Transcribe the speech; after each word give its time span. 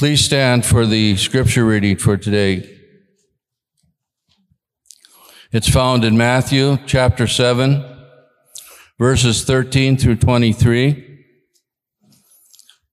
Please 0.00 0.24
stand 0.24 0.64
for 0.64 0.86
the 0.86 1.14
scripture 1.18 1.66
reading 1.66 1.94
for 1.94 2.16
today. 2.16 2.66
It's 5.52 5.68
found 5.68 6.06
in 6.06 6.16
Matthew 6.16 6.78
chapter 6.86 7.26
7, 7.26 7.84
verses 8.98 9.44
13 9.44 9.98
through 9.98 10.16
23. 10.16 11.26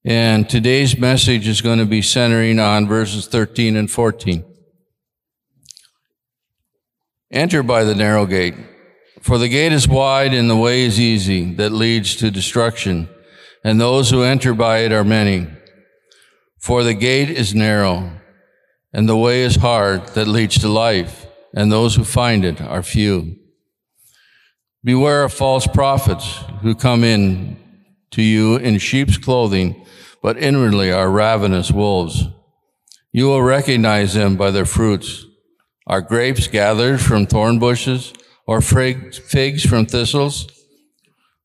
And 0.04 0.50
today's 0.50 0.98
message 0.98 1.48
is 1.48 1.62
going 1.62 1.80
to 1.80 1.86
be 1.86 2.02
centering 2.02 2.60
on 2.60 2.90
verses 2.90 3.26
13 3.26 3.78
and 3.78 3.90
14. 3.90 4.44
Enter 7.32 7.64
by 7.64 7.86
the 7.86 7.96
narrow 7.96 8.26
gate, 8.26 8.56
for 9.22 9.38
the 9.38 9.48
gate 9.48 9.72
is 9.72 9.88
wide 9.88 10.34
and 10.34 10.50
the 10.50 10.58
way 10.58 10.84
is 10.84 11.00
easy 11.00 11.54
that 11.54 11.72
leads 11.72 12.18
to 12.18 12.30
destruction, 12.30 13.08
and 13.64 13.80
those 13.80 14.10
who 14.10 14.24
enter 14.24 14.54
by 14.54 14.80
it 14.80 14.92
are 14.92 15.06
many. 15.06 15.48
For 16.60 16.84
the 16.84 16.94
gate 16.94 17.30
is 17.30 17.56
narrow, 17.56 18.12
and 18.94 19.08
the 19.08 19.18
way 19.18 19.44
is 19.44 19.58
hard 19.58 20.08
that 20.10 20.28
leads 20.28 20.60
to 20.60 20.68
life 20.68 21.28
and 21.54 21.72
those 21.72 21.96
who 21.96 22.04
find 22.04 22.46
it 22.46 22.62
are 22.62 22.84
few. 22.84 23.36
Beware 24.84 25.24
of 25.24 25.34
false 25.34 25.68
prophets 25.68 26.44
who 26.62 26.76
come 26.76 27.04
in 27.04 27.58
to 28.12 28.22
you 28.22 28.58
in 28.58 28.78
sheep's 28.78 29.18
clothing, 29.18 29.86
but 30.22 30.38
inwardly 30.38 30.92
are 30.92 31.10
ravenous 31.10 31.72
wolves. 31.72 32.26
You 33.12 33.26
will 33.26 33.42
recognize 33.42 34.14
them 34.14 34.36
by 34.36 34.52
their 34.52 34.66
fruits. 34.66 35.26
Are 35.88 36.02
grapes 36.02 36.48
gathered 36.48 37.02
from 37.02 37.26
thorn 37.26 37.60
bushes 37.60 38.14
or 38.46 38.62
figs 38.62 39.66
from 39.66 39.86
thistles? 39.86 40.48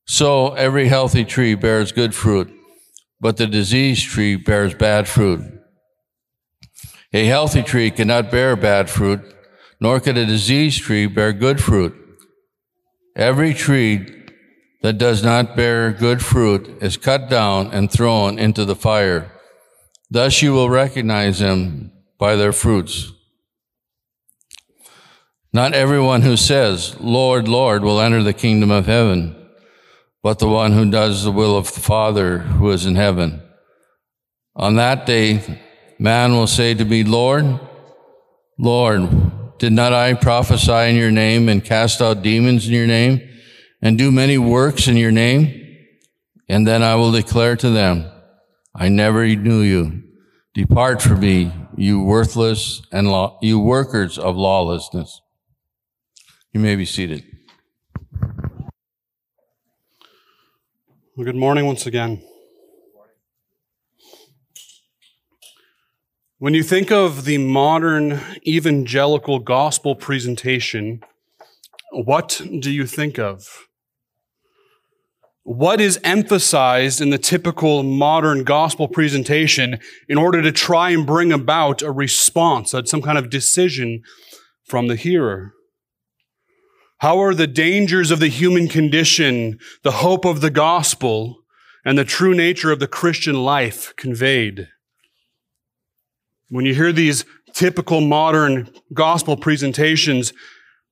So 0.05 0.53
every 0.53 0.87
healthy 0.87 1.25
tree 1.25 1.55
bears 1.55 1.91
good 1.91 2.13
fruit, 2.13 2.53
but 3.23 3.37
the 3.37 3.47
diseased 3.47 4.09
tree 4.09 4.35
bears 4.35 4.73
bad 4.73 5.07
fruit. 5.07 5.41
A 7.13 7.25
healthy 7.25 7.63
tree 7.63 7.89
cannot 7.89 8.29
bear 8.29 8.57
bad 8.57 8.89
fruit, 8.89 9.21
nor 9.79 10.01
can 10.01 10.17
a 10.17 10.25
diseased 10.25 10.81
tree 10.81 11.07
bear 11.07 11.31
good 11.31 11.63
fruit. 11.63 11.95
Every 13.15 13.53
tree 13.53 14.25
that 14.81 14.97
does 14.97 15.23
not 15.23 15.55
bear 15.55 15.93
good 15.93 16.21
fruit 16.21 16.67
is 16.81 16.97
cut 16.97 17.29
down 17.29 17.71
and 17.71 17.89
thrown 17.89 18.37
into 18.37 18.65
the 18.65 18.75
fire. 18.75 19.31
Thus 20.11 20.41
you 20.41 20.51
will 20.51 20.69
recognize 20.69 21.39
them 21.39 21.93
by 22.19 22.35
their 22.35 22.51
fruits. 22.51 23.13
Not 25.53 25.73
everyone 25.73 26.23
who 26.23 26.35
says, 26.35 26.99
Lord, 26.99 27.47
Lord, 27.47 27.83
will 27.83 28.01
enter 28.01 28.21
the 28.21 28.33
kingdom 28.33 28.69
of 28.69 28.87
heaven, 28.87 29.42
but 30.23 30.39
the 30.39 30.47
one 30.47 30.71
who 30.71 30.89
does 30.89 31.23
the 31.23 31.31
will 31.31 31.57
of 31.57 31.71
the 31.73 31.81
Father 31.81 32.39
who 32.39 32.71
is 32.71 32.85
in 32.85 32.95
heaven. 32.95 33.43
On 34.55 34.75
that 34.77 35.05
day, 35.05 35.59
man 35.99 36.31
will 36.31 36.47
say 36.47 36.73
to 36.73 36.85
me, 36.85 37.03
Lord, 37.03 37.59
Lord, 38.57 39.57
did 39.59 39.73
not 39.73 39.91
I 39.91 40.13
prophesy 40.13 40.89
in 40.89 40.95
your 40.95 41.11
name 41.11 41.49
and 41.49 41.63
cast 41.63 42.01
out 42.01 42.21
demons 42.21 42.65
in 42.65 42.73
your 42.73 42.87
name 42.87 43.21
and 43.81 43.97
do 43.97 44.11
many 44.11 44.37
works 44.37 44.87
in 44.87 44.95
your 44.95 45.11
name? 45.11 45.59
And 46.47 46.65
then 46.65 46.83
I 46.83 46.95
will 46.95 47.11
declare 47.11 47.57
to 47.57 47.69
them, 47.69 48.09
I 48.73 48.87
never 48.89 49.27
knew 49.27 49.61
you. 49.61 50.03
Depart 50.53 51.01
from 51.01 51.19
me, 51.19 51.51
you 51.75 52.01
worthless 52.01 52.81
and 52.91 53.09
law, 53.09 53.39
you 53.41 53.59
workers 53.59 54.17
of 54.17 54.37
lawlessness. 54.37 55.19
You 56.53 56.59
may 56.59 56.75
be 56.75 56.85
seated. 56.85 57.32
Well, 61.15 61.25
good 61.25 61.35
morning 61.35 61.67
once 61.67 61.85
again. 61.85 62.23
When 66.39 66.55
you 66.55 66.63
think 66.63 66.91
of 66.91 67.25
the 67.25 67.37
modern 67.37 68.19
evangelical 68.47 69.37
gospel 69.37 69.93
presentation, 69.93 71.03
what 71.91 72.41
do 72.59 72.71
you 72.71 72.87
think 72.87 73.19
of? 73.19 73.67
What 75.43 75.79
is 75.79 75.99
emphasized 76.03 76.99
in 76.99 77.11
the 77.11 77.19
typical 77.19 77.83
modern 77.83 78.43
gospel 78.43 78.87
presentation 78.87 79.77
in 80.09 80.17
order 80.17 80.41
to 80.41 80.51
try 80.51 80.89
and 80.89 81.05
bring 81.05 81.31
about 81.31 81.83
a 81.83 81.91
response, 81.91 82.73
some 82.85 83.03
kind 83.03 83.19
of 83.19 83.29
decision 83.29 84.01
from 84.65 84.87
the 84.87 84.95
hearer? 84.95 85.53
How 86.99 87.21
are 87.21 87.33
the 87.33 87.47
dangers 87.47 88.11
of 88.11 88.19
the 88.19 88.29
human 88.29 88.67
condition, 88.67 89.59
the 89.83 89.91
hope 89.91 90.25
of 90.25 90.41
the 90.41 90.49
gospel, 90.49 91.39
and 91.85 91.97
the 91.97 92.05
true 92.05 92.33
nature 92.33 92.71
of 92.71 92.79
the 92.79 92.87
Christian 92.87 93.43
life 93.43 93.93
conveyed? 93.97 94.69
When 96.49 96.65
you 96.65 96.73
hear 96.73 96.91
these 96.91 97.25
typical 97.53 98.01
modern 98.01 98.69
gospel 98.93 99.35
presentations, 99.37 100.33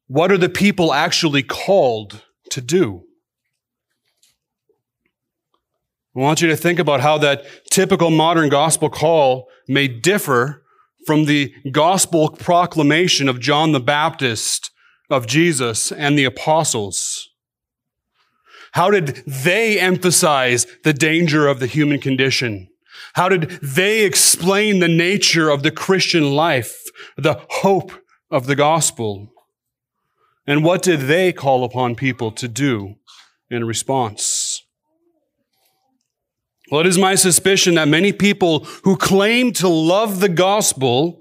what 0.07 0.31
are 0.31 0.38
the 0.38 0.50
people 0.50 0.94
actually 0.94 1.44
called 1.44 2.23
to 2.50 2.61
do? 2.61 3.03
I 6.16 6.19
want 6.19 6.41
you 6.41 6.50
to 6.50 6.57
think 6.57 6.78
about 6.78 7.00
how 7.00 7.17
that 7.19 7.45
typical 7.69 8.09
modern 8.09 8.50
gospel 8.50 8.90
call 8.90 9.47
may 9.69 9.88
differ 9.88 10.63
from 11.06 11.25
the 11.25 11.53
gospel 11.72 12.29
proclamation 12.29 13.29
of 13.29 13.40
John 13.40 13.72
the 13.72 13.79
Baptist, 13.79 14.72
of 15.11 15.27
Jesus, 15.27 15.91
and 15.91 16.17
the 16.17 16.25
apostles. 16.25 17.29
How 18.72 18.89
did 18.89 19.23
they 19.27 19.79
emphasize 19.79 20.66
the 20.83 20.94
danger 20.94 21.47
of 21.47 21.59
the 21.59 21.67
human 21.67 21.99
condition? 21.99 22.69
How 23.13 23.27
did 23.27 23.49
they 23.61 24.05
explain 24.05 24.79
the 24.79 24.88
nature 24.88 25.49
of 25.49 25.63
the 25.63 25.72
Christian 25.72 26.31
life, 26.31 26.81
the 27.17 27.41
hope 27.49 27.91
of 28.29 28.47
the 28.47 28.55
gospel? 28.55 29.33
And 30.47 30.63
what 30.63 30.81
did 30.81 31.01
they 31.01 31.33
call 31.33 31.63
upon 31.63 31.95
people 31.95 32.31
to 32.31 32.47
do 32.47 32.95
in 33.49 33.66
response? 33.66 34.63
Well, 36.72 36.81
it 36.81 36.88
is 36.88 36.97
my 36.97 37.16
suspicion 37.16 37.75
that 37.75 37.89
many 37.89 38.13
people 38.13 38.63
who 38.83 38.95
claim 38.95 39.51
to 39.53 39.67
love 39.67 40.22
the 40.22 40.29
gospel 40.29 41.20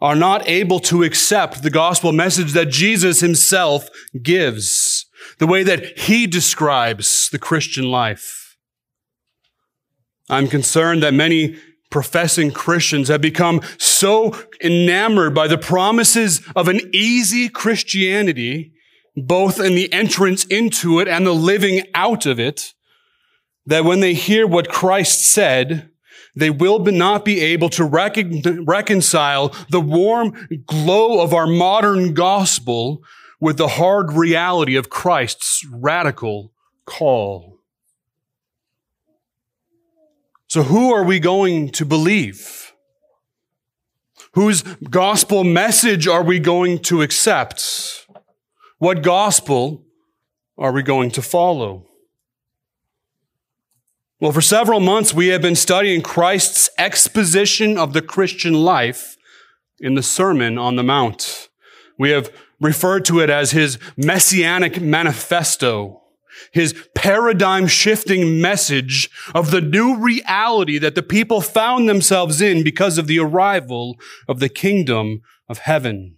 are 0.00 0.16
not 0.16 0.46
able 0.48 0.80
to 0.80 1.02
accept 1.02 1.62
the 1.62 1.70
gospel 1.70 2.12
message 2.12 2.52
that 2.52 2.68
Jesus 2.68 3.20
himself 3.20 3.88
gives, 4.22 5.06
the 5.38 5.46
way 5.46 5.62
that 5.62 5.98
he 5.98 6.26
describes 6.26 7.28
the 7.30 7.38
Christian 7.38 7.90
life. 7.90 8.56
I'm 10.28 10.48
concerned 10.48 11.02
that 11.02 11.14
many 11.14 11.56
professing 11.90 12.50
Christians 12.50 13.08
have 13.08 13.20
become 13.20 13.60
so 13.78 14.36
enamored 14.60 15.34
by 15.34 15.46
the 15.46 15.58
promises 15.58 16.42
of 16.54 16.68
an 16.68 16.80
easy 16.92 17.48
Christianity, 17.48 18.72
both 19.16 19.60
in 19.60 19.74
the 19.74 19.90
entrance 19.92 20.44
into 20.46 21.00
it 21.00 21.08
and 21.08 21.26
the 21.26 21.34
living 21.34 21.82
out 21.94 22.26
of 22.26 22.40
it, 22.40 22.74
that 23.64 23.84
when 23.84 24.00
they 24.00 24.14
hear 24.14 24.46
what 24.46 24.68
Christ 24.68 25.22
said, 25.22 25.90
they 26.36 26.50
will 26.50 26.78
not 26.78 27.24
be 27.24 27.40
able 27.40 27.70
to 27.70 27.84
recon- 27.84 28.64
reconcile 28.64 29.54
the 29.70 29.80
warm 29.80 30.48
glow 30.66 31.20
of 31.20 31.32
our 31.32 31.46
modern 31.46 32.12
gospel 32.14 33.02
with 33.40 33.56
the 33.56 33.68
hard 33.68 34.12
reality 34.12 34.76
of 34.76 34.90
Christ's 34.90 35.66
radical 35.72 36.52
call. 36.84 37.58
So 40.48 40.62
who 40.62 40.92
are 40.92 41.04
we 41.04 41.18
going 41.18 41.70
to 41.70 41.84
believe? 41.84 42.72
Whose 44.34 44.62
gospel 44.62 45.44
message 45.44 46.06
are 46.06 46.22
we 46.22 46.38
going 46.38 46.78
to 46.80 47.02
accept? 47.02 48.06
What 48.78 49.02
gospel 49.02 49.84
are 50.58 50.72
we 50.72 50.82
going 50.82 51.10
to 51.12 51.22
follow? 51.22 51.85
Well, 54.18 54.32
for 54.32 54.40
several 54.40 54.80
months, 54.80 55.12
we 55.12 55.28
have 55.28 55.42
been 55.42 55.56
studying 55.56 56.00
Christ's 56.00 56.70
exposition 56.78 57.76
of 57.76 57.92
the 57.92 58.02
Christian 58.02 58.54
life 58.54 59.16
in 59.78 59.94
the 59.94 60.02
Sermon 60.02 60.56
on 60.56 60.76
the 60.76 60.82
Mount. 60.82 61.48
We 61.98 62.10
have 62.10 62.30
referred 62.60 63.04
to 63.06 63.20
it 63.20 63.28
as 63.28 63.50
his 63.50 63.78
messianic 63.96 64.80
manifesto 64.80 66.02
his 66.52 66.74
paradigm 66.94 67.66
shifting 67.66 68.40
message 68.40 69.10
of 69.34 69.50
the 69.50 69.60
new 69.60 69.96
reality 69.96 70.78
that 70.78 70.94
the 70.94 71.02
people 71.02 71.40
found 71.40 71.88
themselves 71.88 72.40
in 72.40 72.62
because 72.62 72.98
of 72.98 73.06
the 73.06 73.18
arrival 73.18 73.96
of 74.28 74.40
the 74.40 74.48
kingdom 74.48 75.22
of 75.48 75.58
heaven. 75.58 76.16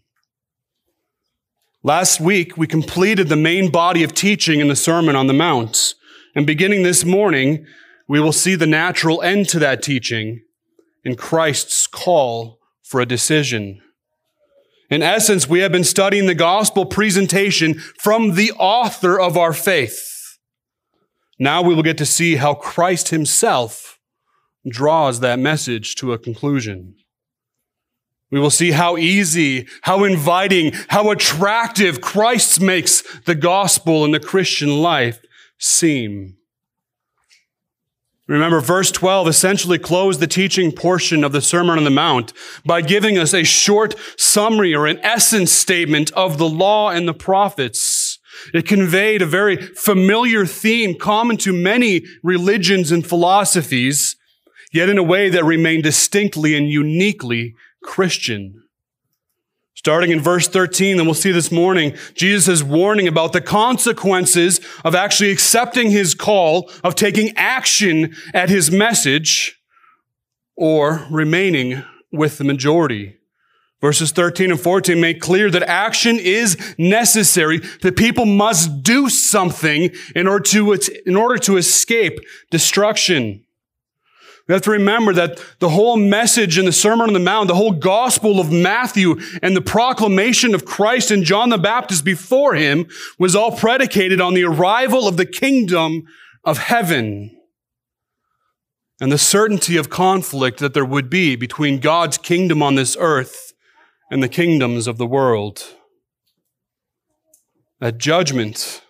Last 1.82 2.20
week, 2.20 2.56
we 2.56 2.66
completed 2.66 3.28
the 3.28 3.36
main 3.36 3.70
body 3.70 4.02
of 4.02 4.14
teaching 4.14 4.60
in 4.60 4.68
the 4.68 4.76
Sermon 4.76 5.14
on 5.14 5.26
the 5.26 5.32
Mount. 5.32 5.94
And 6.34 6.46
beginning 6.46 6.82
this 6.82 7.04
morning, 7.04 7.66
we 8.08 8.20
will 8.20 8.32
see 8.32 8.54
the 8.54 8.66
natural 8.66 9.22
end 9.22 9.48
to 9.50 9.58
that 9.58 9.82
teaching 9.82 10.42
in 11.04 11.14
Christ's 11.14 11.86
call 11.86 12.58
for 12.82 13.00
a 13.00 13.06
decision. 13.06 13.80
In 14.90 15.02
essence, 15.02 15.46
we 15.46 15.60
have 15.60 15.70
been 15.70 15.84
studying 15.84 16.26
the 16.26 16.34
gospel 16.34 16.86
presentation 16.86 17.74
from 17.74 18.34
the 18.34 18.52
author 18.52 19.20
of 19.20 19.36
our 19.36 19.52
faith. 19.52 20.38
Now 21.38 21.62
we 21.62 21.74
will 21.74 21.82
get 21.82 21.98
to 21.98 22.06
see 22.06 22.36
how 22.36 22.54
Christ 22.54 23.10
himself 23.10 23.98
draws 24.68 25.20
that 25.20 25.38
message 25.38 25.94
to 25.96 26.12
a 26.12 26.18
conclusion. 26.18 26.96
We 28.30 28.40
will 28.40 28.50
see 28.50 28.72
how 28.72 28.96
easy, 28.96 29.66
how 29.82 30.04
inviting, 30.04 30.72
how 30.88 31.10
attractive 31.10 32.00
Christ 32.00 32.60
makes 32.60 33.02
the 33.20 33.34
gospel 33.34 34.04
and 34.04 34.12
the 34.12 34.20
Christian 34.20 34.82
life 34.82 35.20
seem. 35.58 36.36
Remember, 38.28 38.60
verse 38.60 38.90
12 38.90 39.26
essentially 39.26 39.78
closed 39.78 40.20
the 40.20 40.26
teaching 40.26 40.70
portion 40.70 41.24
of 41.24 41.32
the 41.32 41.40
Sermon 41.40 41.78
on 41.78 41.84
the 41.84 41.90
Mount 41.90 42.34
by 42.64 42.82
giving 42.82 43.16
us 43.16 43.32
a 43.32 43.42
short 43.42 43.94
summary 44.18 44.74
or 44.74 44.86
an 44.86 45.00
essence 45.02 45.50
statement 45.50 46.12
of 46.12 46.36
the 46.36 46.48
law 46.48 46.90
and 46.90 47.08
the 47.08 47.14
prophets. 47.14 48.18
It 48.52 48.66
conveyed 48.66 49.22
a 49.22 49.26
very 49.26 49.56
familiar 49.56 50.44
theme 50.44 50.98
common 50.98 51.38
to 51.38 51.54
many 51.54 52.04
religions 52.22 52.92
and 52.92 53.04
philosophies, 53.04 54.14
yet 54.74 54.90
in 54.90 54.98
a 54.98 55.02
way 55.02 55.30
that 55.30 55.44
remained 55.44 55.84
distinctly 55.84 56.54
and 56.54 56.68
uniquely 56.68 57.54
Christian. 57.82 58.62
Starting 59.78 60.10
in 60.10 60.20
verse 60.20 60.48
13, 60.48 60.98
and 60.98 61.06
we'll 61.06 61.14
see 61.14 61.30
this 61.30 61.52
morning, 61.52 61.96
Jesus 62.14 62.48
is 62.48 62.64
warning 62.64 63.06
about 63.06 63.32
the 63.32 63.40
consequences 63.40 64.60
of 64.84 64.92
actually 64.92 65.30
accepting 65.30 65.92
his 65.92 66.16
call, 66.16 66.68
of 66.82 66.96
taking 66.96 67.32
action 67.36 68.12
at 68.34 68.48
his 68.48 68.72
message, 68.72 69.56
or 70.56 71.06
remaining 71.12 71.84
with 72.10 72.38
the 72.38 72.44
majority. 72.44 73.18
Verses 73.80 74.10
13 74.10 74.50
and 74.50 74.60
14 74.60 75.00
make 75.00 75.20
clear 75.20 75.48
that 75.48 75.62
action 75.62 76.18
is 76.18 76.58
necessary, 76.76 77.58
that 77.82 77.96
people 77.96 78.26
must 78.26 78.82
do 78.82 79.08
something 79.08 79.90
in 80.16 80.26
order 80.26 80.42
to, 80.42 80.76
in 81.06 81.14
order 81.14 81.38
to 81.38 81.56
escape 81.56 82.18
destruction. 82.50 83.44
We 84.48 84.54
have 84.54 84.62
to 84.62 84.70
remember 84.70 85.12
that 85.12 85.38
the 85.58 85.68
whole 85.68 85.98
message 85.98 86.56
in 86.56 86.64
the 86.64 86.72
Sermon 86.72 87.08
on 87.08 87.12
the 87.12 87.18
Mount, 87.20 87.48
the 87.48 87.54
whole 87.54 87.72
gospel 87.72 88.40
of 88.40 88.50
Matthew 88.50 89.20
and 89.42 89.54
the 89.54 89.60
proclamation 89.60 90.54
of 90.54 90.64
Christ 90.64 91.10
and 91.10 91.22
John 91.22 91.50
the 91.50 91.58
Baptist 91.58 92.02
before 92.02 92.54
him 92.54 92.86
was 93.18 93.36
all 93.36 93.54
predicated 93.54 94.22
on 94.22 94.32
the 94.32 94.44
arrival 94.44 95.06
of 95.06 95.18
the 95.18 95.26
kingdom 95.26 96.04
of 96.44 96.56
heaven 96.56 97.38
and 98.98 99.12
the 99.12 99.18
certainty 99.18 99.76
of 99.76 99.90
conflict 99.90 100.60
that 100.60 100.72
there 100.72 100.84
would 100.84 101.10
be 101.10 101.36
between 101.36 101.78
God's 101.78 102.16
kingdom 102.16 102.62
on 102.62 102.74
this 102.74 102.96
earth 102.98 103.52
and 104.10 104.22
the 104.22 104.30
kingdoms 104.30 104.86
of 104.86 104.96
the 104.96 105.06
world. 105.06 105.62
That 107.80 107.98
judgment 107.98 108.82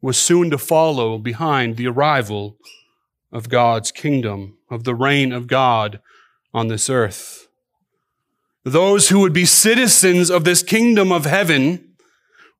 was 0.00 0.16
soon 0.16 0.48
to 0.50 0.58
follow 0.58 1.18
behind 1.18 1.76
the 1.76 1.86
arrival 1.86 2.56
of 3.32 3.48
God's 3.48 3.92
kingdom, 3.92 4.58
of 4.70 4.84
the 4.84 4.94
reign 4.94 5.32
of 5.32 5.46
God 5.46 6.00
on 6.52 6.68
this 6.68 6.90
earth. 6.90 7.48
Those 8.64 9.08
who 9.08 9.20
would 9.20 9.32
be 9.32 9.44
citizens 9.44 10.30
of 10.30 10.44
this 10.44 10.62
kingdom 10.62 11.12
of 11.12 11.24
heaven 11.24 11.94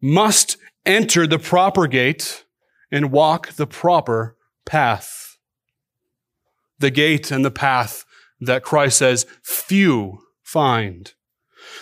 must 0.01 0.57
enter 0.87 1.27
the 1.27 1.39
proper 1.39 1.87
gate 1.87 2.45
and 2.91 3.13
walk 3.13 3.53
the 3.53 3.67
proper 3.67 4.37
path. 4.65 5.37
The 6.79 6.91
gate 6.91 7.31
and 7.31 7.45
the 7.45 7.51
path 7.51 8.05
that 8.41 8.63
Christ 8.63 8.99
says 8.99 9.27
few 9.43 10.21
find. 10.43 11.13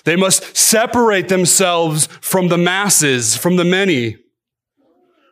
They 0.04 0.16
must 0.16 0.56
separate 0.56 1.28
themselves 1.28 2.06
from 2.20 2.48
the 2.48 2.58
masses, 2.58 3.36
from 3.36 3.56
the 3.56 3.64
many. 3.64 4.16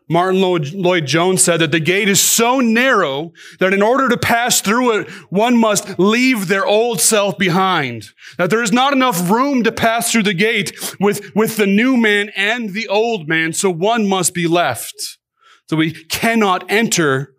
Martyn 0.08 0.41
Lloyd 0.41 1.06
Jones 1.06 1.43
said 1.43 1.61
that 1.61 1.73
the 1.73 1.81
gate 1.81 2.08
is 2.08 2.20
so 2.20 2.61
narrow 2.61 3.32
that 3.58 3.75
in 3.75 3.82
order 3.82 4.08
to 4.08 4.17
pass 4.17 4.61
through 4.61 5.00
it, 5.00 5.11
one 5.31 5.56
must 5.56 5.99
leave 5.99 6.47
their 6.47 6.64
old 6.64 7.00
self 7.00 7.37
behind. 7.37 8.11
That 8.38 8.50
there 8.50 8.62
is 8.62 8.70
not 8.70 8.93
enough 8.93 9.29
room 9.29 9.64
to 9.64 9.73
pass 9.73 10.12
through 10.12 10.23
the 10.23 10.35
gate 10.35 10.76
with, 11.00 11.35
with 11.35 11.56
the 11.56 11.67
new 11.67 11.97
man 11.97 12.31
and 12.37 12.70
the 12.70 12.87
old 12.87 13.29
man, 13.29 13.53
so 13.53 13.69
one 13.69 14.08
must 14.08 14.32
be 14.32 14.47
left. 14.47 15.19
So 15.69 15.76
we 15.76 15.93
cannot 15.93 16.70
enter 16.70 17.35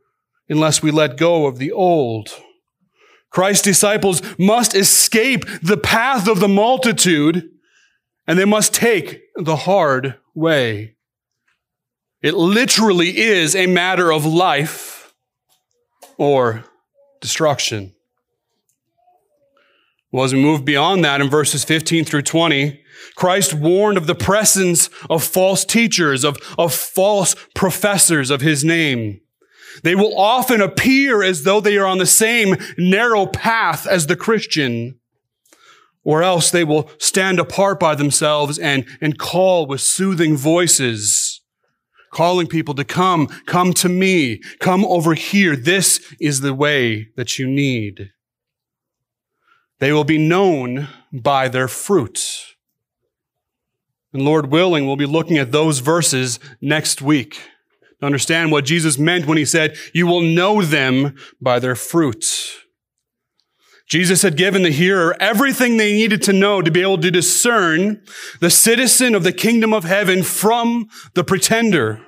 unless 0.49 0.83
we 0.83 0.91
let 0.91 1.15
go 1.15 1.45
of 1.45 1.59
the 1.59 1.71
old. 1.71 2.29
Christ's 3.29 3.63
disciples 3.63 4.21
must 4.37 4.75
escape 4.75 5.45
the 5.61 5.77
path 5.77 6.27
of 6.27 6.41
the 6.41 6.47
multitude 6.49 7.49
and 8.25 8.37
they 8.37 8.45
must 8.45 8.73
take 8.73 9.21
the 9.35 9.55
hard 9.55 10.15
way. 10.35 10.96
It 12.21 12.33
literally 12.33 13.17
is 13.17 13.55
a 13.55 13.67
matter 13.67 14.11
of 14.11 14.25
life 14.25 15.13
or 16.17 16.63
destruction. 17.21 17.93
Well, 20.11 20.25
as 20.25 20.33
we 20.33 20.41
move 20.41 20.65
beyond 20.65 21.03
that 21.05 21.21
in 21.21 21.29
verses 21.29 21.63
15 21.63 22.05
through 22.05 22.23
20, 22.23 22.81
Christ 23.15 23.53
warned 23.53 23.97
of 23.97 24.07
the 24.07 24.15
presence 24.15 24.89
of 25.09 25.23
false 25.23 25.63
teachers, 25.63 26.23
of, 26.23 26.37
of 26.57 26.73
false 26.73 27.35
professors 27.53 28.31
of 28.31 28.41
his 28.41 28.63
name. 28.63 29.21
They 29.83 29.93
will 29.93 30.17
often 30.17 30.59
appear 30.59 31.21
as 31.21 31.43
though 31.43 31.61
they 31.61 31.77
are 31.77 31.85
on 31.85 31.99
the 31.99 32.07
same 32.07 32.55
narrow 32.79 33.27
path 33.27 33.85
as 33.85 34.07
the 34.07 34.15
Christian, 34.15 34.99
or 36.03 36.23
else 36.23 36.49
they 36.49 36.63
will 36.63 36.89
stand 36.97 37.39
apart 37.39 37.79
by 37.79 37.93
themselves 37.93 38.57
and, 38.57 38.87
and 38.99 39.19
call 39.19 39.67
with 39.67 39.81
soothing 39.81 40.35
voices 40.35 41.36
calling 42.17 42.47
people 42.47 42.73
to 42.73 42.83
come, 42.83 43.27
come 43.45 43.71
to 43.71 43.87
me, 43.87 44.41
come 44.59 44.83
over 44.85 45.13
here. 45.13 45.55
This 45.55 46.15
is 46.19 46.41
the 46.41 46.51
way 46.51 47.09
that 47.15 47.37
you 47.37 47.45
need. 47.45 48.09
They 49.77 49.93
will 49.93 50.03
be 50.03 50.17
known 50.17 50.87
by 51.13 51.47
their 51.47 51.67
fruit. 51.67 52.55
And 54.13 54.23
Lord 54.23 54.47
willing, 54.51 54.87
we'll 54.87 54.95
be 54.95 55.05
looking 55.05 55.37
at 55.37 55.51
those 55.51 55.77
verses 55.77 56.39
next 56.59 57.03
week 57.03 57.39
to 57.99 58.05
understand 58.07 58.51
what 58.51 58.65
Jesus 58.65 58.97
meant 58.97 59.27
when 59.27 59.37
he 59.37 59.45
said, 59.45 59.77
you 59.93 60.07
will 60.07 60.21
know 60.21 60.63
them 60.63 61.15
by 61.39 61.59
their 61.59 61.75
fruit. 61.75 62.25
Jesus 63.87 64.23
had 64.23 64.35
given 64.35 64.63
the 64.63 64.71
hearer 64.71 65.15
everything 65.19 65.77
they 65.77 65.93
needed 65.93 66.23
to 66.23 66.33
know 66.33 66.63
to 66.63 66.71
be 66.71 66.81
able 66.81 66.97
to 66.97 67.11
discern 67.11 68.01
the 68.39 68.49
citizen 68.49 69.13
of 69.13 69.23
the 69.23 69.31
kingdom 69.31 69.71
of 69.71 69.83
heaven 69.83 70.23
from 70.23 70.89
the 71.13 71.23
pretender. 71.23 72.01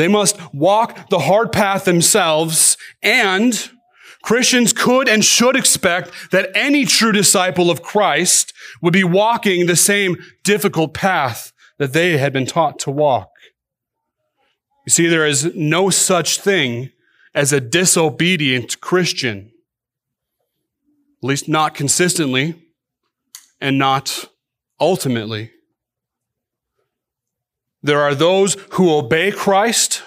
They 0.00 0.08
must 0.08 0.38
walk 0.54 1.10
the 1.10 1.18
hard 1.18 1.52
path 1.52 1.84
themselves 1.84 2.78
and 3.02 3.70
Christians 4.22 4.72
could 4.72 5.10
and 5.10 5.22
should 5.22 5.56
expect 5.56 6.30
that 6.30 6.48
any 6.54 6.86
true 6.86 7.12
disciple 7.12 7.70
of 7.70 7.82
Christ 7.82 8.54
would 8.80 8.94
be 8.94 9.04
walking 9.04 9.66
the 9.66 9.76
same 9.76 10.16
difficult 10.42 10.94
path 10.94 11.52
that 11.76 11.92
they 11.92 12.16
had 12.16 12.32
been 12.32 12.46
taught 12.46 12.78
to 12.78 12.90
walk. 12.90 13.28
You 14.86 14.90
see, 14.90 15.06
there 15.06 15.26
is 15.26 15.54
no 15.54 15.90
such 15.90 16.40
thing 16.40 16.92
as 17.34 17.52
a 17.52 17.60
disobedient 17.60 18.80
Christian 18.80 19.52
at 21.22 21.28
least 21.28 21.46
not 21.46 21.74
consistently 21.74 22.54
and 23.60 23.78
not 23.78 24.30
ultimately. 24.80 25.50
There 27.82 28.00
are 28.00 28.14
those 28.14 28.56
who 28.72 28.94
obey 28.94 29.32
Christ, 29.32 30.02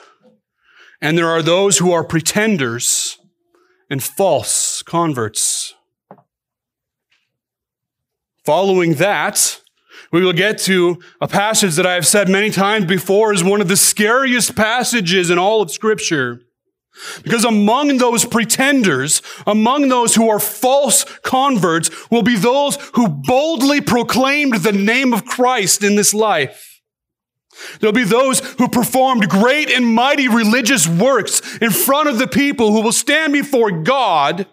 and 1.01 1.17
there 1.17 1.29
are 1.29 1.41
those 1.41 1.79
who 1.79 1.91
are 1.91 2.03
pretenders 2.03 3.17
and 3.89 4.01
false 4.01 4.83
converts. 4.83 5.73
Following 8.45 8.95
that, 8.95 9.61
we 10.11 10.23
will 10.23 10.33
get 10.33 10.59
to 10.59 11.01
a 11.19 11.27
passage 11.27 11.75
that 11.75 11.87
I 11.87 11.95
have 11.95 12.05
said 12.05 12.29
many 12.29 12.51
times 12.51 12.85
before 12.85 13.33
is 13.33 13.43
one 13.43 13.61
of 13.61 13.67
the 13.67 13.77
scariest 13.77 14.55
passages 14.55 15.29
in 15.29 15.39
all 15.39 15.61
of 15.61 15.71
Scripture. 15.71 16.41
Because 17.23 17.43
among 17.43 17.97
those 17.97 18.23
pretenders, 18.23 19.23
among 19.47 19.87
those 19.89 20.13
who 20.13 20.29
are 20.29 20.39
false 20.39 21.05
converts, 21.23 21.89
will 22.11 22.21
be 22.21 22.35
those 22.35 22.77
who 22.93 23.07
boldly 23.07 23.81
proclaimed 23.81 24.57
the 24.57 24.71
name 24.71 25.13
of 25.13 25.25
Christ 25.25 25.83
in 25.83 25.95
this 25.95 26.13
life. 26.13 26.72
There'll 27.79 27.93
be 27.93 28.03
those 28.03 28.39
who 28.55 28.67
performed 28.67 29.29
great 29.29 29.69
and 29.69 29.85
mighty 29.85 30.27
religious 30.27 30.87
works 30.87 31.57
in 31.57 31.71
front 31.71 32.09
of 32.09 32.17
the 32.17 32.27
people 32.27 32.71
who 32.71 32.81
will 32.81 32.91
stand 32.91 33.33
before 33.33 33.71
God 33.71 34.47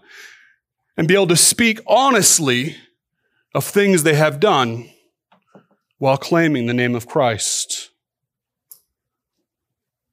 and 0.97 1.09
be 1.09 1.15
able 1.15 1.29
to 1.29 1.37
speak 1.37 1.81
honestly 1.87 2.77
of 3.55 3.65
things 3.65 4.03
they 4.03 4.15
have 4.15 4.41
done 4.41 4.91
while 5.99 6.17
claiming 6.17 6.67
the 6.67 6.75
name 6.75 6.95
of 6.95 7.07
Christ. 7.07 7.91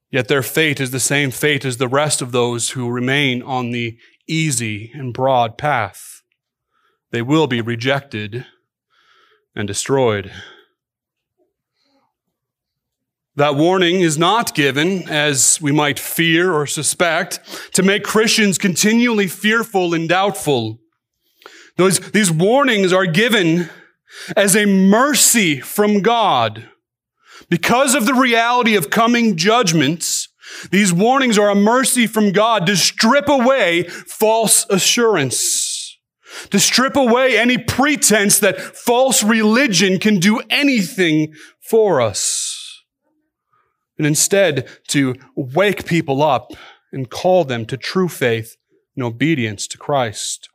Yet 0.09 0.27
their 0.27 0.43
fate 0.43 0.79
is 0.79 0.91
the 0.91 0.99
same 0.99 1.31
fate 1.31 1.65
as 1.65 1.77
the 1.77 1.87
rest 1.87 2.21
of 2.21 2.31
those 2.31 2.71
who 2.71 2.89
remain 2.89 3.41
on 3.41 3.71
the 3.71 3.97
easy 4.27 4.91
and 4.93 5.13
broad 5.13 5.57
path. 5.57 6.21
They 7.11 7.21
will 7.21 7.47
be 7.47 7.61
rejected 7.61 8.45
and 9.55 9.67
destroyed. 9.67 10.31
That 13.37 13.55
warning 13.55 14.01
is 14.01 14.17
not 14.17 14.55
given, 14.55 15.07
as 15.07 15.61
we 15.61 15.71
might 15.71 15.99
fear 15.99 16.51
or 16.51 16.65
suspect, 16.65 17.39
to 17.73 17.83
make 17.83 18.03
Christians 18.03 18.57
continually 18.57 19.27
fearful 19.27 19.93
and 19.93 20.09
doubtful. 20.09 20.79
Those, 21.75 21.99
these 21.99 22.31
warnings 22.31 22.91
are 22.91 23.05
given 23.05 23.69
as 24.35 24.55
a 24.55 24.65
mercy 24.65 25.59
from 25.59 26.01
God. 26.01 26.67
Because 27.47 27.93
of 27.93 28.07
the 28.07 28.15
reality 28.15 28.75
of 28.75 28.89
coming 28.89 29.37
judgments, 29.37 30.29
these 30.71 30.91
warnings 30.91 31.37
are 31.37 31.51
a 31.51 31.55
mercy 31.55 32.07
from 32.07 32.31
God 32.31 32.65
to 32.65 32.75
strip 32.75 33.29
away 33.29 33.83
false 33.83 34.65
assurance, 34.71 35.99
to 36.49 36.59
strip 36.59 36.95
away 36.95 37.37
any 37.37 37.59
pretense 37.59 38.39
that 38.39 38.59
false 38.59 39.21
religion 39.21 39.99
can 39.99 40.19
do 40.19 40.41
anything 40.49 41.35
for 41.61 42.01
us, 42.01 42.56
and 43.97 44.05
instead 44.05 44.67
to 44.87 45.15
wake 45.35 45.85
people 45.85 46.21
up 46.21 46.51
and 46.91 47.09
call 47.09 47.43
them 47.43 47.65
to 47.65 47.77
true 47.77 48.07
faith 48.07 48.57
and 48.95 49.03
obedience 49.03 49.67
to 49.67 49.77
Christ. 49.77 50.49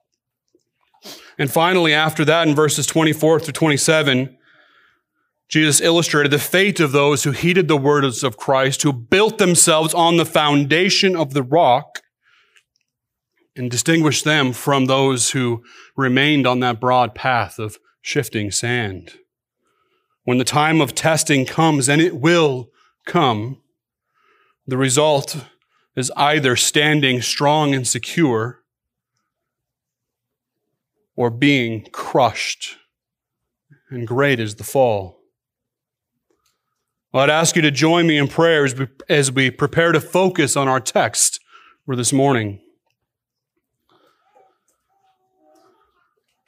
And 1.38 1.50
finally, 1.50 1.92
after 1.92 2.24
that, 2.24 2.46
in 2.46 2.54
verses 2.54 2.86
24 2.86 3.40
through 3.40 3.52
27, 3.52 4.36
Jesus 5.48 5.80
illustrated 5.80 6.30
the 6.30 6.38
fate 6.38 6.80
of 6.80 6.92
those 6.92 7.24
who 7.24 7.32
heeded 7.32 7.68
the 7.68 7.76
words 7.76 8.24
of 8.24 8.36
Christ, 8.36 8.82
who 8.82 8.92
built 8.92 9.38
themselves 9.38 9.92
on 9.92 10.16
the 10.16 10.24
foundation 10.24 11.14
of 11.14 11.34
the 11.34 11.42
rock, 11.42 12.00
and 13.54 13.70
distinguished 13.70 14.24
them 14.24 14.52
from 14.52 14.86
those 14.86 15.32
who 15.32 15.62
remained 15.94 16.46
on 16.46 16.60
that 16.60 16.80
broad 16.80 17.14
path 17.14 17.58
of 17.58 17.78
shifting 18.00 18.50
sand. 18.50 19.18
When 20.24 20.38
the 20.38 20.44
time 20.44 20.80
of 20.80 20.94
testing 20.94 21.44
comes, 21.44 21.88
and 21.88 22.00
it 22.00 22.16
will 22.16 22.70
come, 23.06 23.60
the 24.66 24.76
result 24.76 25.44
is 25.96 26.10
either 26.16 26.56
standing 26.56 27.20
strong 27.20 27.74
and 27.74 27.86
secure 27.86 28.62
or 31.16 31.30
being 31.30 31.86
crushed. 31.92 32.76
And 33.90 34.06
great 34.06 34.40
is 34.40 34.56
the 34.56 34.64
fall. 34.64 35.20
Well, 37.12 37.24
I'd 37.24 37.30
ask 37.30 37.56
you 37.56 37.62
to 37.62 37.70
join 37.70 38.06
me 38.06 38.16
in 38.16 38.26
prayer 38.26 38.64
as 38.64 38.74
we, 38.74 38.88
as 39.08 39.30
we 39.30 39.50
prepare 39.50 39.92
to 39.92 40.00
focus 40.00 40.56
on 40.56 40.66
our 40.66 40.80
text 40.80 41.40
for 41.84 41.94
this 41.94 42.12
morning. 42.12 42.60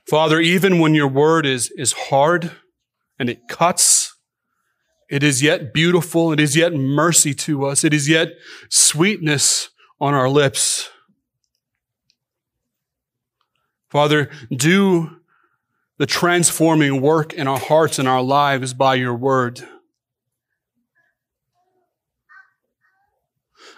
Father, 0.09 0.41
even 0.41 0.79
when 0.79 0.95
your 0.95 1.09
word 1.09 1.47
is, 1.47 1.71
is 1.77 1.93
hard 1.93 2.53
and 3.19 3.31
it 3.31 3.49
cuts, 3.49 4.04
it 5.15 5.23
is 5.23 5.41
yet 5.41 5.73
beautiful. 5.73 6.33
It 6.33 6.41
is 6.41 6.57
yet 6.57 6.73
mercy 6.73 7.35
to 7.35 7.67
us. 7.67 7.85
It 7.85 7.95
is 7.95 8.09
yet 8.09 8.33
sweetness 8.69 9.71
on 10.01 10.13
our 10.13 10.29
lips. 10.29 10.91
Father, 13.89 14.29
do 14.51 15.19
the 15.99 16.07
transforming 16.07 17.01
work 17.01 17.33
in 17.33 17.47
our 17.47 17.61
hearts 17.61 18.01
and 18.01 18.09
our 18.09 18.23
lives 18.23 18.75
by 18.75 18.97
your 18.97 19.15
word. 19.15 19.61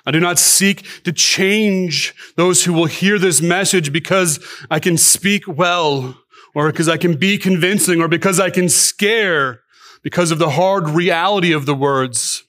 I 0.06 0.12
do 0.12 0.20
not 0.20 0.38
seek 0.38 1.02
to 1.02 1.12
change 1.12 2.14
those 2.36 2.64
who 2.64 2.72
will 2.72 2.86
hear 2.86 3.18
this 3.18 3.42
message 3.42 3.92
because 3.92 4.42
I 4.70 4.78
can 4.78 4.96
speak 4.96 5.46
well 5.46 6.18
or 6.54 6.72
because 6.72 6.88
I 6.88 6.96
can 6.96 7.18
be 7.18 7.36
convincing 7.36 8.00
or 8.00 8.08
because 8.08 8.40
I 8.40 8.48
can 8.48 8.70
scare 8.70 9.60
because 10.06 10.30
of 10.30 10.38
the 10.38 10.50
hard 10.50 10.88
reality 10.88 11.50
of 11.50 11.66
the 11.66 11.74
words. 11.74 12.44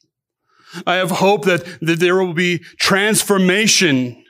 I 0.86 0.98
have 0.98 1.10
hope 1.10 1.46
that, 1.46 1.66
that 1.82 2.00
there 2.00 2.24
will 2.24 2.36
be 2.36 2.60
transformation, 2.78 4.24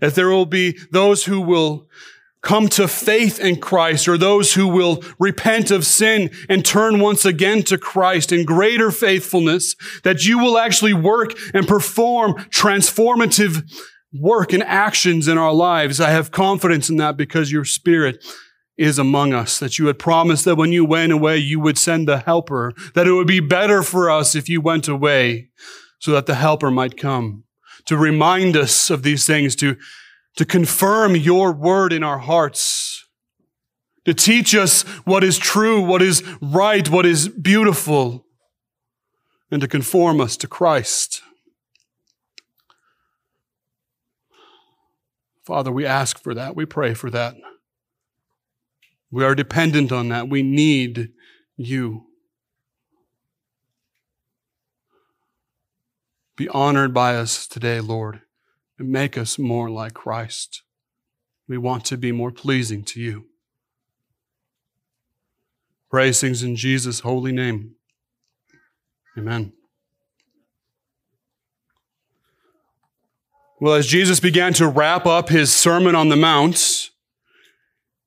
that 0.00 0.14
there 0.14 0.28
will 0.28 0.46
be 0.46 0.78
those 0.92 1.24
who 1.24 1.40
will 1.40 1.88
come 2.40 2.68
to 2.68 2.86
faith 2.86 3.40
in 3.40 3.56
Christ 3.56 4.06
or 4.06 4.16
those 4.16 4.54
who 4.54 4.68
will 4.68 5.02
repent 5.18 5.72
of 5.72 5.84
sin 5.84 6.30
and 6.48 6.64
turn 6.64 7.00
once 7.00 7.24
again 7.24 7.64
to 7.64 7.76
Christ 7.76 8.30
in 8.30 8.44
greater 8.44 8.92
faithfulness, 8.92 9.74
that 10.04 10.24
you 10.24 10.38
will 10.38 10.58
actually 10.58 10.94
work 10.94 11.32
and 11.52 11.66
perform 11.66 12.34
transformative 12.50 13.68
work 14.12 14.52
and 14.52 14.62
actions 14.62 15.26
in 15.26 15.38
our 15.38 15.52
lives. 15.52 16.00
I 16.00 16.10
have 16.10 16.30
confidence 16.30 16.88
in 16.88 16.98
that 16.98 17.16
because 17.16 17.50
your 17.50 17.64
spirit 17.64 18.24
is 18.82 18.98
among 18.98 19.32
us, 19.32 19.58
that 19.58 19.78
you 19.78 19.86
had 19.86 19.98
promised 19.98 20.44
that 20.44 20.56
when 20.56 20.72
you 20.72 20.84
went 20.84 21.12
away, 21.12 21.36
you 21.38 21.60
would 21.60 21.78
send 21.78 22.08
the 22.08 22.18
helper, 22.18 22.72
that 22.94 23.06
it 23.06 23.12
would 23.12 23.26
be 23.26 23.40
better 23.40 23.82
for 23.82 24.10
us 24.10 24.34
if 24.34 24.48
you 24.48 24.60
went 24.60 24.88
away 24.88 25.48
so 26.00 26.10
that 26.10 26.26
the 26.26 26.34
helper 26.34 26.70
might 26.70 26.96
come 26.96 27.44
to 27.84 27.96
remind 27.96 28.56
us 28.56 28.90
of 28.90 29.02
these 29.02 29.24
things, 29.24 29.54
to 29.56 29.76
to 30.36 30.44
confirm 30.44 31.14
your 31.14 31.52
word 31.52 31.92
in 31.92 32.02
our 32.02 32.18
hearts, 32.18 33.06
to 34.04 34.14
teach 34.14 34.54
us 34.54 34.82
what 35.04 35.22
is 35.22 35.38
true, 35.38 35.80
what 35.80 36.00
is 36.02 36.22
right, 36.40 36.88
what 36.88 37.04
is 37.04 37.28
beautiful, 37.28 38.24
and 39.50 39.60
to 39.60 39.68
conform 39.68 40.20
us 40.20 40.36
to 40.38 40.46
Christ. 40.46 41.22
Father, 45.44 45.70
we 45.70 45.84
ask 45.84 46.18
for 46.18 46.34
that. 46.34 46.56
We 46.56 46.64
pray 46.64 46.94
for 46.94 47.10
that. 47.10 47.34
We 49.12 49.24
are 49.24 49.36
dependent 49.36 49.92
on 49.92 50.08
that. 50.08 50.28
We 50.28 50.42
need 50.42 51.12
you. 51.56 52.06
Be 56.36 56.48
honored 56.48 56.92
by 56.92 57.14
us 57.14 57.46
today, 57.46 57.78
Lord 57.78 58.22
and 58.82 58.90
make 58.90 59.16
us 59.16 59.38
more 59.38 59.70
like 59.70 59.94
Christ. 59.94 60.62
We 61.48 61.56
want 61.56 61.84
to 61.84 61.96
be 61.96 62.10
more 62.10 62.32
pleasing 62.32 62.82
to 62.86 63.00
you. 63.00 63.26
Praise 65.88 66.22
in 66.22 66.56
Jesus' 66.56 67.00
holy 67.00 67.30
name. 67.30 67.76
Amen. 69.16 69.52
Well, 73.60 73.74
as 73.74 73.86
Jesus 73.86 74.18
began 74.18 74.52
to 74.54 74.66
wrap 74.66 75.06
up 75.06 75.28
his 75.28 75.52
Sermon 75.52 75.94
on 75.94 76.08
the 76.08 76.16
Mount, 76.16 76.90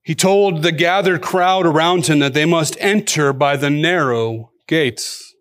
he 0.06 0.14
told 0.14 0.62
the 0.62 0.72
gathered 0.72 1.24
crowd 1.24 1.66
around 1.66 2.06
him 2.06 2.20
that 2.20 2.36
they 2.36 2.46
must 2.46 2.78
enter 2.80 3.34
by 3.34 3.58
the 3.58 3.72
narrow 3.72 4.52
gates. 4.68 5.34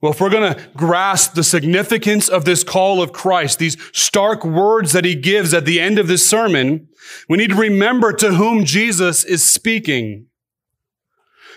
Well, 0.00 0.12
if 0.12 0.20
we're 0.20 0.30
going 0.30 0.54
to 0.54 0.68
grasp 0.74 1.34
the 1.34 1.44
significance 1.44 2.30
of 2.30 2.46
this 2.46 2.64
call 2.64 3.02
of 3.02 3.12
Christ, 3.12 3.58
these 3.58 3.76
stark 3.92 4.46
words 4.46 4.92
that 4.92 5.04
he 5.04 5.14
gives 5.14 5.52
at 5.52 5.66
the 5.66 5.78
end 5.78 5.98
of 5.98 6.08
this 6.08 6.28
sermon, 6.28 6.88
we 7.28 7.36
need 7.36 7.50
to 7.50 7.56
remember 7.56 8.14
to 8.14 8.32
whom 8.32 8.64
Jesus 8.64 9.24
is 9.24 9.46
speaking. 9.46 10.28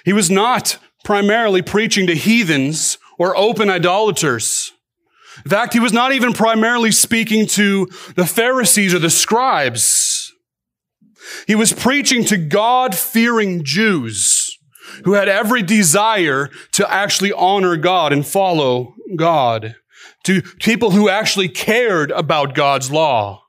He 0.04 0.12
was 0.12 0.30
not 0.30 0.78
primarily 1.06 1.62
preaching 1.62 2.06
to 2.08 2.16
heathens 2.16 2.98
or 3.18 3.36
open 3.38 3.70
idolaters. 3.70 4.74
In 5.46 5.50
fact, 5.50 5.72
he 5.72 5.80
was 5.80 5.94
not 5.94 6.12
even 6.12 6.34
primarily 6.34 6.92
speaking 6.92 7.48
to 7.48 7.88
the 8.16 8.26
Pharisees 8.26 8.94
or 8.94 9.00
the 9.00 9.10
scribes. 9.10 10.15
He 11.48 11.56
was 11.56 11.74
preaching 11.74 12.26
to 12.26 12.38
God-fearing 12.38 13.64
Jews 13.64 14.58
who 15.04 15.14
had 15.14 15.28
every 15.28 15.62
desire 15.62 16.50
to 16.72 16.92
actually 16.92 17.34
honor 17.34 17.76
God 17.76 18.14
and 18.14 18.26
follow 18.26 18.96
God, 19.16 19.76
to 20.24 20.42
people 20.60 20.92
who 20.92 21.10
actually 21.10 21.50
cared 21.50 22.12
about 22.12 22.56
God's 22.56 22.92
law. 22.92 23.44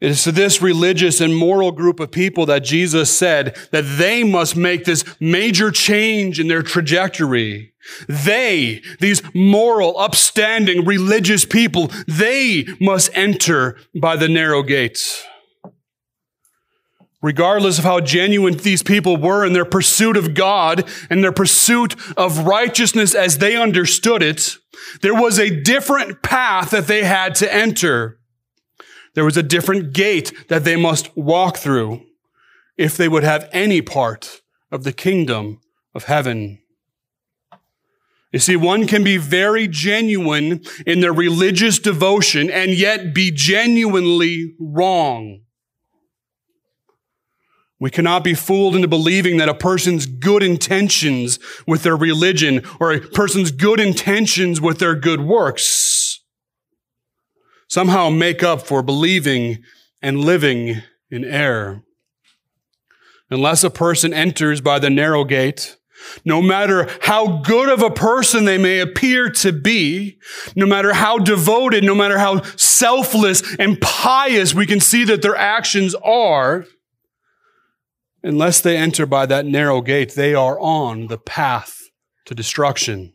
It 0.00 0.10
is 0.10 0.24
to 0.24 0.32
this 0.32 0.60
religious 0.60 1.20
and 1.20 1.34
moral 1.34 1.72
group 1.72 1.98
of 1.98 2.10
people 2.10 2.46
that 2.46 2.64
Jesus 2.64 3.16
said 3.16 3.56
that 3.70 3.96
they 3.96 4.22
must 4.22 4.54
make 4.56 4.84
this 4.84 5.04
major 5.18 5.70
change 5.70 6.38
in 6.38 6.48
their 6.48 6.62
trajectory. 6.62 7.73
They, 8.08 8.82
these 9.00 9.22
moral, 9.34 9.98
upstanding, 9.98 10.84
religious 10.84 11.44
people, 11.44 11.90
they 12.06 12.66
must 12.80 13.10
enter 13.14 13.76
by 13.94 14.16
the 14.16 14.28
narrow 14.28 14.62
gates 14.62 15.24
regardless 17.24 17.78
of 17.78 17.84
how 17.84 18.00
genuine 18.00 18.54
these 18.58 18.82
people 18.82 19.16
were 19.16 19.46
in 19.46 19.54
their 19.54 19.64
pursuit 19.64 20.14
of 20.14 20.34
God 20.34 20.86
and 21.08 21.24
their 21.24 21.32
pursuit 21.32 21.96
of 22.18 22.46
righteousness 22.46 23.14
as 23.14 23.38
they 23.38 23.56
understood 23.56 24.22
it, 24.22 24.58
there 25.00 25.14
was 25.14 25.38
a 25.38 25.62
different 25.62 26.22
path 26.22 26.70
that 26.70 26.86
they 26.86 27.02
had 27.02 27.34
to 27.36 27.52
enter. 27.52 28.18
There 29.14 29.24
was 29.24 29.38
a 29.38 29.42
different 29.42 29.94
gate 29.94 30.48
that 30.48 30.64
they 30.64 30.76
must 30.76 31.16
walk 31.16 31.56
through 31.56 32.02
if 32.76 32.94
they 32.98 33.08
would 33.08 33.24
have 33.24 33.48
any 33.52 33.80
part 33.80 34.42
of 34.70 34.84
the 34.84 34.92
kingdom 34.92 35.60
of 35.94 36.04
heaven. 36.04 36.58
You 38.34 38.40
see, 38.40 38.56
one 38.56 38.88
can 38.88 39.04
be 39.04 39.16
very 39.16 39.68
genuine 39.68 40.60
in 40.84 40.98
their 40.98 41.12
religious 41.12 41.78
devotion 41.78 42.50
and 42.50 42.72
yet 42.72 43.14
be 43.14 43.30
genuinely 43.30 44.56
wrong. 44.58 45.42
We 47.78 47.90
cannot 47.90 48.24
be 48.24 48.34
fooled 48.34 48.74
into 48.74 48.88
believing 48.88 49.36
that 49.36 49.48
a 49.48 49.54
person's 49.54 50.06
good 50.06 50.42
intentions 50.42 51.38
with 51.64 51.84
their 51.84 51.94
religion 51.96 52.62
or 52.80 52.92
a 52.92 53.00
person's 53.00 53.52
good 53.52 53.78
intentions 53.78 54.60
with 54.60 54.80
their 54.80 54.96
good 54.96 55.20
works 55.20 56.20
somehow 57.68 58.10
make 58.10 58.42
up 58.42 58.62
for 58.62 58.82
believing 58.82 59.62
and 60.02 60.24
living 60.24 60.82
in 61.08 61.24
error. 61.24 61.84
Unless 63.30 63.62
a 63.62 63.70
person 63.70 64.12
enters 64.12 64.60
by 64.60 64.80
the 64.80 64.90
narrow 64.90 65.22
gate, 65.22 65.76
no 66.24 66.40
matter 66.40 66.88
how 67.00 67.38
good 67.38 67.68
of 67.68 67.82
a 67.82 67.90
person 67.90 68.44
they 68.44 68.58
may 68.58 68.80
appear 68.80 69.30
to 69.30 69.52
be, 69.52 70.18
no 70.54 70.66
matter 70.66 70.92
how 70.92 71.18
devoted, 71.18 71.84
no 71.84 71.94
matter 71.94 72.18
how 72.18 72.42
selfless 72.56 73.42
and 73.58 73.80
pious 73.80 74.54
we 74.54 74.66
can 74.66 74.80
see 74.80 75.04
that 75.04 75.22
their 75.22 75.36
actions 75.36 75.94
are, 76.04 76.66
unless 78.22 78.60
they 78.60 78.76
enter 78.76 79.06
by 79.06 79.26
that 79.26 79.46
narrow 79.46 79.80
gate, 79.80 80.14
they 80.14 80.34
are 80.34 80.58
on 80.60 81.08
the 81.08 81.18
path 81.18 81.80
to 82.26 82.34
destruction. 82.34 83.12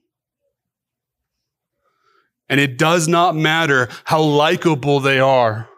And 2.48 2.60
it 2.60 2.77
does 2.77 3.08
not 3.08 3.36
matter 3.36 3.89
how 4.05 4.22
likable 4.22 5.00
they 5.00 5.19
are. 5.19 5.68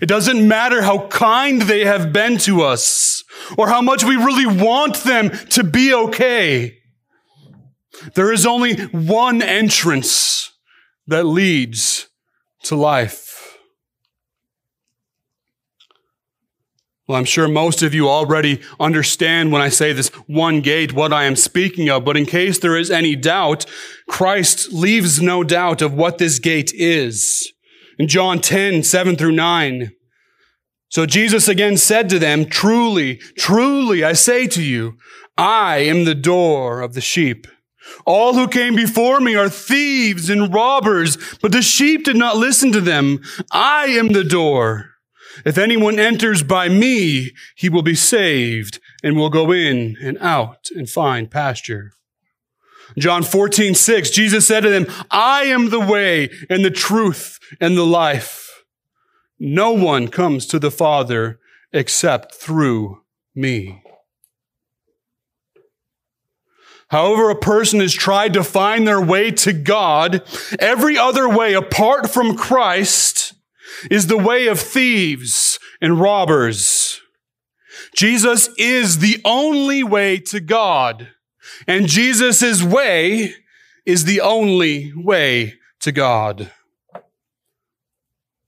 It 0.00 0.06
doesn't 0.06 0.46
matter 0.46 0.82
how 0.82 1.08
kind 1.08 1.62
they 1.62 1.84
have 1.84 2.12
been 2.12 2.38
to 2.38 2.62
us 2.62 3.24
or 3.56 3.68
how 3.68 3.80
much 3.80 4.04
we 4.04 4.16
really 4.16 4.46
want 4.46 4.96
them 4.98 5.30
to 5.50 5.64
be 5.64 5.94
okay. 5.94 6.78
There 8.14 8.32
is 8.32 8.46
only 8.46 8.76
one 8.86 9.42
entrance 9.42 10.52
that 11.06 11.24
leads 11.24 12.08
to 12.64 12.76
life. 12.76 13.58
Well, 17.10 17.18
I'm 17.18 17.24
sure 17.24 17.48
most 17.48 17.82
of 17.82 17.92
you 17.92 18.08
already 18.08 18.60
understand 18.78 19.50
when 19.50 19.60
I 19.60 19.68
say 19.68 19.92
this 19.92 20.10
one 20.28 20.60
gate 20.60 20.92
what 20.92 21.12
I 21.12 21.24
am 21.24 21.34
speaking 21.34 21.90
of, 21.90 22.04
but 22.04 22.16
in 22.16 22.24
case 22.24 22.60
there 22.60 22.76
is 22.76 22.88
any 22.88 23.16
doubt, 23.16 23.66
Christ 24.08 24.72
leaves 24.72 25.20
no 25.20 25.42
doubt 25.42 25.82
of 25.82 25.92
what 25.92 26.18
this 26.18 26.38
gate 26.38 26.72
is. 26.72 27.52
In 28.00 28.08
John 28.08 28.40
10, 28.40 28.82
7 28.82 29.14
through 29.14 29.32
9. 29.32 29.92
So 30.88 31.04
Jesus 31.04 31.48
again 31.48 31.76
said 31.76 32.08
to 32.08 32.18
them, 32.18 32.46
truly, 32.46 33.16
truly, 33.36 34.02
I 34.02 34.14
say 34.14 34.46
to 34.46 34.62
you, 34.62 34.96
I 35.36 35.80
am 35.80 36.06
the 36.06 36.14
door 36.14 36.80
of 36.80 36.94
the 36.94 37.02
sheep. 37.02 37.46
All 38.06 38.32
who 38.32 38.48
came 38.48 38.74
before 38.74 39.20
me 39.20 39.34
are 39.34 39.50
thieves 39.50 40.30
and 40.30 40.50
robbers, 40.54 41.18
but 41.42 41.52
the 41.52 41.60
sheep 41.60 42.04
did 42.04 42.16
not 42.16 42.38
listen 42.38 42.72
to 42.72 42.80
them. 42.80 43.20
I 43.52 43.88
am 43.88 44.14
the 44.14 44.24
door. 44.24 44.92
If 45.44 45.58
anyone 45.58 45.98
enters 45.98 46.42
by 46.42 46.70
me, 46.70 47.32
he 47.54 47.68
will 47.68 47.82
be 47.82 47.94
saved 47.94 48.80
and 49.02 49.14
will 49.14 49.28
go 49.28 49.52
in 49.52 49.98
and 50.00 50.16
out 50.22 50.70
and 50.74 50.88
find 50.88 51.30
pasture. 51.30 51.92
John 52.98 53.22
14, 53.22 53.74
6, 53.74 54.10
Jesus 54.10 54.46
said 54.46 54.60
to 54.60 54.70
them, 54.70 54.86
I 55.10 55.44
am 55.44 55.70
the 55.70 55.80
way 55.80 56.30
and 56.48 56.64
the 56.64 56.70
truth 56.70 57.38
and 57.60 57.76
the 57.76 57.86
life. 57.86 58.64
No 59.38 59.72
one 59.72 60.08
comes 60.08 60.46
to 60.46 60.58
the 60.58 60.70
Father 60.70 61.40
except 61.72 62.34
through 62.34 63.02
me. 63.34 63.82
However, 66.88 67.30
a 67.30 67.38
person 67.38 67.78
has 67.80 67.94
tried 67.94 68.32
to 68.32 68.42
find 68.42 68.86
their 68.86 69.00
way 69.00 69.30
to 69.30 69.52
God, 69.52 70.22
every 70.58 70.98
other 70.98 71.28
way 71.28 71.54
apart 71.54 72.10
from 72.10 72.36
Christ 72.36 73.34
is 73.90 74.08
the 74.08 74.18
way 74.18 74.48
of 74.48 74.58
thieves 74.58 75.60
and 75.80 76.00
robbers. 76.00 77.00
Jesus 77.94 78.50
is 78.58 78.98
the 78.98 79.20
only 79.24 79.84
way 79.84 80.18
to 80.18 80.40
God, 80.40 81.08
and 81.66 81.86
Jesus' 81.86 82.62
way 82.62 83.34
is 83.86 84.04
the 84.04 84.20
only 84.20 84.92
way 84.94 85.54
to 85.80 85.92
God. 85.92 86.50
Of 86.94 87.02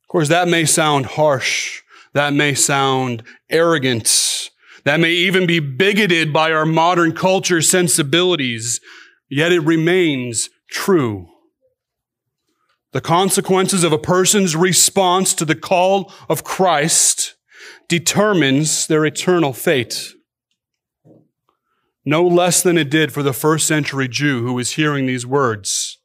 course, 0.09 0.29
that 0.29 0.49
may 0.49 0.65
sound 0.65 1.07
harsh. 1.07 1.83
That 2.13 2.35
may 2.35 2.55
sound 2.55 3.23
arrogant. 3.49 4.51
That 4.85 5.01
may 5.01 5.13
even 5.13 5.47
be 5.47 5.61
bigoted 5.61 6.33
by 6.33 6.53
our 6.53 6.67
modern 6.67 7.15
culture 7.15 7.63
sensibilities, 7.63 8.81
yet 9.31 9.53
it 9.53 9.61
remains 9.61 10.51
true. 10.69 11.29
The 12.93 13.01
consequences 13.01 13.85
of 13.85 13.93
a 13.93 13.99
person's 13.99 14.55
response 14.55 15.33
to 15.35 15.47
the 15.47 15.55
call 15.55 16.13
of 16.29 16.45
Christ 16.45 17.37
determines 17.89 18.87
their 18.87 19.07
eternal 19.07 19.53
fate. 19.55 20.13
No 22.05 22.27
less 22.27 22.63
than 22.63 22.77
it 22.77 22.91
did 22.91 23.13
for 23.13 23.23
the 23.23 23.33
first 23.33 23.67
century 23.67 24.09
Jew 24.09 24.45
who 24.45 24.55
was 24.55 24.73
hearing 24.73 25.07
these 25.07 25.27
words 25.27 25.99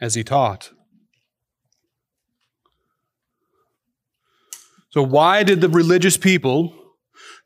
as 0.00 0.14
he 0.14 0.22
taught. 0.22 0.70
So, 4.90 5.02
why 5.02 5.42
did 5.42 5.60
the 5.60 5.68
religious 5.68 6.16
people 6.16 6.74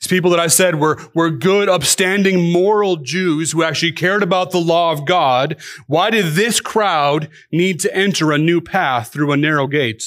these 0.02 0.08
people 0.08 0.32
that 0.32 0.40
I 0.40 0.48
said 0.48 0.80
were, 0.80 1.00
were 1.14 1.30
good, 1.30 1.68
upstanding, 1.68 2.50
moral 2.50 2.96
Jews 2.96 3.52
who 3.52 3.62
actually 3.62 3.92
cared 3.92 4.24
about 4.24 4.50
the 4.50 4.58
law 4.58 4.90
of 4.90 5.06
God. 5.06 5.56
Why 5.86 6.10
did 6.10 6.34
this 6.34 6.60
crowd 6.60 7.28
need 7.52 7.78
to 7.80 7.94
enter 7.94 8.32
a 8.32 8.38
new 8.38 8.60
path 8.60 9.12
through 9.12 9.30
a 9.30 9.36
narrow 9.36 9.68
gate? 9.68 10.02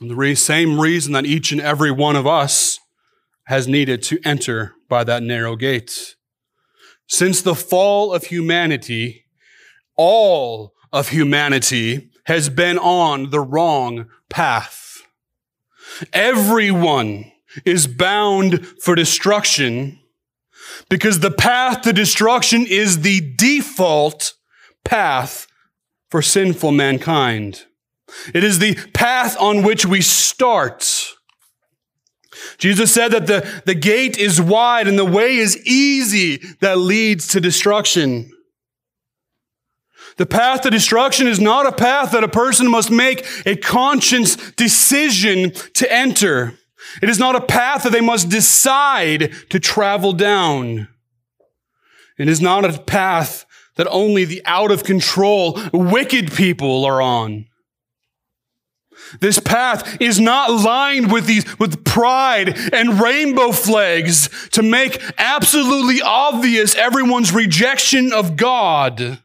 The 0.00 0.34
same 0.34 0.80
reason 0.80 1.12
that 1.12 1.26
each 1.26 1.50
and 1.50 1.60
every 1.60 1.90
one 1.90 2.16
of 2.16 2.26
us 2.26 2.78
has 3.44 3.66
needed 3.66 4.02
to 4.04 4.20
enter 4.24 4.74
by 4.88 5.04
that 5.04 5.22
narrow 5.22 5.56
gate. 5.56 6.14
Since 7.08 7.42
the 7.42 7.54
fall 7.54 8.12
of 8.12 8.24
humanity, 8.24 9.24
all 9.96 10.74
of 10.92 11.08
humanity 11.08 12.10
has 12.24 12.48
been 12.48 12.78
on 12.78 13.30
the 13.30 13.40
wrong 13.40 14.06
path. 14.28 15.02
Everyone 16.12 17.32
is 17.64 17.86
bound 17.86 18.66
for 18.82 18.94
destruction 18.94 19.98
because 20.88 21.20
the 21.20 21.30
path 21.30 21.82
to 21.82 21.92
destruction 21.92 22.66
is 22.66 23.00
the 23.00 23.34
default 23.36 24.34
path 24.84 25.46
for 26.10 26.22
sinful 26.22 26.72
mankind. 26.72 27.64
It 28.34 28.44
is 28.44 28.58
the 28.58 28.74
path 28.92 29.36
on 29.38 29.62
which 29.62 29.86
we 29.86 30.00
start. 30.00 31.14
Jesus 32.58 32.92
said 32.92 33.12
that 33.12 33.26
the, 33.26 33.62
the 33.66 33.74
gate 33.74 34.16
is 34.16 34.40
wide 34.40 34.88
and 34.88 34.98
the 34.98 35.04
way 35.04 35.36
is 35.36 35.56
easy 35.66 36.38
that 36.60 36.78
leads 36.78 37.28
to 37.28 37.40
destruction. 37.40 38.30
The 40.16 40.26
path 40.26 40.62
to 40.62 40.70
destruction 40.70 41.26
is 41.28 41.38
not 41.38 41.66
a 41.66 41.72
path 41.72 42.12
that 42.12 42.24
a 42.24 42.28
person 42.28 42.68
must 42.68 42.90
make 42.90 43.26
a 43.46 43.56
conscious 43.56 44.36
decision 44.52 45.52
to 45.74 45.92
enter. 45.92 46.58
It 47.00 47.08
is 47.08 47.18
not 47.18 47.36
a 47.36 47.40
path 47.40 47.84
that 47.84 47.92
they 47.92 48.00
must 48.00 48.28
decide 48.28 49.32
to 49.50 49.60
travel 49.60 50.12
down. 50.12 50.88
It 52.18 52.28
is 52.28 52.40
not 52.40 52.64
a 52.64 52.78
path 52.80 53.46
that 53.76 53.86
only 53.88 54.24
the 54.24 54.42
out 54.44 54.72
of 54.72 54.82
control, 54.82 55.58
wicked 55.72 56.32
people 56.32 56.84
are 56.84 57.00
on. 57.00 57.46
This 59.20 59.38
path 59.38 60.00
is 60.00 60.20
not 60.20 60.50
lined 60.50 61.10
with 61.12 61.26
these, 61.26 61.58
with 61.58 61.84
pride 61.84 62.56
and 62.72 63.00
rainbow 63.00 63.52
flags 63.52 64.28
to 64.50 64.62
make 64.62 65.02
absolutely 65.18 66.02
obvious 66.02 66.74
everyone's 66.74 67.32
rejection 67.32 68.12
of 68.12 68.36
God. 68.36 69.20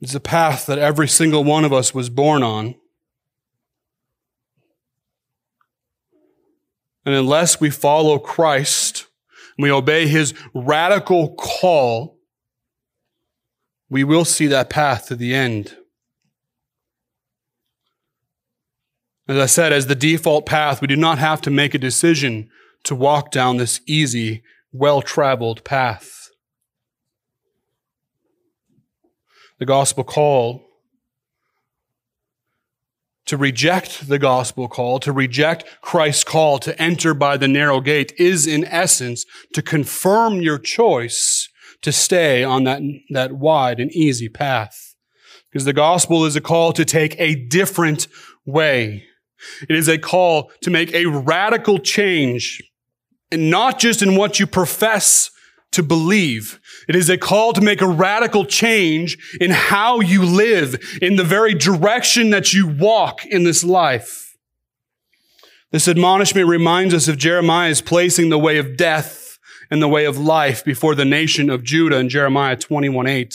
It's 0.00 0.14
a 0.14 0.20
path 0.20 0.66
that 0.66 0.78
every 0.78 1.08
single 1.08 1.42
one 1.42 1.64
of 1.64 1.72
us 1.72 1.94
was 1.94 2.10
born 2.10 2.42
on. 2.42 2.74
And 7.04 7.14
unless 7.14 7.60
we 7.60 7.70
follow 7.70 8.18
Christ 8.18 9.06
and 9.56 9.62
we 9.62 9.70
obey 9.70 10.08
his 10.08 10.34
radical 10.54 11.34
call, 11.34 12.18
we 13.88 14.02
will 14.04 14.24
see 14.24 14.48
that 14.48 14.68
path 14.68 15.06
to 15.06 15.16
the 15.16 15.34
end. 15.34 15.76
As 19.28 19.38
I 19.38 19.46
said, 19.46 19.72
as 19.72 19.86
the 19.86 19.94
default 19.94 20.46
path, 20.46 20.80
we 20.80 20.86
do 20.86 20.96
not 20.96 21.18
have 21.18 21.40
to 21.42 21.50
make 21.50 21.74
a 21.74 21.78
decision 21.78 22.48
to 22.84 22.94
walk 22.94 23.30
down 23.30 23.56
this 23.56 23.80
easy, 23.86 24.42
well 24.72 25.02
traveled 25.02 25.64
path. 25.64 26.26
the 29.58 29.66
gospel 29.66 30.04
call, 30.04 30.62
to 33.26 33.36
reject 33.36 34.08
the 34.08 34.18
gospel 34.18 34.68
call, 34.68 35.00
to 35.00 35.12
reject 35.12 35.64
Christ's 35.80 36.24
call 36.24 36.58
to 36.60 36.80
enter 36.80 37.12
by 37.12 37.36
the 37.36 37.48
narrow 37.48 37.80
gate 37.80 38.12
is 38.18 38.46
in 38.46 38.64
essence 38.66 39.24
to 39.52 39.62
confirm 39.62 40.40
your 40.40 40.58
choice 40.58 41.48
to 41.82 41.90
stay 41.90 42.44
on 42.44 42.64
that, 42.64 42.82
that 43.10 43.32
wide 43.32 43.80
and 43.80 43.90
easy 43.92 44.28
path. 44.28 44.94
Because 45.50 45.64
the 45.64 45.72
gospel 45.72 46.24
is 46.24 46.36
a 46.36 46.40
call 46.40 46.72
to 46.72 46.84
take 46.84 47.18
a 47.18 47.34
different 47.34 48.06
way. 48.44 49.04
It 49.68 49.76
is 49.76 49.88
a 49.88 49.98
call 49.98 50.50
to 50.62 50.70
make 50.70 50.92
a 50.94 51.06
radical 51.06 51.78
change, 51.78 52.62
and 53.30 53.50
not 53.50 53.78
just 53.78 54.02
in 54.02 54.16
what 54.16 54.38
you 54.40 54.46
profess 54.46 55.30
to 55.72 55.82
believe. 55.82 56.58
It 56.88 56.96
is 56.96 57.10
a 57.10 57.18
call 57.18 57.52
to 57.52 57.60
make 57.60 57.80
a 57.80 57.86
radical 57.86 58.44
change 58.44 59.36
in 59.40 59.50
how 59.50 60.00
you 60.00 60.24
live, 60.24 60.76
in 61.02 61.16
the 61.16 61.24
very 61.24 61.54
direction 61.54 62.30
that 62.30 62.52
you 62.52 62.66
walk 62.66 63.26
in 63.26 63.44
this 63.44 63.62
life. 63.62 64.36
This 65.72 65.88
admonishment 65.88 66.48
reminds 66.48 66.94
us 66.94 67.08
of 67.08 67.18
Jeremiah's 67.18 67.82
placing 67.82 68.30
the 68.30 68.38
way 68.38 68.56
of 68.56 68.76
death 68.76 69.38
and 69.70 69.82
the 69.82 69.88
way 69.88 70.04
of 70.04 70.16
life 70.16 70.64
before 70.64 70.94
the 70.94 71.04
nation 71.04 71.50
of 71.50 71.64
Judah 71.64 71.98
in 71.98 72.08
Jeremiah 72.08 72.56
21 72.56 73.06
8. 73.06 73.34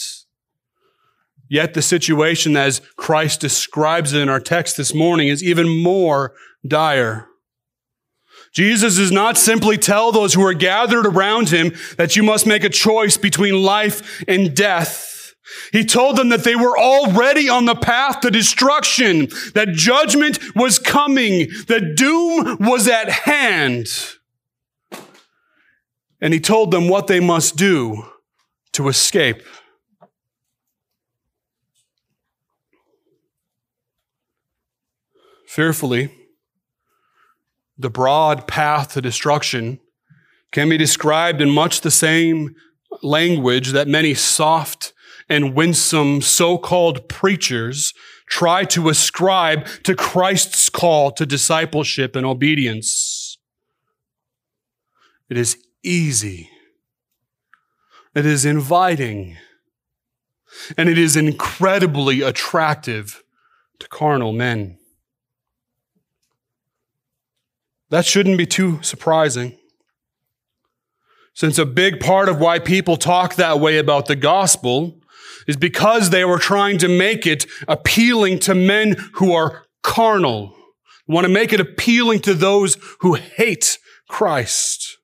Yet 1.51 1.73
the 1.73 1.81
situation 1.81 2.55
as 2.55 2.79
Christ 2.95 3.41
describes 3.41 4.13
it 4.13 4.21
in 4.21 4.29
our 4.29 4.39
text 4.39 4.77
this 4.77 4.93
morning 4.93 5.27
is 5.27 5.43
even 5.43 5.67
more 5.67 6.33
dire. 6.65 7.27
Jesus 8.53 8.95
does 8.95 9.11
not 9.11 9.37
simply 9.37 9.77
tell 9.77 10.13
those 10.13 10.33
who 10.33 10.45
are 10.45 10.53
gathered 10.53 11.05
around 11.05 11.49
him 11.49 11.73
that 11.97 12.15
you 12.15 12.23
must 12.23 12.47
make 12.47 12.63
a 12.63 12.69
choice 12.69 13.17
between 13.17 13.61
life 13.61 14.23
and 14.29 14.55
death. 14.55 15.33
He 15.73 15.83
told 15.83 16.15
them 16.15 16.29
that 16.29 16.45
they 16.45 16.55
were 16.55 16.79
already 16.79 17.49
on 17.49 17.65
the 17.65 17.75
path 17.75 18.21
to 18.21 18.31
destruction, 18.31 19.27
that 19.53 19.73
judgment 19.73 20.39
was 20.55 20.79
coming, 20.79 21.49
that 21.67 21.95
doom 21.97 22.59
was 22.61 22.87
at 22.87 23.09
hand. 23.09 23.87
And 26.21 26.33
he 26.33 26.39
told 26.39 26.71
them 26.71 26.87
what 26.87 27.07
they 27.07 27.19
must 27.19 27.57
do 27.57 28.05
to 28.71 28.87
escape. 28.87 29.43
Fearfully, 35.51 36.09
the 37.77 37.89
broad 37.89 38.47
path 38.47 38.93
to 38.93 39.01
destruction 39.01 39.81
can 40.53 40.69
be 40.69 40.77
described 40.77 41.41
in 41.41 41.49
much 41.49 41.81
the 41.81 41.91
same 41.91 42.55
language 43.03 43.73
that 43.73 43.85
many 43.85 44.13
soft 44.13 44.93
and 45.27 45.53
winsome 45.53 46.21
so-called 46.21 47.09
preachers 47.09 47.93
try 48.29 48.63
to 48.63 48.87
ascribe 48.87 49.67
to 49.83 49.93
Christ's 49.93 50.69
call 50.69 51.11
to 51.11 51.25
discipleship 51.25 52.15
and 52.15 52.25
obedience. 52.25 53.37
It 55.29 55.35
is 55.35 55.57
easy. 55.83 56.49
It 58.15 58.25
is 58.25 58.45
inviting. 58.45 59.35
And 60.77 60.87
it 60.87 60.97
is 60.97 61.17
incredibly 61.17 62.21
attractive 62.21 63.21
to 63.79 63.89
carnal 63.89 64.31
men. 64.31 64.77
That 67.91 68.06
shouldn't 68.06 68.38
be 68.38 68.45
too 68.45 68.82
surprising. 68.82 69.58
Since 71.34 71.58
a 71.58 71.65
big 71.65 71.99
part 71.99 72.30
of 72.30 72.39
why 72.39 72.58
people 72.60 72.97
talk 72.97 73.36
that 73.36 73.60
way 73.60 73.77
about 73.77 74.08
the 74.08 74.15
gospel 74.15 74.97
is 75.47 75.58
because 75.58 76.10
they 76.10 76.23
were 76.23 76.39
trying 76.39 76.77
to 76.80 76.88
make 76.88 77.27
it 77.27 77.45
appealing 77.67 78.39
to 78.39 78.56
men 78.56 78.95
who 79.15 79.34
are 79.34 79.65
carnal, 79.84 80.56
want 81.08 81.25
to 81.25 81.32
make 81.32 81.51
it 81.51 81.60
appealing 81.60 82.19
to 82.21 82.34
those 82.34 82.77
who 83.01 83.15
hate 83.15 83.77
Christ. 84.08 84.97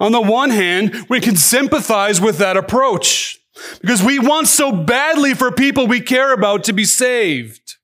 On 0.00 0.10
the 0.10 0.20
one 0.20 0.50
hand, 0.50 1.06
we 1.08 1.20
can 1.20 1.36
sympathize 1.36 2.20
with 2.20 2.38
that 2.38 2.56
approach 2.56 3.38
because 3.80 4.02
we 4.02 4.18
want 4.18 4.48
so 4.48 4.72
badly 4.72 5.34
for 5.34 5.52
people 5.52 5.86
we 5.86 6.00
care 6.00 6.32
about 6.32 6.64
to 6.64 6.72
be 6.72 6.84
saved. 6.84 7.76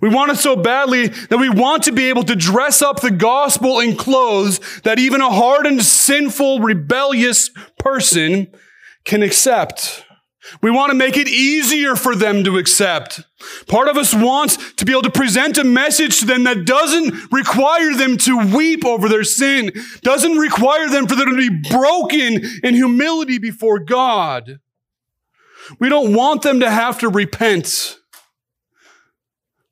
We 0.00 0.08
want 0.08 0.30
it 0.30 0.36
so 0.36 0.56
badly 0.56 1.08
that 1.08 1.38
we 1.38 1.48
want 1.48 1.84
to 1.84 1.92
be 1.92 2.08
able 2.08 2.22
to 2.24 2.36
dress 2.36 2.82
up 2.82 3.00
the 3.00 3.10
gospel 3.10 3.80
in 3.80 3.96
clothes 3.96 4.60
that 4.82 4.98
even 4.98 5.20
a 5.20 5.30
hardened, 5.30 5.82
sinful, 5.82 6.60
rebellious 6.60 7.50
person 7.78 8.52
can 9.04 9.22
accept. 9.22 10.04
We 10.62 10.70
want 10.70 10.90
to 10.90 10.96
make 10.96 11.16
it 11.16 11.28
easier 11.28 11.96
for 11.96 12.14
them 12.14 12.44
to 12.44 12.58
accept. 12.58 13.22
Part 13.66 13.88
of 13.88 13.96
us 13.96 14.14
wants 14.14 14.74
to 14.74 14.84
be 14.84 14.92
able 14.92 15.02
to 15.02 15.10
present 15.10 15.58
a 15.58 15.64
message 15.64 16.20
to 16.20 16.26
them 16.26 16.44
that 16.44 16.66
doesn't 16.66 17.32
require 17.32 17.94
them 17.94 18.16
to 18.18 18.54
weep 18.54 18.84
over 18.84 19.08
their 19.08 19.24
sin, 19.24 19.72
doesn't 20.02 20.36
require 20.36 20.88
them 20.88 21.06
for 21.06 21.14
them 21.14 21.30
to 21.30 21.36
be 21.36 21.70
broken 21.70 22.42
in 22.62 22.74
humility 22.74 23.38
before 23.38 23.78
God. 23.78 24.60
We 25.80 25.88
don't 25.88 26.14
want 26.14 26.42
them 26.42 26.60
to 26.60 26.70
have 26.70 26.98
to 27.00 27.08
repent. 27.08 27.98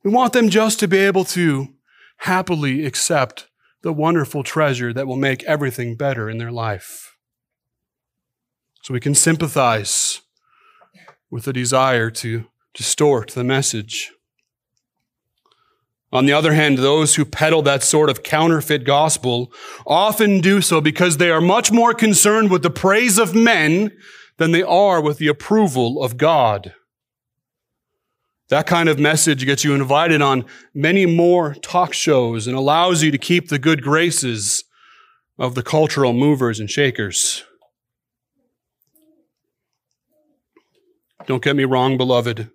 We 0.05 0.11
want 0.11 0.33
them 0.33 0.49
just 0.49 0.81
to 0.81 0.89
be 0.89 0.99
able 0.99 1.25
to 1.27 1.69
happily 2.19 2.85
accept 2.85 3.49
the 3.83 3.93
wonderful 3.93 4.43
treasure 4.43 4.93
that 4.93 5.07
will 5.07 5.17
make 5.17 5.43
everything 5.45 5.97
better 5.97 6.29
in 6.29 6.39
their 6.39 6.53
life. 6.53 7.17
So 8.83 8.95
we 8.95 9.01
can 9.01 9.15
sympathize 9.15 10.23
with 11.31 11.45
the 11.45 11.53
desire 11.53 12.11
to 12.11 12.47
distort 12.75 13.31
the 13.31 13.45
message. 13.45 14.13
On 16.13 16.27
the 16.27 16.33
other 16.33 16.53
hand, 16.53 16.79
those 16.79 17.15
who 17.15 17.25
peddle 17.25 17.63
that 17.63 17.83
sort 17.83 18.11
of 18.11 18.23
counterfeit 18.23 18.85
gospel 18.85 19.53
often 19.87 20.41
do 20.41 20.61
so 20.61 20.81
because 20.81 21.17
they 21.17 21.31
are 21.31 21.41
much 21.41 21.73
more 21.73 21.95
concerned 21.95 22.51
with 22.51 22.63
the 22.63 22.71
praise 22.71 23.19
of 23.19 23.35
men 23.35 23.93
than 24.37 24.53
they 24.53 24.63
are 24.63 25.01
with 25.01 25.19
the 25.19 25.29
approval 25.29 26.03
of 26.03 26.19
God. 26.19 26.75
That 28.53 28.67
kind 28.67 28.91
of 28.91 28.99
message 28.99 29.47
gets 29.47 29.65
you 29.65 29.75
invited 29.75 30.21
on 30.21 30.45
many 30.75 31.07
more 31.07 31.55
talk 31.55 31.95
shows 31.95 32.47
and 32.47 32.55
allows 32.55 33.03
you 33.03 33.11
to 33.11 33.17
keep 33.17 33.49
the 33.49 33.59
good 33.59 33.81
graces 33.81 34.65
of 35.39 35.55
the 35.55 35.63
cultural 35.63 36.13
movers 36.13 36.61
and 36.61 36.71
shakers. 36.71 37.45
Don't 41.25 41.43
get 41.43 41.57
me 41.57 41.65
wrong, 41.65 41.97
beloved. 41.97 42.51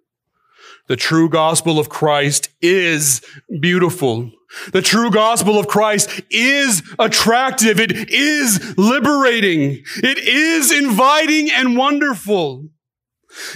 The 0.85 0.95
true 0.95 1.29
gospel 1.29 1.79
of 1.79 1.89
Christ 1.89 2.49
is 2.61 3.25
beautiful. 3.59 4.29
The 4.73 4.83
true 4.83 5.09
gospel 5.09 5.57
of 5.57 5.67
Christ 5.67 6.21
is 6.29 6.83
attractive. 6.99 7.79
It 7.79 8.11
is 8.11 8.77
liberating. 8.77 9.83
It 10.03 10.19
is 10.19 10.71
inviting 10.71 11.49
and 11.49 11.75
wonderful. 11.75 12.69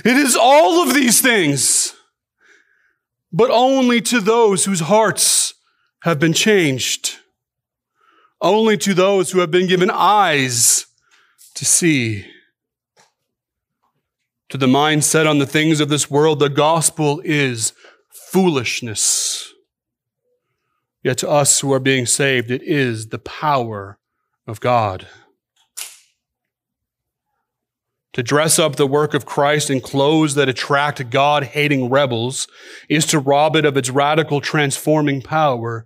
It 0.04 0.18
is 0.18 0.36
all 0.36 0.82
of 0.82 0.96
these 0.96 1.22
things 1.22 1.96
but 3.32 3.50
only 3.50 4.02
to 4.02 4.20
those 4.20 4.66
whose 4.66 4.82
hearts 4.82 5.54
have 6.04 6.20
been 6.20 6.34
changed. 6.34 7.18
Only 8.42 8.78
to 8.78 8.94
those 8.94 9.32
who 9.32 9.40
have 9.40 9.52
been 9.52 9.68
given 9.68 9.90
eyes 9.92 10.88
to 11.56 11.66
see. 11.66 12.26
To 14.50 14.58
the 14.58 14.68
mind 14.68 15.04
set 15.04 15.28
on 15.28 15.38
the 15.38 15.46
things 15.46 15.80
of 15.80 15.90
this 15.90 16.10
world, 16.10 16.40
the 16.40 16.50
gospel 16.50 17.22
is 17.24 17.74
foolishness. 18.10 19.54
Yet 21.04 21.18
to 21.20 21.30
us 21.30 21.60
who 21.60 21.72
are 21.72 21.80
being 21.80 22.06
saved, 22.06 22.52
it 22.52 22.62
is 22.62 23.08
the 23.08 23.20
power 23.20 23.98
of 24.46 24.60
God. 24.60 25.08
To 28.14 28.24
dress 28.24 28.60
up 28.60 28.76
the 28.76 28.88
work 28.88 29.14
of 29.14 29.26
Christ 29.26 29.70
in 29.70 29.80
clothes 29.80 30.36
that 30.36 30.50
attract 30.50 31.10
God 31.10 31.44
hating 31.44 31.90
rebels 31.90 32.48
is 32.90 33.06
to 33.08 33.20
rob 33.20 33.56
it 33.56 33.64
of 33.64 33.78
its 33.78 33.90
radical 33.90 34.42
transforming 34.42 35.22
power 35.22 35.86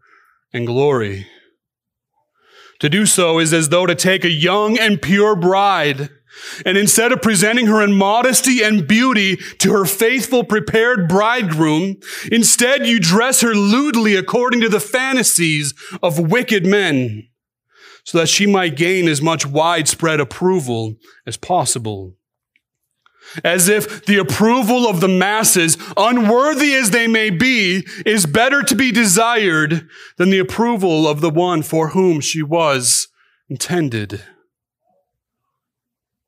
and 0.52 0.66
glory. 0.66 1.28
To 2.80 2.90
do 2.90 3.06
so 3.06 3.40
is 3.40 3.54
as 3.54 3.70
though 3.70 3.86
to 3.86 3.96
take 3.96 4.26
a 4.26 4.32
young 4.32 4.78
and 4.78 5.02
pure 5.02 5.36
bride 5.36 6.10
and 6.66 6.78
instead 6.78 7.12
of 7.12 7.22
presenting 7.22 7.68
her 7.68 7.82
in 7.82 7.94
modesty 7.94 8.62
and 8.62 8.88
beauty 8.88 9.38
to 9.60 9.72
her 9.72 9.86
faithful 9.86 10.44
prepared 10.44 11.08
bridegroom, 11.08 11.98
instead 12.32 12.86
you 12.86 13.00
dress 13.00 13.42
her 13.42 13.54
lewdly 13.54 14.16
according 14.16 14.62
to 14.62 14.70
the 14.70 14.80
fantasies 14.80 15.74
of 16.04 16.20
wicked 16.20 16.66
men 16.66 17.28
so 18.06 18.20
that 18.20 18.30
she 18.30 18.46
might 18.46 18.78
gain 18.78 19.08
as 19.08 19.22
much 19.22 19.46
widespread 19.46 20.20
approval 20.20 20.96
as 21.26 21.36
possible. 21.36 22.16
As 23.44 23.68
if 23.68 24.06
the 24.06 24.18
approval 24.18 24.88
of 24.88 25.02
the 25.02 25.08
masses, 25.08 25.76
unworthy 25.98 26.76
as 26.76 26.92
they 26.92 27.08
may 27.08 27.32
be, 27.32 27.86
is 28.06 28.28
better 28.28 28.62
to 28.62 28.76
be 28.76 28.92
desired 28.92 29.90
than 30.18 30.30
the 30.30 30.38
approval 30.40 31.08
of 31.08 31.20
the 31.20 31.32
one 31.32 31.64
for 31.64 31.90
whom 31.90 32.22
she 32.22 32.44
was 32.44 33.08
intended. 33.50 34.24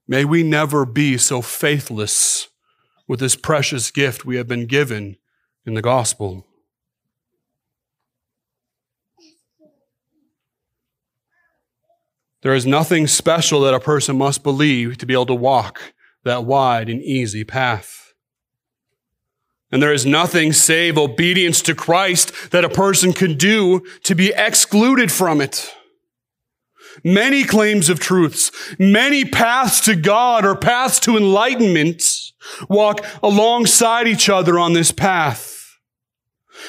May 0.08 0.26
we 0.26 0.42
never 0.42 0.84
be 0.84 1.18
so 1.20 1.44
faithless 1.44 2.48
with 3.08 3.20
this 3.20 3.36
precious 3.36 3.92
gift 3.92 4.26
we 4.26 4.38
have 4.38 4.48
been 4.48 4.66
given 4.66 5.18
in 5.64 5.76
the 5.76 5.82
gospel. 5.84 6.47
There 12.48 12.56
is 12.56 12.66
nothing 12.66 13.08
special 13.08 13.60
that 13.64 13.74
a 13.74 13.80
person 13.82 14.18
must 14.18 14.42
believe 14.42 14.98
to 15.00 15.06
be 15.06 15.12
able 15.12 15.26
to 15.26 15.36
walk 15.36 15.94
that 16.24 16.46
wide 16.46 16.88
and 16.88 17.02
easy 17.02 17.44
path. 17.44 18.14
And 19.70 19.84
there 19.84 19.92
is 19.92 20.06
nothing 20.06 20.54
save 20.54 20.98
obedience 20.98 21.62
to 21.64 21.76
Christ 21.76 22.52
that 22.52 22.64
a 22.64 22.70
person 22.70 23.12
can 23.12 23.36
do 23.36 23.82
to 24.04 24.16
be 24.16 24.32
excluded 24.34 25.12
from 25.12 25.42
it. 25.42 25.76
Many 27.04 27.44
claims 27.44 27.90
of 27.90 28.00
truths, 28.00 28.50
many 28.80 29.26
paths 29.26 29.82
to 29.82 29.94
God 29.94 30.46
or 30.46 30.56
paths 30.56 31.02
to 31.02 31.18
enlightenment 31.18 32.32
walk 32.70 33.06
alongside 33.22 34.08
each 34.08 34.30
other 34.30 34.58
on 34.58 34.72
this 34.72 34.94
path. 34.94 35.78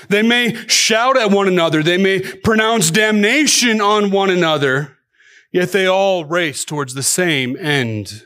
They 0.08 0.22
may 0.22 0.56
shout 0.66 1.16
at 1.16 1.30
one 1.30 1.46
another. 1.46 1.84
They 1.84 1.98
may 1.98 2.18
pronounce 2.18 2.90
damnation 2.90 3.80
on 3.80 4.10
one 4.10 4.30
another, 4.30 4.97
yet 5.58 5.72
they 5.72 5.86
all 5.86 6.24
race 6.24 6.64
towards 6.64 6.94
the 6.94 7.02
same 7.02 7.56
end. 7.56 8.22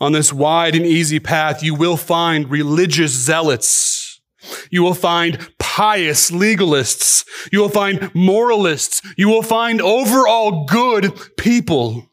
On 0.00 0.12
this 0.12 0.32
wide 0.32 0.74
and 0.74 0.84
easy 0.84 1.18
path, 1.18 1.62
you 1.62 1.74
will 1.74 1.96
find 1.96 2.50
religious 2.50 3.12
zealots. 3.12 4.20
You 4.70 4.82
will 4.82 4.94
find 4.94 5.38
pious 5.58 6.30
legalists. 6.30 7.24
You 7.50 7.60
will 7.60 7.70
find 7.70 8.14
moralists. 8.14 9.00
You 9.16 9.28
will 9.28 9.42
find 9.42 9.80
overall 9.80 10.66
good 10.66 11.18
people. 11.38 12.10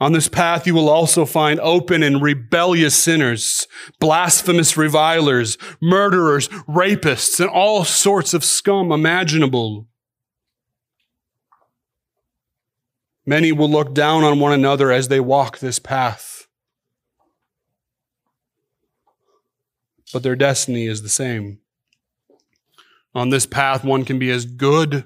On 0.00 0.12
this 0.12 0.28
path, 0.28 0.66
you 0.66 0.74
will 0.74 0.88
also 0.88 1.24
find 1.24 1.58
open 1.60 2.02
and 2.02 2.22
rebellious 2.22 2.94
sinners, 2.94 3.66
blasphemous 3.98 4.76
revilers, 4.76 5.56
murderers, 5.80 6.48
rapists, 6.68 7.40
and 7.40 7.48
all 7.48 7.84
sorts 7.84 8.34
of 8.34 8.44
scum 8.44 8.92
imaginable. 8.92 9.87
Many 13.28 13.52
will 13.52 13.68
look 13.68 13.92
down 13.92 14.24
on 14.24 14.40
one 14.40 14.54
another 14.54 14.90
as 14.90 15.08
they 15.08 15.20
walk 15.20 15.58
this 15.58 15.78
path. 15.78 16.46
But 20.14 20.22
their 20.22 20.34
destiny 20.34 20.86
is 20.86 21.02
the 21.02 21.10
same. 21.10 21.58
On 23.14 23.28
this 23.28 23.44
path, 23.44 23.84
one 23.84 24.06
can 24.06 24.18
be 24.18 24.30
as 24.30 24.46
good 24.46 25.04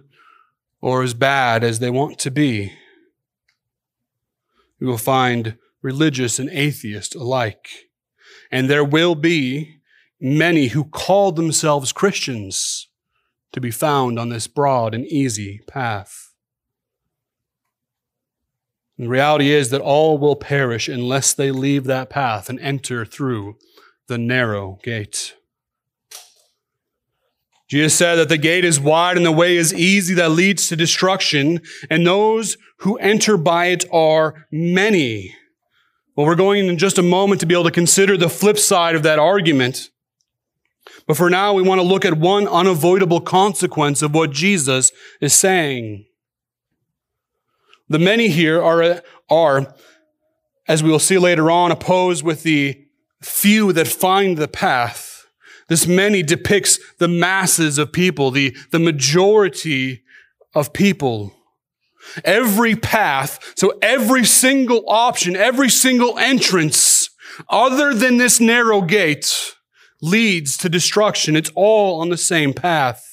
or 0.81 1.03
as 1.03 1.15
bad 1.15 1.65
as 1.65 1.81
they 1.81 1.91
want 1.91 2.21
to 2.21 2.31
be. 2.31 2.73
You 4.79 4.87
will 4.87 4.99
find 4.99 5.59
religious 5.83 6.39
and 6.39 6.49
atheist 6.51 7.17
alike. 7.17 7.71
And 8.53 8.71
there 8.71 8.85
will 8.85 9.17
be 9.17 9.81
many 10.21 10.69
who 10.69 10.85
call 10.85 11.33
themselves 11.33 11.91
Christians 11.91 12.87
to 13.51 13.61
be 13.61 13.73
found 13.73 14.17
on 14.17 14.29
this 14.29 14.47
broad 14.47 14.95
and 14.95 15.07
easy 15.07 15.61
path. 15.67 16.22
The 19.03 19.09
reality 19.09 19.51
is 19.51 19.71
that 19.71 19.81
all 19.81 20.17
will 20.17 20.37
perish 20.37 20.87
unless 20.87 21.35
they 21.35 21.51
leave 21.51 21.87
that 21.87 22.09
path 22.09 22.49
and 22.49 22.61
enter 22.61 23.05
through 23.05 23.57
the 24.07 24.17
narrow 24.17 24.79
gate. 24.85 25.35
Jesus 27.69 27.97
said 27.97 28.15
that 28.15 28.29
the 28.29 28.39
gate 28.39 28.65
is 28.65 28.79
wide 28.79 29.17
and 29.17 29.27
the 29.27 29.33
way 29.33 29.57
is 29.57 29.75
easy 29.75 30.15
that 30.15 30.31
leads 30.31 30.69
to 30.69 30.77
destruction, 30.77 31.61
and 31.91 32.07
those 32.07 32.57
who 32.79 32.97
enter 32.99 33.37
by 33.37 33.67
it 33.67 33.85
are 33.91 34.47
many. 34.53 35.35
Well, 36.15 36.25
we're 36.25 36.37
going 36.37 36.69
in 36.69 36.79
just 36.79 36.97
a 36.97 37.03
moment 37.03 37.41
to 37.41 37.47
be 37.47 37.55
able 37.55 37.65
to 37.65 37.73
consider 37.73 38.17
the 38.17 38.29
flip 38.29 38.57
side 38.57 38.95
of 38.95 39.03
that 39.03 39.19
argument. 39.19 39.91
But 41.09 41.17
for 41.17 41.29
now, 41.29 41.55
we 41.55 41.65
want 41.65 41.81
to 41.81 41.87
look 41.87 42.05
at 42.05 42.19
one 42.19 42.47
unavoidable 42.47 43.21
consequence 43.21 44.01
of 44.01 44.15
what 44.15 44.31
Jesus 44.31 44.93
is 45.21 45.33
saying. 45.33 46.05
The 47.93 47.99
many 47.99 48.29
here 48.29 48.63
are, 48.63 49.03
are, 49.29 49.75
as 50.67 50.83
we 50.83 50.91
will 50.91 50.99
see 50.99 51.19
later 51.19 51.51
on, 51.51 51.71
opposed 51.71 52.25
with 52.25 52.43
the 52.43 52.87
few 53.21 53.71
that 53.75 53.87
find 53.87 54.39
the 54.39 54.49
path. 54.49 55.27
This 55.69 55.87
many 55.87 56.23
depicts 56.23 56.79
the 56.95 57.07
masses 57.07 57.77
of 57.77 57.93
people, 57.93 58.31
the, 58.31 58.57
the 58.71 58.79
majority 58.79 60.05
of 60.55 60.73
people. 60.73 61.35
Every 62.25 62.75
path, 62.77 63.53
so 63.57 63.79
every 63.83 64.25
single 64.25 64.85
option, 64.89 65.37
every 65.37 65.69
single 65.69 66.19
entrance, 66.19 67.11
other 67.51 67.93
than 67.93 68.17
this 68.17 68.41
narrow 68.41 68.81
gate, 68.81 69.55
leads 70.01 70.57
to 70.57 70.71
destruction. 70.71 71.37
It's 71.37 71.53
all 71.55 72.01
on 72.01 72.09
the 72.09 72.17
same 72.17 72.55
path. 72.55 73.05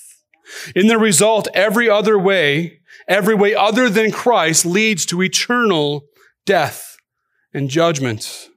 In 0.73 0.87
the 0.87 0.97
result, 0.97 1.49
every 1.53 1.89
other 1.89 2.17
way, 2.17 2.78
every 3.09 3.35
way 3.35 3.53
other 3.53 3.89
than 3.89 4.11
Christ 4.11 4.65
leads 4.65 5.05
to 5.07 5.21
eternal 5.21 6.05
death 6.45 6.95
and 7.53 7.69
judgment. 7.69 8.49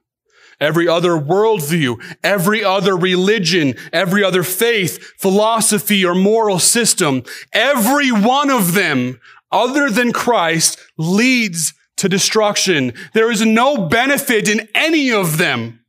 Every 0.59 0.87
other 0.87 1.11
worldview, 1.11 2.01
every 2.23 2.63
other 2.63 2.95
religion, 2.95 3.73
every 3.91 4.23
other 4.23 4.43
faith, 4.43 5.03
philosophy, 5.17 6.05
or 6.05 6.15
moral 6.15 6.59
system, 6.59 7.23
every 7.51 8.11
one 8.11 8.49
of 8.49 8.73
them 8.73 9.19
other 9.51 9.89
than 9.89 10.13
Christ 10.13 10.79
leads 10.97 11.73
to 11.97 12.07
destruction. 12.07 12.93
There 13.13 13.31
is 13.31 13.45
no 13.45 13.87
benefit 13.87 14.47
in 14.47 14.69
any 14.73 15.11
of 15.11 15.37
them 15.37 15.83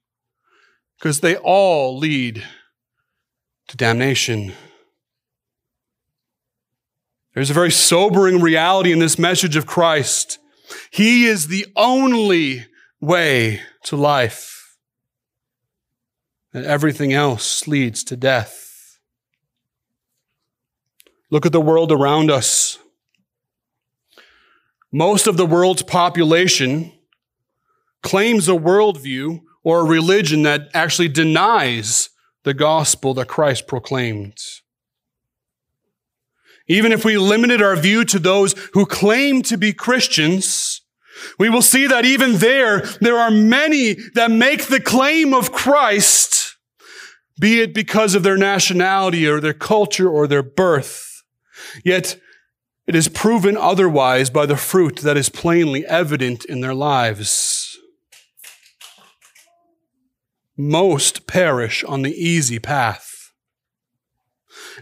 because 0.98 1.20
they 1.20 1.36
all 1.36 1.98
lead 1.98 2.44
to 3.68 3.76
damnation. 3.76 4.54
There's 7.34 7.50
a 7.50 7.54
very 7.54 7.70
sobering 7.70 8.40
reality 8.40 8.92
in 8.92 9.00
this 9.00 9.18
message 9.18 9.56
of 9.56 9.66
Christ. 9.66 10.38
He 10.90 11.26
is 11.26 11.48
the 11.48 11.66
only 11.76 12.66
way 13.00 13.60
to 13.84 13.96
life 13.96 14.54
and 16.54 16.64
everything 16.64 17.12
else 17.12 17.66
leads 17.66 18.04
to 18.04 18.16
death. 18.16 19.00
Look 21.30 21.44
at 21.44 21.52
the 21.52 21.60
world 21.60 21.90
around 21.90 22.30
us. 22.30 22.78
Most 24.92 25.26
of 25.26 25.36
the 25.36 25.46
world's 25.46 25.82
population 25.82 26.92
claims 28.02 28.48
a 28.48 28.52
worldview 28.52 29.40
or 29.64 29.80
a 29.80 29.84
religion 29.84 30.42
that 30.42 30.68
actually 30.72 31.08
denies 31.08 32.10
the 32.44 32.54
gospel 32.54 33.14
that 33.14 33.26
Christ 33.26 33.66
proclaimed. 33.66 34.38
Even 36.66 36.92
if 36.92 37.04
we 37.04 37.18
limited 37.18 37.60
our 37.60 37.76
view 37.76 38.04
to 38.06 38.18
those 38.18 38.54
who 38.72 38.86
claim 38.86 39.42
to 39.42 39.58
be 39.58 39.72
Christians, 39.72 40.80
we 41.38 41.48
will 41.48 41.62
see 41.62 41.86
that 41.86 42.04
even 42.04 42.38
there, 42.38 42.80
there 43.00 43.18
are 43.18 43.30
many 43.30 43.94
that 44.14 44.30
make 44.30 44.66
the 44.66 44.80
claim 44.80 45.34
of 45.34 45.52
Christ 45.52 46.56
be 47.38 47.60
it 47.60 47.74
because 47.74 48.14
of 48.14 48.22
their 48.22 48.36
nationality 48.36 49.26
or 49.26 49.40
their 49.40 49.54
culture 49.54 50.08
or 50.08 50.26
their 50.26 50.42
birth. 50.42 51.22
Yet 51.84 52.18
it 52.86 52.94
is 52.94 53.08
proven 53.08 53.56
otherwise 53.56 54.30
by 54.30 54.46
the 54.46 54.56
fruit 54.56 54.98
that 54.98 55.16
is 55.16 55.28
plainly 55.28 55.84
evident 55.86 56.44
in 56.44 56.60
their 56.60 56.74
lives. 56.74 57.78
Most 60.56 61.26
perish 61.26 61.82
on 61.84 62.02
the 62.02 62.14
easy 62.14 62.58
path. 62.58 63.13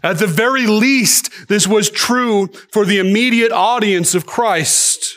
At 0.02 0.18
the 0.18 0.26
very 0.26 0.66
least, 0.66 1.48
this 1.48 1.66
was 1.66 1.90
true 1.90 2.48
for 2.72 2.84
the 2.84 2.98
immediate 2.98 3.52
audience 3.52 4.14
of 4.14 4.26
Christ. 4.26 5.16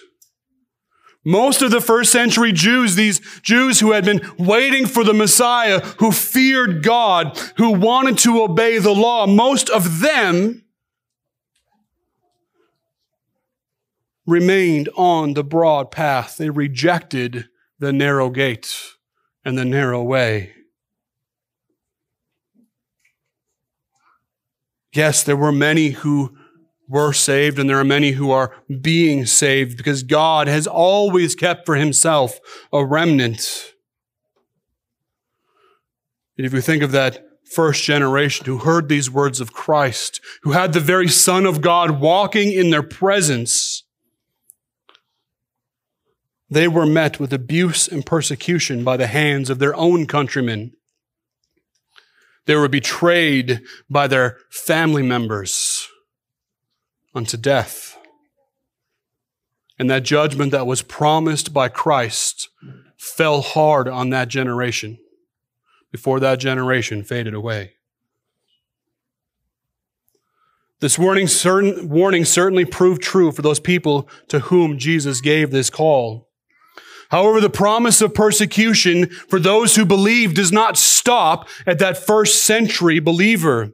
Most 1.27 1.63
of 1.63 1.71
the 1.71 1.81
first 1.81 2.11
century 2.11 2.51
Jews, 2.51 2.93
these 2.93 3.19
Jews 3.41 3.79
who 3.79 3.93
had 3.93 4.05
been 4.05 4.21
waiting 4.37 4.85
for 4.85 5.03
the 5.03 5.13
Messiah, 5.13 5.79
who 5.97 6.11
feared 6.11 6.83
God, 6.83 7.37
who 7.57 7.71
wanted 7.71 8.19
to 8.19 8.43
obey 8.43 8.77
the 8.77 8.93
law, 8.93 9.25
most 9.25 9.69
of 9.71 10.01
them 10.01 10.63
remained 14.27 14.89
on 14.95 15.33
the 15.33 15.43
broad 15.43 15.89
path. 15.89 16.37
They 16.37 16.51
rejected 16.51 17.47
the 17.79 17.91
narrow 17.91 18.29
gate 18.29 18.75
and 19.43 19.57
the 19.57 19.65
narrow 19.65 20.03
way. 20.03 20.54
Yes, 24.95 25.23
there 25.23 25.35
were 25.35 25.51
many 25.51 25.89
who 25.89 26.35
were 26.87 27.11
saved, 27.11 27.59
and 27.59 27.69
there 27.69 27.79
are 27.79 27.83
many 27.83 28.11
who 28.11 28.31
are 28.31 28.55
being 28.81 29.25
saved 29.25 29.75
because 29.75 30.03
God 30.03 30.47
has 30.47 30.67
always 30.67 31.35
kept 31.35 31.65
for 31.65 31.75
himself 31.75 32.39
a 32.71 32.85
remnant. 32.85 33.73
And 36.37 36.47
if 36.47 36.53
you 36.53 36.61
think 36.61 36.81
of 36.81 36.91
that 36.93 37.25
first 37.51 37.83
generation 37.83 38.45
who 38.45 38.59
heard 38.59 38.87
these 38.87 39.11
words 39.11 39.41
of 39.41 39.51
Christ, 39.51 40.21
who 40.43 40.51
had 40.53 40.71
the 40.71 40.79
very 40.79 41.09
Son 41.09 41.45
of 41.45 41.61
God 41.61 41.99
walking 41.99 42.51
in 42.51 42.69
their 42.69 42.83
presence, 42.83 43.83
they 46.49 46.67
were 46.69 46.85
met 46.85 47.19
with 47.19 47.33
abuse 47.33 47.87
and 47.87 48.05
persecution 48.05 48.83
by 48.83 48.95
the 48.95 49.07
hands 49.07 49.49
of 49.49 49.59
their 49.59 49.75
own 49.75 50.05
countrymen. 50.05 50.71
They 52.45 52.55
were 52.55 52.67
betrayed 52.67 53.61
by 53.89 54.07
their 54.07 54.37
family 54.49 55.03
members 55.03 55.87
unto 57.13 57.37
death. 57.37 57.97
And 59.77 59.89
that 59.89 60.03
judgment 60.03 60.51
that 60.51 60.67
was 60.67 60.81
promised 60.81 61.53
by 61.53 61.69
Christ 61.69 62.49
fell 62.97 63.41
hard 63.41 63.87
on 63.87 64.09
that 64.11 64.27
generation 64.27 64.99
before 65.91 66.19
that 66.19 66.39
generation 66.39 67.03
faded 67.03 67.33
away. 67.33 67.73
This 70.81 70.99
warning, 70.99 71.27
certain, 71.27 71.89
warning 71.89 72.25
certainly 72.25 72.65
proved 72.65 73.01
true 73.01 73.31
for 73.31 73.41
those 73.41 73.59
people 73.59 74.09
to 74.27 74.39
whom 74.39 74.77
Jesus 74.77 75.21
gave 75.21 75.51
this 75.51 75.69
call. 75.69 76.29
However, 77.15 77.39
the 77.39 77.49
promise 77.49 78.01
of 78.01 78.13
persecution 78.13 79.07
for 79.07 79.39
those 79.39 79.77
who 79.77 79.85
believe 79.85 80.33
does 80.33 80.51
not 80.51 80.75
stop 80.77 81.47
at 81.65 81.79
that 81.79 81.97
first 81.97 82.43
century 82.43 82.99
believer. 82.99 83.71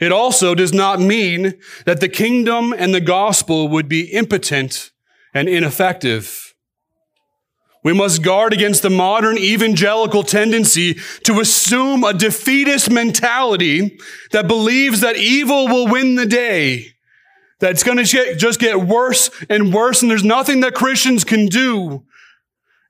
It 0.00 0.12
also 0.12 0.54
does 0.54 0.72
not 0.72 0.98
mean 0.98 1.60
that 1.84 2.00
the 2.00 2.08
kingdom 2.08 2.72
and 2.72 2.94
the 2.94 3.02
gospel 3.02 3.68
would 3.68 3.86
be 3.86 4.04
impotent 4.14 4.92
and 5.34 5.46
ineffective. 5.46 6.54
We 7.84 7.92
must 7.92 8.22
guard 8.22 8.54
against 8.54 8.80
the 8.80 8.88
modern 8.88 9.36
evangelical 9.36 10.22
tendency 10.22 10.94
to 11.24 11.38
assume 11.38 12.02
a 12.02 12.14
defeatist 12.14 12.90
mentality 12.90 13.98
that 14.32 14.48
believes 14.48 15.00
that 15.00 15.18
evil 15.18 15.68
will 15.68 15.86
win 15.86 16.14
the 16.14 16.24
day. 16.24 16.95
That 17.60 17.70
it's 17.70 17.82
going 17.82 17.98
to 17.98 18.36
just 18.36 18.60
get 18.60 18.80
worse 18.80 19.30
and 19.48 19.72
worse 19.72 20.02
and 20.02 20.10
there's 20.10 20.24
nothing 20.24 20.60
that 20.60 20.74
Christians 20.74 21.24
can 21.24 21.46
do. 21.46 22.04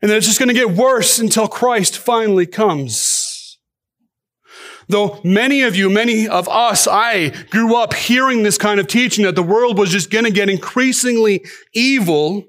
And 0.03 0.11
that 0.11 0.17
it's 0.17 0.27
just 0.27 0.39
going 0.39 0.49
to 0.49 0.55
get 0.55 0.71
worse 0.71 1.19
until 1.19 1.49
Christ 1.49 1.99
finally 1.99 2.47
comes. 2.47 3.59
Though 4.89 5.21
many 5.25 5.63
of 5.63 5.75
you, 5.75 5.91
many 5.91 6.29
of 6.29 6.49
us, 6.49 6.87
I 6.87 7.31
grew 7.51 7.75
up 7.77 7.95
hearing 7.95 8.43
this 8.43 8.59
kind 8.59 8.79
of 8.79 8.87
teaching 8.87 9.25
that 9.25 9.35
the 9.35 9.43
world 9.43 9.79
was 9.79 9.91
just 9.91 10.11
going 10.11 10.25
to 10.25 10.31
get 10.31 10.49
increasingly 10.49 11.45
evil 11.73 12.45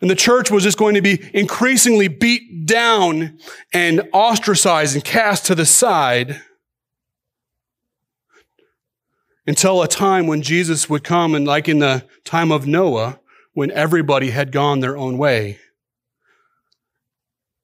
and 0.00 0.08
the 0.08 0.14
church 0.14 0.50
was 0.50 0.62
just 0.62 0.78
going 0.78 0.94
to 0.94 1.02
be 1.02 1.20
increasingly 1.34 2.08
beat 2.08 2.66
down 2.66 3.38
and 3.74 4.08
ostracized 4.12 4.94
and 4.94 5.04
cast 5.04 5.46
to 5.46 5.54
the 5.54 5.66
side 5.66 6.40
until 9.50 9.82
a 9.82 9.88
time 9.88 10.28
when 10.28 10.42
Jesus 10.42 10.88
would 10.88 11.02
come 11.02 11.34
and 11.34 11.44
like 11.44 11.68
in 11.68 11.80
the 11.80 12.04
time 12.24 12.52
of 12.52 12.68
Noah, 12.68 13.18
when 13.52 13.72
everybody 13.72 14.30
had 14.30 14.52
gone 14.52 14.78
their 14.78 14.96
own 14.96 15.18
way. 15.18 15.58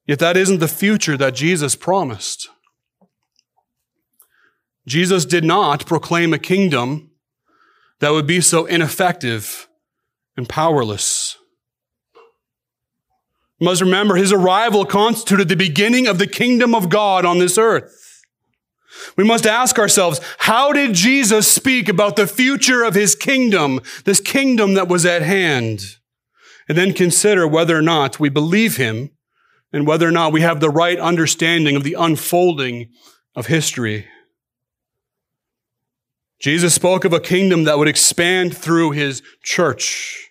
Yet 0.05 0.19
that 0.19 0.35
isn't 0.35 0.59
the 0.59 0.67
future 0.67 1.15
that 1.15 1.33
Jesus 1.33 1.77
promised. 1.77 2.49
Jesus 4.85 5.23
did 5.23 5.45
not 5.45 5.85
proclaim 5.85 6.33
a 6.33 6.37
kingdom 6.37 7.11
that 7.99 8.11
would 8.11 8.27
be 8.27 8.41
so 8.41 8.65
ineffective 8.65 9.69
and 10.35 10.49
powerless. 10.49 11.37
You 13.59 13.65
must 13.65 13.79
remember 13.79 14.15
his 14.15 14.33
arrival 14.33 14.83
constituted 14.83 15.47
the 15.47 15.55
beginning 15.55 16.05
of 16.05 16.19
the 16.19 16.27
kingdom 16.27 16.75
of 16.75 16.89
God 16.89 17.23
on 17.23 17.39
this 17.39 17.57
earth. 17.57 18.06
We 19.15 19.23
must 19.23 19.45
ask 19.45 19.79
ourselves, 19.79 20.19
how 20.39 20.71
did 20.71 20.93
Jesus 20.93 21.47
speak 21.47 21.87
about 21.87 22.15
the 22.15 22.27
future 22.27 22.83
of 22.83 22.95
his 22.95 23.15
kingdom, 23.15 23.81
this 24.05 24.19
kingdom 24.19 24.73
that 24.73 24.87
was 24.87 25.05
at 25.05 25.21
hand? 25.21 25.81
And 26.67 26.77
then 26.77 26.93
consider 26.93 27.47
whether 27.47 27.77
or 27.77 27.81
not 27.81 28.19
we 28.19 28.29
believe 28.29 28.77
him 28.77 29.11
and 29.71 29.87
whether 29.87 30.07
or 30.07 30.11
not 30.11 30.33
we 30.33 30.41
have 30.41 30.59
the 30.59 30.69
right 30.69 30.99
understanding 30.99 31.75
of 31.75 31.83
the 31.83 31.93
unfolding 31.93 32.89
of 33.35 33.47
history. 33.47 34.07
Jesus 36.39 36.73
spoke 36.73 37.05
of 37.05 37.13
a 37.13 37.19
kingdom 37.19 37.63
that 37.63 37.77
would 37.77 37.87
expand 37.87 38.55
through 38.55 38.91
his 38.91 39.21
church 39.43 40.29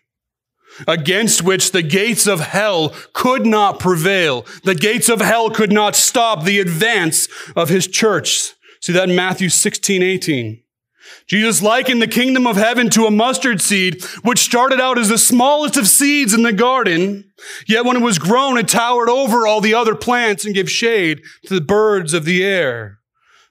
against 0.86 1.42
which 1.42 1.72
the 1.72 1.82
gates 1.82 2.26
of 2.26 2.40
hell 2.40 2.94
could 3.12 3.46
not 3.46 3.80
prevail. 3.80 4.44
The 4.64 4.74
gates 4.74 5.08
of 5.08 5.20
hell 5.20 5.50
could 5.50 5.72
not 5.72 5.96
stop 5.96 6.44
the 6.44 6.60
advance 6.60 7.28
of 7.54 7.68
his 7.68 7.86
church. 7.86 8.52
See 8.86 8.92
that 8.92 9.10
in 9.10 9.16
Matthew 9.16 9.48
16, 9.48 10.00
18. 10.00 10.62
Jesus 11.26 11.60
likened 11.60 12.00
the 12.00 12.06
kingdom 12.06 12.46
of 12.46 12.54
heaven 12.54 12.88
to 12.90 13.06
a 13.06 13.10
mustard 13.10 13.60
seed, 13.60 14.04
which 14.22 14.38
started 14.38 14.80
out 14.80 14.96
as 14.96 15.08
the 15.08 15.18
smallest 15.18 15.76
of 15.76 15.88
seeds 15.88 16.32
in 16.32 16.44
the 16.44 16.52
garden. 16.52 17.24
Yet 17.66 17.84
when 17.84 17.96
it 17.96 18.02
was 18.04 18.20
grown, 18.20 18.56
it 18.56 18.68
towered 18.68 19.08
over 19.08 19.44
all 19.44 19.60
the 19.60 19.74
other 19.74 19.96
plants 19.96 20.44
and 20.44 20.54
gave 20.54 20.70
shade 20.70 21.20
to 21.46 21.54
the 21.54 21.60
birds 21.60 22.14
of 22.14 22.26
the 22.26 22.44
air. 22.44 23.00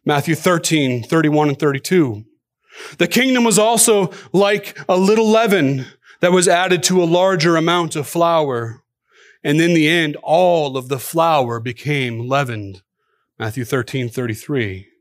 Matthew 0.06 0.36
13, 0.36 1.04
31 1.04 1.50
and 1.50 1.60
32. 1.60 2.24
The 2.98 3.08
kingdom 3.10 3.44
was 3.44 3.60
also 3.60 4.14
like 4.32 4.80
a 4.88 4.96
little 4.96 5.30
leaven 5.30 5.86
that 6.22 6.32
was 6.32 6.48
added 6.48 6.82
to 6.84 7.04
a 7.04 7.12
larger 7.20 7.58
amount 7.58 7.98
of 7.98 8.08
flour. 8.08 8.84
And 9.44 9.60
in 9.60 9.74
the 9.74 9.90
end, 9.90 10.16
all 10.24 10.78
of 10.78 10.88
the 10.88 10.98
flour 10.98 11.60
became 11.60 12.26
leavened. 12.26 12.84
Matthew 13.38 13.66
13, 13.66 14.08
33. 14.08 14.92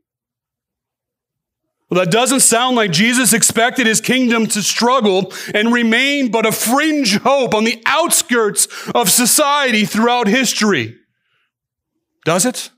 Well, 1.95 2.03
that 2.03 2.11
doesn't 2.11 2.41
sound 2.41 2.75
like 2.75 2.91
Jesus 2.91 3.31
expected 3.31 3.87
his 3.87 4.01
kingdom 4.01 4.47
to 4.47 4.61
struggle 4.61 5.31
and 5.53 5.71
remain 5.71 6.29
but 6.29 6.45
a 6.45 6.51
fringe 6.51 7.19
hope 7.19 7.53
on 7.53 7.63
the 7.63 7.81
outskirts 7.85 8.67
of 8.93 9.09
society 9.09 9.85
throughout 9.85 10.27
history. 10.27 10.97
Does 12.25 12.45
it? 12.45 12.69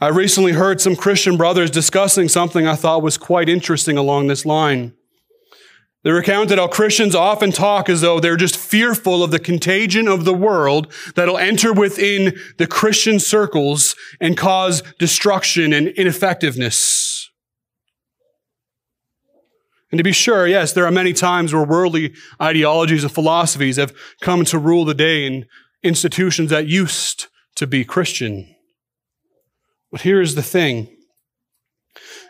I 0.00 0.10
recently 0.10 0.52
heard 0.52 0.80
some 0.80 0.94
Christian 0.94 1.36
brothers 1.36 1.72
discussing 1.72 2.28
something 2.28 2.68
I 2.68 2.76
thought 2.76 3.02
was 3.02 3.18
quite 3.18 3.48
interesting 3.48 3.98
along 3.98 4.28
this 4.28 4.46
line. 4.46 4.94
They 6.04 6.10
recounted 6.10 6.58
how 6.58 6.66
Christians 6.66 7.14
often 7.14 7.52
talk 7.52 7.88
as 7.88 8.00
though 8.00 8.18
they're 8.18 8.36
just 8.36 8.56
fearful 8.56 9.22
of 9.22 9.30
the 9.30 9.38
contagion 9.38 10.08
of 10.08 10.24
the 10.24 10.34
world 10.34 10.92
that'll 11.14 11.38
enter 11.38 11.72
within 11.72 12.36
the 12.58 12.66
Christian 12.66 13.20
circles 13.20 13.94
and 14.20 14.36
cause 14.36 14.82
destruction 14.98 15.72
and 15.72 15.88
ineffectiveness. 15.88 17.30
And 19.92 19.98
to 19.98 20.04
be 20.04 20.12
sure, 20.12 20.48
yes, 20.48 20.72
there 20.72 20.86
are 20.86 20.90
many 20.90 21.12
times 21.12 21.52
where 21.52 21.64
worldly 21.64 22.14
ideologies 22.40 23.04
and 23.04 23.12
philosophies 23.12 23.76
have 23.76 23.94
come 24.22 24.44
to 24.46 24.58
rule 24.58 24.84
the 24.84 24.94
day 24.94 25.26
in 25.26 25.46
institutions 25.82 26.50
that 26.50 26.66
used 26.66 27.28
to 27.56 27.66
be 27.66 27.84
Christian. 27.84 28.56
But 29.92 30.00
here's 30.00 30.34
the 30.34 30.42
thing. 30.42 30.91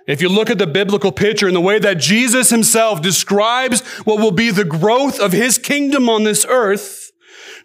If 0.06 0.20
you 0.20 0.28
look 0.28 0.50
at 0.50 0.58
the 0.58 0.66
biblical 0.66 1.12
picture 1.12 1.46
and 1.46 1.54
the 1.54 1.60
way 1.60 1.78
that 1.78 1.98
Jesus 1.98 2.50
himself 2.50 3.02
describes 3.02 3.80
what 4.04 4.18
will 4.18 4.32
be 4.32 4.50
the 4.50 4.64
growth 4.64 5.20
of 5.20 5.32
his 5.32 5.58
kingdom 5.58 6.08
on 6.08 6.24
this 6.24 6.44
earth, 6.48 7.12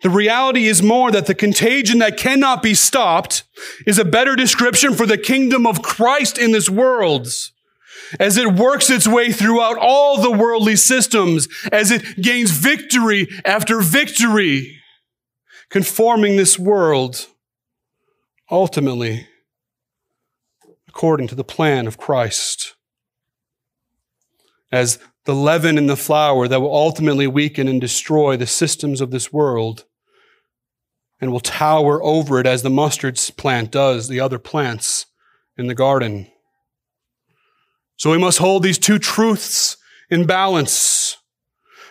the 0.01 0.09
reality 0.09 0.67
is 0.67 0.83
more 0.83 1.11
that 1.11 1.25
the 1.25 1.33
contagion 1.33 1.99
that 1.99 2.17
cannot 2.17 2.61
be 2.61 2.75
stopped 2.75 3.43
is 3.87 3.97
a 3.97 4.05
better 4.05 4.35
description 4.35 4.93
for 4.93 5.07
the 5.07 5.17
kingdom 5.17 5.65
of 5.65 5.81
Christ 5.81 6.37
in 6.37 6.51
this 6.51 6.69
world. 6.69 7.27
As 8.19 8.37
it 8.37 8.53
works 8.53 8.89
its 8.89 9.07
way 9.07 9.31
throughout 9.31 9.77
all 9.77 10.21
the 10.21 10.31
worldly 10.31 10.75
systems, 10.75 11.47
as 11.71 11.91
it 11.91 12.21
gains 12.21 12.51
victory 12.51 13.27
after 13.43 13.81
victory, 13.81 14.77
conforming 15.69 16.37
this 16.37 16.57
world 16.57 17.27
ultimately 18.49 19.27
according 20.97 21.27
to 21.27 21.35
the 21.35 21.43
plan 21.43 21.85
of 21.85 21.95
Christ. 21.95 22.73
As 24.71 24.97
the 25.25 25.35
leaven 25.35 25.77
in 25.77 25.85
the 25.85 25.95
flour 25.95 26.47
that 26.47 26.59
will 26.59 26.73
ultimately 26.73 27.27
weaken 27.27 27.67
and 27.67 27.79
destroy 27.79 28.35
the 28.35 28.47
systems 28.47 28.99
of 28.99 29.11
this 29.11 29.31
world 29.31 29.85
and 31.21 31.31
will 31.31 31.39
tower 31.39 32.01
over 32.01 32.39
it 32.39 32.47
as 32.47 32.63
the 32.63 32.71
mustard 32.71 33.15
plant 33.37 33.69
does 33.69 34.07
the 34.07 34.19
other 34.19 34.39
plants 34.39 35.05
in 35.55 35.67
the 35.67 35.75
garden. 35.75 36.31
So 37.97 38.09
we 38.09 38.17
must 38.17 38.39
hold 38.39 38.63
these 38.63 38.79
two 38.79 38.97
truths 38.97 39.77
in 40.09 40.25
balance. 40.25 41.17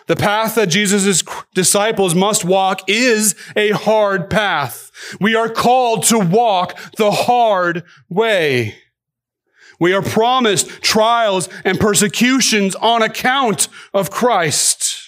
The 0.07 0.17
path 0.17 0.55
that 0.55 0.67
Jesus' 0.67 1.23
disciples 1.55 2.13
must 2.13 2.43
walk 2.43 2.81
is 2.89 3.35
a 3.55 3.69
hard 3.69 4.29
path. 4.29 4.91
We 5.21 5.33
are 5.33 5.47
called 5.47 6.03
to 6.07 6.19
walk 6.19 6.77
the 6.97 7.11
hard 7.11 7.85
way. 8.09 8.75
We 9.79 9.93
are 9.93 10.01
promised 10.01 10.67
trials 10.81 11.49
and 11.63 11.79
persecutions 11.79 12.75
on 12.75 13.01
account 13.01 13.67
of 13.93 14.09
Christ. 14.09 15.07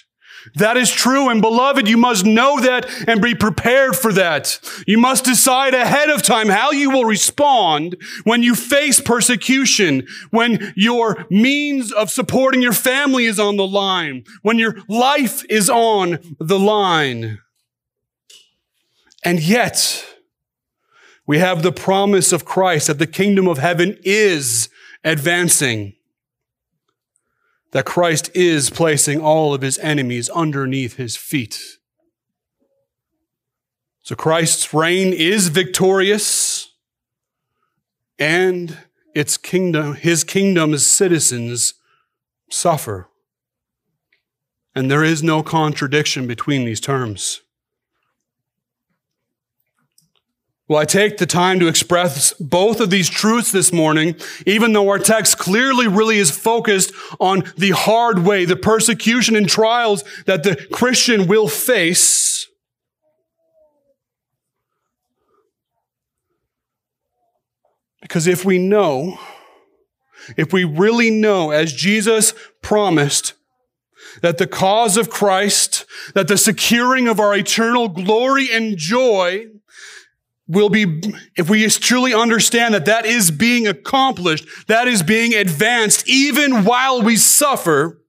That 0.54 0.76
is 0.76 0.90
true. 0.90 1.28
And 1.28 1.42
beloved, 1.42 1.88
you 1.88 1.96
must 1.96 2.24
know 2.24 2.60
that 2.60 2.88
and 3.06 3.20
be 3.20 3.34
prepared 3.34 3.94
for 3.94 4.12
that. 4.14 4.58
You 4.86 4.98
must 4.98 5.24
decide 5.24 5.74
ahead 5.74 6.08
of 6.08 6.22
time 6.22 6.48
how 6.48 6.70
you 6.70 6.90
will 6.90 7.04
respond 7.04 7.96
when 8.24 8.42
you 8.42 8.54
face 8.54 9.00
persecution, 9.00 10.06
when 10.30 10.72
your 10.76 11.26
means 11.30 11.92
of 11.92 12.10
supporting 12.10 12.62
your 12.62 12.72
family 12.72 13.26
is 13.26 13.38
on 13.38 13.56
the 13.56 13.66
line, 13.66 14.24
when 14.42 14.58
your 14.58 14.76
life 14.88 15.44
is 15.50 15.68
on 15.68 16.18
the 16.38 16.58
line. 16.58 17.38
And 19.22 19.40
yet, 19.40 20.06
we 21.30 21.38
have 21.38 21.62
the 21.62 21.70
promise 21.70 22.32
of 22.32 22.44
Christ 22.44 22.88
that 22.88 22.98
the 22.98 23.06
kingdom 23.06 23.46
of 23.46 23.58
heaven 23.58 23.96
is 24.02 24.68
advancing. 25.04 25.92
That 27.70 27.84
Christ 27.84 28.32
is 28.34 28.68
placing 28.68 29.20
all 29.20 29.54
of 29.54 29.62
his 29.62 29.78
enemies 29.78 30.28
underneath 30.30 30.96
his 30.96 31.16
feet. 31.16 31.62
So 34.02 34.16
Christ's 34.16 34.74
reign 34.74 35.12
is 35.12 35.50
victorious 35.50 36.74
and 38.18 38.78
its 39.14 39.36
kingdom, 39.36 39.94
his 39.94 40.24
kingdom's 40.24 40.84
citizens 40.84 41.74
suffer. 42.50 43.08
And 44.74 44.90
there 44.90 45.04
is 45.04 45.22
no 45.22 45.44
contradiction 45.44 46.26
between 46.26 46.64
these 46.64 46.80
terms. 46.80 47.40
Well, 50.70 50.78
I 50.78 50.84
take 50.84 51.18
the 51.18 51.26
time 51.26 51.58
to 51.58 51.66
express 51.66 52.32
both 52.34 52.78
of 52.78 52.90
these 52.90 53.10
truths 53.10 53.50
this 53.50 53.72
morning, 53.72 54.14
even 54.46 54.72
though 54.72 54.88
our 54.88 55.00
text 55.00 55.36
clearly 55.36 55.88
really 55.88 56.18
is 56.18 56.30
focused 56.30 56.92
on 57.18 57.42
the 57.56 57.70
hard 57.70 58.20
way, 58.20 58.44
the 58.44 58.54
persecution 58.54 59.34
and 59.34 59.48
trials 59.48 60.04
that 60.26 60.44
the 60.44 60.54
Christian 60.70 61.26
will 61.26 61.48
face. 61.48 62.46
Because 68.00 68.28
if 68.28 68.44
we 68.44 68.58
know, 68.58 69.18
if 70.36 70.52
we 70.52 70.62
really 70.62 71.10
know, 71.10 71.50
as 71.50 71.72
Jesus 71.72 72.32
promised, 72.62 73.32
that 74.22 74.38
the 74.38 74.46
cause 74.46 74.96
of 74.96 75.10
Christ, 75.10 75.84
that 76.14 76.28
the 76.28 76.38
securing 76.38 77.08
of 77.08 77.18
our 77.18 77.34
eternal 77.34 77.88
glory 77.88 78.46
and 78.52 78.76
joy 78.76 79.48
will 80.50 80.68
be, 80.68 81.00
if 81.36 81.48
we 81.48 81.66
truly 81.68 82.12
understand 82.12 82.74
that 82.74 82.84
that 82.86 83.06
is 83.06 83.30
being 83.30 83.68
accomplished, 83.68 84.46
that 84.66 84.88
is 84.88 85.02
being 85.02 85.32
advanced, 85.32 86.08
even 86.08 86.64
while 86.64 87.00
we 87.00 87.16
suffer, 87.16 88.02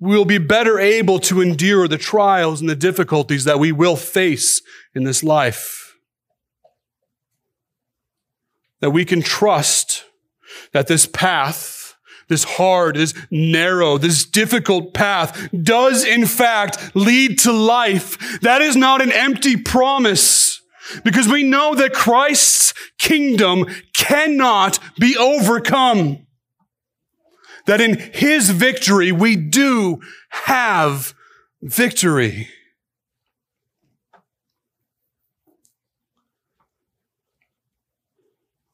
we'll 0.00 0.24
be 0.24 0.38
better 0.38 0.78
able 0.80 1.18
to 1.20 1.42
endure 1.42 1.86
the 1.86 1.98
trials 1.98 2.60
and 2.60 2.70
the 2.70 2.74
difficulties 2.74 3.44
that 3.44 3.58
we 3.58 3.70
will 3.70 3.96
face 3.96 4.62
in 4.94 5.04
this 5.04 5.22
life. 5.22 5.94
That 8.80 8.90
we 8.90 9.04
can 9.04 9.20
trust 9.20 10.04
that 10.72 10.86
this 10.86 11.06
path 11.06 11.80
this 12.28 12.44
hard, 12.44 12.96
this 12.96 13.12
narrow, 13.30 13.98
this 13.98 14.24
difficult 14.24 14.94
path 14.94 15.50
does 15.62 16.02
in 16.02 16.24
fact 16.24 16.78
lead 16.94 17.38
to 17.40 17.52
life. 17.52 18.40
That 18.40 18.62
is 18.62 18.74
not 18.74 19.02
an 19.02 19.12
empty 19.12 19.56
promise 19.56 20.51
because 21.04 21.28
we 21.28 21.42
know 21.42 21.74
that 21.74 21.92
Christ's 21.92 22.74
kingdom 22.98 23.66
cannot 23.96 24.78
be 24.98 25.16
overcome. 25.16 26.26
That 27.66 27.80
in 27.80 27.98
his 27.98 28.50
victory, 28.50 29.12
we 29.12 29.36
do 29.36 30.00
have 30.30 31.14
victory. 31.62 32.48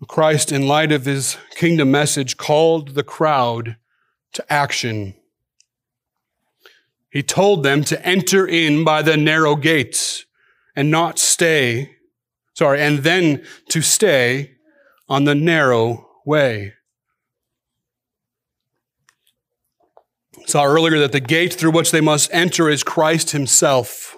Christ, 0.07 0.53
in 0.53 0.67
light 0.67 0.91
of 0.91 1.05
his 1.05 1.37
kingdom 1.51 1.91
message, 1.91 2.39
called 2.39 2.95
the 2.95 3.03
crowd 3.03 3.77
to 4.33 4.53
action. 4.53 5.15
He 7.11 7.23
told 7.23 7.63
them 7.63 7.85
to 7.85 8.07
enter 8.07 8.47
in 8.47 8.85
by 8.85 9.03
the 9.03 9.17
narrow 9.17 9.55
gates 9.55 10.25
and 10.75 10.91
not 10.91 11.19
stay, 11.19 11.97
sorry, 12.59 12.81
and 12.81 12.99
then 12.99 13.45
to 13.69 13.81
stay 13.81 14.57
on 15.09 15.23
the 15.23 15.35
narrow 15.35 16.09
way. 16.27 16.75
Saw 20.45 20.65
earlier 20.65 20.99
that 20.99 21.13
the 21.13 21.21
gate 21.21 21.55
through 21.55 21.71
which 21.71 21.93
they 21.93 22.01
must 22.01 22.29
enter 22.33 22.69
is 22.69 22.83
Christ 22.83 23.31
himself. 23.31 24.17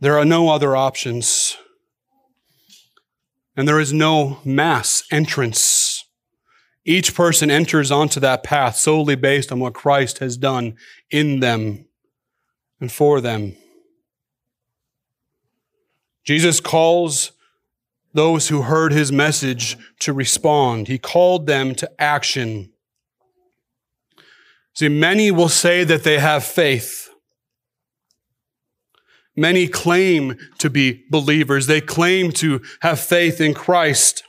There 0.00 0.18
are 0.18 0.24
no 0.24 0.48
other 0.48 0.74
options 0.74 1.56
and 3.56 3.68
there 3.68 3.78
is 3.78 3.92
no 3.92 4.40
mass 4.44 5.04
entrance. 5.12 6.04
Each 6.84 7.14
person 7.14 7.48
enters 7.48 7.92
onto 7.92 8.18
that 8.20 8.42
path 8.42 8.76
solely 8.76 9.14
based 9.14 9.52
on 9.52 9.60
what 9.60 9.74
Christ 9.74 10.18
has 10.18 10.36
done 10.36 10.76
in 11.12 11.38
them 11.38 11.86
and 12.80 12.90
for 12.90 13.20
them. 13.20 13.56
Jesus 16.28 16.60
calls 16.60 17.32
those 18.12 18.48
who 18.48 18.60
heard 18.60 18.92
his 18.92 19.10
message 19.10 19.78
to 20.00 20.12
respond. 20.12 20.86
He 20.86 20.98
called 20.98 21.46
them 21.46 21.74
to 21.76 21.90
action. 21.98 22.70
See, 24.74 24.90
many 24.90 25.30
will 25.30 25.48
say 25.48 25.84
that 25.84 26.04
they 26.04 26.18
have 26.18 26.44
faith. 26.44 27.08
Many 29.34 29.68
claim 29.68 30.36
to 30.58 30.68
be 30.68 31.06
believers. 31.08 31.66
They 31.66 31.80
claim 31.80 32.30
to 32.32 32.60
have 32.82 33.00
faith 33.00 33.40
in 33.40 33.54
Christ. 33.54 34.22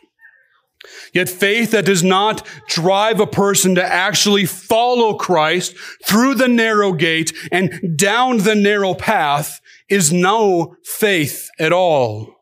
Yet 1.14 1.28
faith 1.28 1.72
that 1.72 1.86
does 1.86 2.04
not 2.04 2.48
drive 2.68 3.20
a 3.20 3.28
person 3.28 3.76
to 3.76 3.84
actually 3.84 4.46
follow 4.46 5.16
Christ 5.16 5.76
through 6.06 6.36
the 6.36 6.48
narrow 6.48 6.94
gate 6.94 7.34
and 7.52 7.98
down 7.98 8.40
the 8.40 8.56
narrow 8.56 8.94
path 8.94 9.60
is 9.90 10.14
no 10.14 10.76
faith 10.84 11.50
at 11.60 11.74
all. 11.74 12.36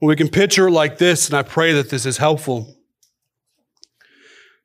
We 0.00 0.16
can 0.16 0.28
picture 0.28 0.68
it 0.68 0.72
like 0.72 0.98
this, 0.98 1.28
and 1.28 1.36
I 1.36 1.42
pray 1.42 1.72
that 1.72 1.90
this 1.90 2.04
is 2.04 2.18
helpful. 2.18 2.76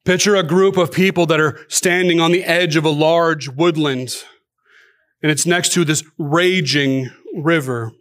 Picture 0.04 0.36
a 0.36 0.44
group 0.44 0.78
of 0.78 0.92
people 0.92 1.26
that 1.28 1.40
are 1.40 1.60
standing 1.70 2.20
on 2.20 2.32
the 2.32 2.44
edge 2.44 2.76
of 2.76 2.86
a 2.86 2.90
large 2.90 3.48
woodland 3.48 4.24
and 5.22 5.32
it's 5.32 5.46
next 5.46 5.74
to 5.74 5.84
this 5.84 6.04
raging 6.18 7.10
river. 7.36 7.92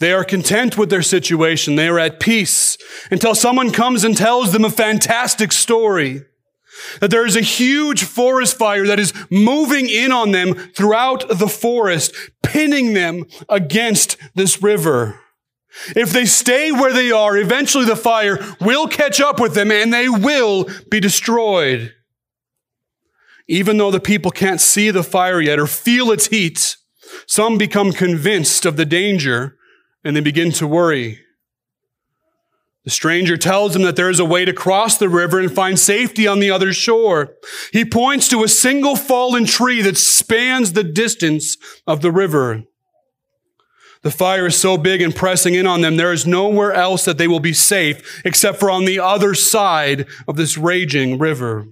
They 0.00 0.12
are 0.12 0.24
content 0.24 0.78
with 0.78 0.88
their 0.88 1.02
situation. 1.02 1.76
They 1.76 1.86
are 1.88 1.98
at 1.98 2.20
peace 2.20 2.78
until 3.10 3.34
someone 3.34 3.70
comes 3.70 4.02
and 4.02 4.16
tells 4.16 4.52
them 4.52 4.64
a 4.64 4.70
fantastic 4.70 5.52
story. 5.52 6.24
That 7.00 7.10
there 7.10 7.26
is 7.26 7.36
a 7.36 7.42
huge 7.42 8.04
forest 8.04 8.56
fire 8.56 8.86
that 8.86 8.98
is 8.98 9.12
moving 9.30 9.90
in 9.90 10.10
on 10.10 10.30
them 10.30 10.54
throughout 10.54 11.28
the 11.28 11.48
forest, 11.48 12.14
pinning 12.42 12.94
them 12.94 13.26
against 13.50 14.16
this 14.34 14.62
river. 14.62 15.20
If 15.94 16.10
they 16.10 16.24
stay 16.24 16.72
where 16.72 16.94
they 16.94 17.12
are, 17.12 17.36
eventually 17.36 17.84
the 17.84 17.94
fire 17.94 18.38
will 18.60 18.88
catch 18.88 19.20
up 19.20 19.38
with 19.38 19.54
them 19.54 19.70
and 19.70 19.92
they 19.92 20.08
will 20.08 20.66
be 20.90 20.98
destroyed. 20.98 21.92
Even 23.46 23.76
though 23.76 23.90
the 23.90 24.00
people 24.00 24.30
can't 24.30 24.60
see 24.60 24.90
the 24.90 25.02
fire 25.02 25.40
yet 25.40 25.58
or 25.58 25.66
feel 25.66 26.10
its 26.10 26.28
heat, 26.28 26.76
some 27.26 27.58
become 27.58 27.92
convinced 27.92 28.64
of 28.64 28.76
the 28.76 28.86
danger 28.86 29.58
and 30.04 30.16
they 30.16 30.20
begin 30.20 30.52
to 30.52 30.66
worry. 30.66 31.20
The 32.84 32.90
stranger 32.90 33.36
tells 33.36 33.74
them 33.74 33.82
that 33.82 33.96
there 33.96 34.08
is 34.08 34.20
a 34.20 34.24
way 34.24 34.44
to 34.46 34.52
cross 34.52 34.96
the 34.96 35.08
river 35.08 35.38
and 35.38 35.52
find 35.52 35.78
safety 35.78 36.26
on 36.26 36.40
the 36.40 36.50
other 36.50 36.72
shore. 36.72 37.34
He 37.72 37.84
points 37.84 38.26
to 38.28 38.42
a 38.42 38.48
single 38.48 38.96
fallen 38.96 39.44
tree 39.44 39.82
that 39.82 39.98
spans 39.98 40.72
the 40.72 40.84
distance 40.84 41.58
of 41.86 42.00
the 42.00 42.10
river. 42.10 42.64
The 44.02 44.10
fire 44.10 44.46
is 44.46 44.56
so 44.56 44.78
big 44.78 45.02
and 45.02 45.14
pressing 45.14 45.54
in 45.54 45.66
on 45.66 45.82
them, 45.82 45.98
there 45.98 46.12
is 46.12 46.26
nowhere 46.26 46.72
else 46.72 47.04
that 47.04 47.18
they 47.18 47.28
will 47.28 47.40
be 47.40 47.52
safe 47.52 48.22
except 48.24 48.58
for 48.58 48.70
on 48.70 48.86
the 48.86 48.98
other 48.98 49.34
side 49.34 50.06
of 50.26 50.36
this 50.36 50.56
raging 50.56 51.18
river. 51.18 51.66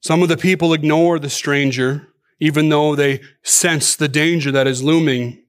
Some 0.00 0.22
of 0.22 0.28
the 0.28 0.36
people 0.36 0.74
ignore 0.74 1.18
the 1.18 1.30
stranger, 1.30 2.08
even 2.38 2.68
though 2.68 2.94
they 2.94 3.22
sense 3.42 3.96
the 3.96 4.08
danger 4.08 4.52
that 4.52 4.66
is 4.66 4.82
looming, 4.82 5.42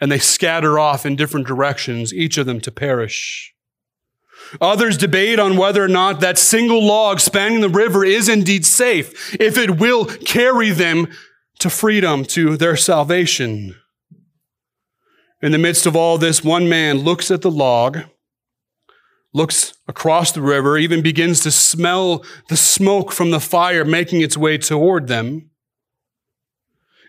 and 0.00 0.10
they 0.10 0.18
scatter 0.18 0.78
off 0.78 1.06
in 1.06 1.16
different 1.16 1.46
directions, 1.46 2.12
each 2.12 2.38
of 2.38 2.46
them 2.46 2.60
to 2.60 2.70
perish. 2.70 3.54
Others 4.60 4.98
debate 4.98 5.38
on 5.38 5.56
whether 5.56 5.82
or 5.82 5.88
not 5.88 6.20
that 6.20 6.38
single 6.38 6.84
log 6.84 7.20
spanning 7.20 7.60
the 7.60 7.68
river 7.68 8.04
is 8.04 8.28
indeed 8.28 8.64
safe, 8.64 9.34
if 9.40 9.58
it 9.58 9.78
will 9.78 10.04
carry 10.04 10.70
them 10.70 11.08
to 11.58 11.70
freedom, 11.70 12.24
to 12.24 12.56
their 12.56 12.76
salvation. 12.76 13.74
In 15.42 15.52
the 15.52 15.58
midst 15.58 15.86
of 15.86 15.96
all 15.96 16.18
this, 16.18 16.44
one 16.44 16.68
man 16.68 16.98
looks 16.98 17.30
at 17.30 17.42
the 17.42 17.50
log 17.50 18.04
looks 19.36 19.74
across 19.86 20.32
the 20.32 20.40
river, 20.40 20.78
even 20.78 21.02
begins 21.02 21.40
to 21.40 21.50
smell 21.50 22.24
the 22.48 22.56
smoke 22.56 23.12
from 23.12 23.30
the 23.30 23.38
fire 23.38 23.84
making 23.84 24.22
its 24.22 24.36
way 24.36 24.56
toward 24.56 25.08
them. 25.08 25.50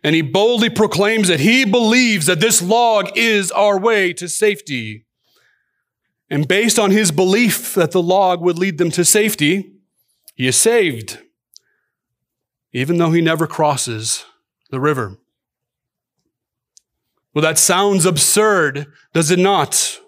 And 0.03 0.15
he 0.15 0.21
boldly 0.21 0.69
proclaims 0.69 1.27
that 1.27 1.39
he 1.39 1.65
believes 1.65 2.27
that 2.27 2.39
this 2.39 2.61
log 2.61 3.09
is 3.15 3.51
our 3.51 3.79
way 3.79 4.13
to 4.13 4.29
safety. 4.29 5.05
And 6.29 6.47
based 6.47 6.77
on 6.77 6.91
his 6.91 7.11
belief 7.11 7.73
that 7.75 7.91
the 7.91 8.01
log 8.01 8.41
would 8.41 8.59
lead 8.59 8.77
them 8.77 8.91
to 8.91 9.05
safety, 9.05 9.73
he 10.35 10.47
is 10.47 10.55
saved, 10.55 11.19
even 12.73 12.97
though 12.97 13.11
he 13.11 13.21
never 13.21 13.47
crosses 13.47 14.25
the 14.69 14.79
river. 14.79 15.17
Well, 17.33 17.41
that 17.43 17.57
sounds 17.57 18.05
absurd, 18.05 18.87
does 19.13 19.31
it 19.31 19.39
not? 19.39 19.99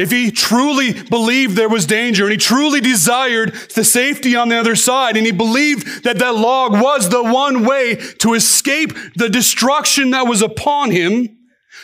If 0.00 0.10
he 0.10 0.30
truly 0.30 0.94
believed 0.94 1.56
there 1.56 1.68
was 1.68 1.84
danger 1.84 2.24
and 2.24 2.32
he 2.32 2.38
truly 2.38 2.80
desired 2.80 3.52
the 3.74 3.84
safety 3.84 4.34
on 4.34 4.48
the 4.48 4.56
other 4.56 4.74
side 4.74 5.14
and 5.14 5.26
he 5.26 5.32
believed 5.32 6.04
that 6.04 6.18
that 6.18 6.34
log 6.34 6.72
was 6.72 7.10
the 7.10 7.22
one 7.22 7.66
way 7.66 7.96
to 8.18 8.32
escape 8.32 8.92
the 9.14 9.28
destruction 9.28 10.10
that 10.10 10.26
was 10.26 10.40
upon 10.40 10.90
him, 10.90 11.36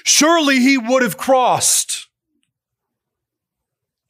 surely 0.03 0.61
he 0.61 0.79
would 0.79 1.03
have 1.03 1.19
crossed. 1.19 2.09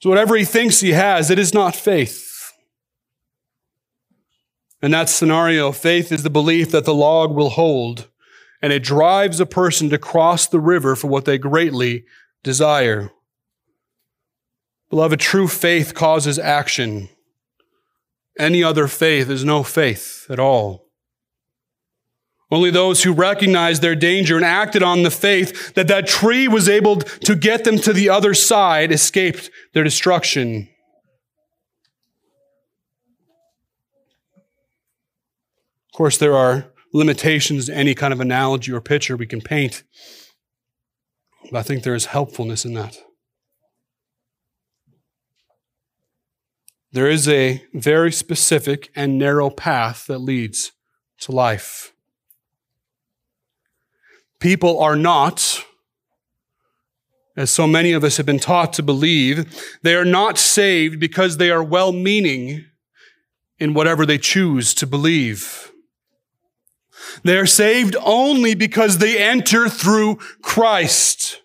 So 0.00 0.08
whatever 0.08 0.36
he 0.36 0.44
thinks 0.44 0.78
he 0.78 0.92
has, 0.92 1.28
it 1.28 1.38
is 1.38 1.52
not 1.52 1.74
faith. 1.74 2.52
In 4.80 4.92
that 4.92 5.08
scenario, 5.08 5.72
faith 5.72 6.12
is 6.12 6.22
the 6.22 6.30
belief 6.30 6.70
that 6.70 6.84
the 6.84 6.94
log 6.94 7.34
will 7.34 7.50
hold, 7.50 8.08
and 8.62 8.72
it 8.72 8.84
drives 8.84 9.40
a 9.40 9.46
person 9.46 9.90
to 9.90 9.98
cross 9.98 10.46
the 10.46 10.60
river 10.60 10.94
for 10.94 11.08
what 11.08 11.24
they 11.24 11.38
greatly 11.38 12.04
desire. 12.44 13.10
Beloved, 14.90 15.18
true 15.20 15.48
faith 15.48 15.94
causes 15.94 16.38
action. 16.38 17.08
Any 18.38 18.62
other 18.62 18.86
faith 18.86 19.28
is 19.28 19.44
no 19.44 19.62
faith 19.62 20.26
at 20.28 20.38
all. 20.38 20.86
Only 22.50 22.70
those 22.70 23.02
who 23.02 23.12
recognized 23.12 23.82
their 23.82 23.96
danger 23.96 24.36
and 24.36 24.44
acted 24.44 24.82
on 24.82 25.02
the 25.02 25.10
faith 25.10 25.74
that 25.74 25.88
that 25.88 26.06
tree 26.06 26.46
was 26.46 26.68
able 26.68 26.96
to 26.96 27.34
get 27.34 27.64
them 27.64 27.78
to 27.78 27.92
the 27.92 28.08
other 28.08 28.34
side 28.34 28.92
escaped 28.92 29.50
their 29.74 29.82
destruction. 29.82 30.68
Of 35.92 35.96
course, 35.96 36.18
there 36.18 36.36
are 36.36 36.66
limitations 36.92 37.66
to 37.66 37.74
any 37.74 37.94
kind 37.94 38.12
of 38.12 38.20
analogy 38.20 38.70
or 38.70 38.80
picture 38.80 39.16
we 39.16 39.26
can 39.26 39.40
paint, 39.40 39.82
but 41.50 41.58
I 41.58 41.62
think 41.62 41.82
there 41.82 41.94
is 41.94 42.06
helpfulness 42.06 42.64
in 42.64 42.74
that. 42.74 42.96
There 46.96 47.10
is 47.10 47.28
a 47.28 47.62
very 47.74 48.10
specific 48.10 48.90
and 48.96 49.18
narrow 49.18 49.50
path 49.50 50.06
that 50.06 50.20
leads 50.20 50.72
to 51.18 51.30
life. 51.30 51.92
People 54.40 54.80
are 54.80 54.96
not, 54.96 55.62
as 57.36 57.50
so 57.50 57.66
many 57.66 57.92
of 57.92 58.02
us 58.02 58.16
have 58.16 58.24
been 58.24 58.38
taught 58.38 58.72
to 58.72 58.82
believe, 58.82 59.76
they 59.82 59.94
are 59.94 60.06
not 60.06 60.38
saved 60.38 60.98
because 60.98 61.36
they 61.36 61.50
are 61.50 61.62
well 61.62 61.92
meaning 61.92 62.64
in 63.58 63.74
whatever 63.74 64.06
they 64.06 64.16
choose 64.16 64.72
to 64.72 64.86
believe. 64.86 65.70
They 67.24 67.36
are 67.36 67.44
saved 67.44 67.94
only 68.02 68.54
because 68.54 68.96
they 68.96 69.22
enter 69.22 69.68
through 69.68 70.16
Christ. 70.40 71.42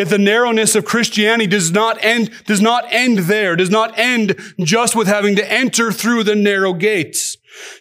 Yet 0.00 0.08
the 0.08 0.16
narrowness 0.16 0.74
of 0.74 0.86
Christianity 0.86 1.46
does 1.46 1.72
not 1.72 2.02
end, 2.02 2.30
does 2.46 2.62
not 2.62 2.86
end 2.88 3.18
there, 3.18 3.54
does 3.54 3.68
not 3.68 3.98
end 3.98 4.34
just 4.58 4.96
with 4.96 5.06
having 5.06 5.36
to 5.36 5.52
enter 5.52 5.92
through 5.92 6.24
the 6.24 6.34
narrow 6.34 6.72
gates. 6.72 7.36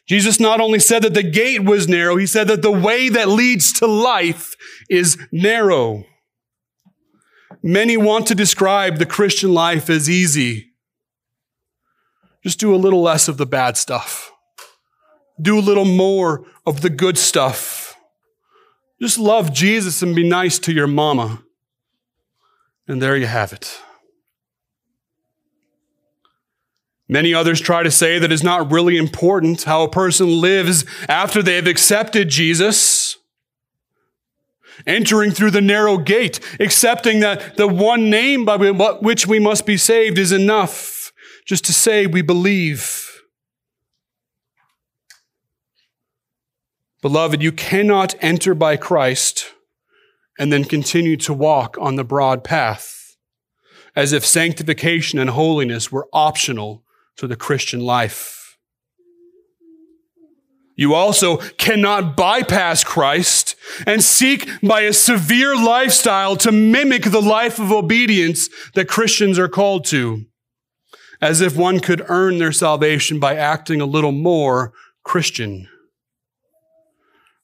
Jesus 0.06 0.38
not 0.38 0.60
only 0.60 0.80
said 0.80 1.04
that 1.04 1.14
the 1.14 1.24
gate 1.24 1.64
was 1.64 1.88
narrow, 1.88 2.18
he 2.18 2.28
said 2.28 2.50
that 2.50 2.62
the 2.62 2.74
way 2.74 3.08
that 3.08 3.30
leads 3.30 3.72
to 3.72 3.88
life 3.88 4.58
is 4.90 5.18
narrow. 5.32 6.04
Many 7.64 7.96
want 7.96 8.28
to 8.28 8.36
describe 8.36 8.98
the 8.98 9.06
Christian 9.06 9.54
life 9.54 9.90
as 9.90 10.10
easy. 10.10 10.74
Just 12.44 12.60
do 12.60 12.76
a 12.76 12.84
little 12.84 13.02
less 13.02 13.30
of 13.30 13.38
the 13.38 13.46
bad 13.46 13.78
stuff. 13.78 14.30
Do 15.42 15.58
a 15.58 15.62
little 15.62 15.86
more 15.86 16.46
of 16.66 16.82
the 16.82 16.90
good 16.90 17.18
stuff. 17.18 17.96
Just 19.02 19.18
love 19.18 19.54
Jesus 19.54 20.02
and 20.02 20.14
be 20.14 20.28
nice 20.28 20.60
to 20.60 20.74
your 20.74 20.86
mama. 20.86 21.44
And 22.90 23.00
there 23.00 23.16
you 23.16 23.28
have 23.28 23.54
it. 23.54 23.80
Many 27.08 27.36
others 27.36 27.62
try 27.62 27.84
to 27.84 27.92
say 27.92 28.18
that 28.18 28.32
it's 28.32 28.42
not 28.42 28.72
really 28.72 28.98
important 28.98 29.64
how 29.64 29.84
a 29.84 29.90
person 29.90 30.42
lives 30.42 30.86
after 31.08 31.44
they 31.44 31.56
have 31.56 31.68
accepted 31.68 32.30
Jesus. 32.30 33.18
Entering 34.88 35.30
through 35.30 35.52
the 35.52 35.62
narrow 35.62 36.00
gate, 36.00 36.40
accepting 36.60 37.20
that 37.20 37.58
the 37.58 37.68
one 37.68 38.10
name 38.10 38.44
by 38.44 38.58
which 38.58 39.28
we 39.28 39.38
must 39.38 39.68
be 39.68 39.78
saved 39.78 40.18
is 40.18 40.32
enough 40.32 41.12
just 41.46 41.66
to 41.66 41.74
say 41.74 42.08
we 42.08 42.24
believe. 42.24 43.22
Beloved, 47.04 47.44
you 47.44 47.52
cannot 47.52 48.16
enter 48.20 48.56
by 48.56 48.78
Christ 48.78 49.54
and 50.40 50.52
then 50.52 50.64
continue 50.64 51.18
to 51.18 51.34
walk 51.34 51.78
on 51.80 51.96
the 51.96 52.04
broad 52.04 52.44
path 52.44 53.00
as 53.96 54.14
if 54.14 54.26
sanctification 54.26 55.20
and 55.20 55.32
holiness 55.32 55.92
were 55.92 56.08
optional 56.14 56.84
to 57.18 57.28
the 57.28 57.36
Christian 57.36 57.82
life. 57.82 58.58
You 60.78 60.94
also 60.94 61.38
cannot 61.58 62.16
bypass 62.16 62.86
Christ 62.86 63.58
and 63.86 64.02
seek 64.02 64.48
by 64.62 64.82
a 64.82 64.94
severe 64.94 65.54
lifestyle 65.54 66.38
to 66.38 66.54
mimic 66.54 67.04
the 67.04 67.22
life 67.22 67.60
of 67.60 67.74
obedience 67.74 68.50
that 68.76 68.88
Christians 68.88 69.38
are 69.38 69.50
called 69.50 69.84
to, 69.88 70.26
as 71.22 71.42
if 71.42 71.58
one 71.58 71.82
could 71.82 72.06
earn 72.08 72.38
their 72.38 72.54
salvation 72.54 73.20
by 73.20 73.36
acting 73.36 73.82
a 73.82 73.86
little 73.86 74.14
more 74.14 74.72
Christian. 75.04 75.68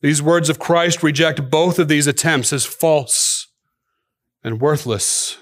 These 0.05 0.21
words 0.21 0.49
of 0.49 0.59
Christ 0.59 1.01
reject 1.01 1.49
both 1.49 1.79
of 1.79 1.87
these 1.87 2.05
attempts 2.05 2.53
as 2.53 2.63
false 2.63 3.47
and 4.43 4.61
worthless. 4.61 5.39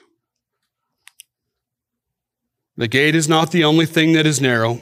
The 2.77 2.87
gate 2.87 3.13
is 3.13 3.27
not 3.27 3.51
the 3.51 3.65
only 3.65 3.85
thing 3.85 4.13
that 4.13 4.25
is 4.25 4.39
narrow. 4.39 4.79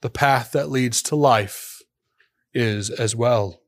The 0.00 0.08
path 0.08 0.52
that 0.52 0.70
leads 0.70 1.02
to 1.02 1.16
life 1.16 1.82
is 2.54 2.88
as 2.88 3.14
well. 3.14 3.60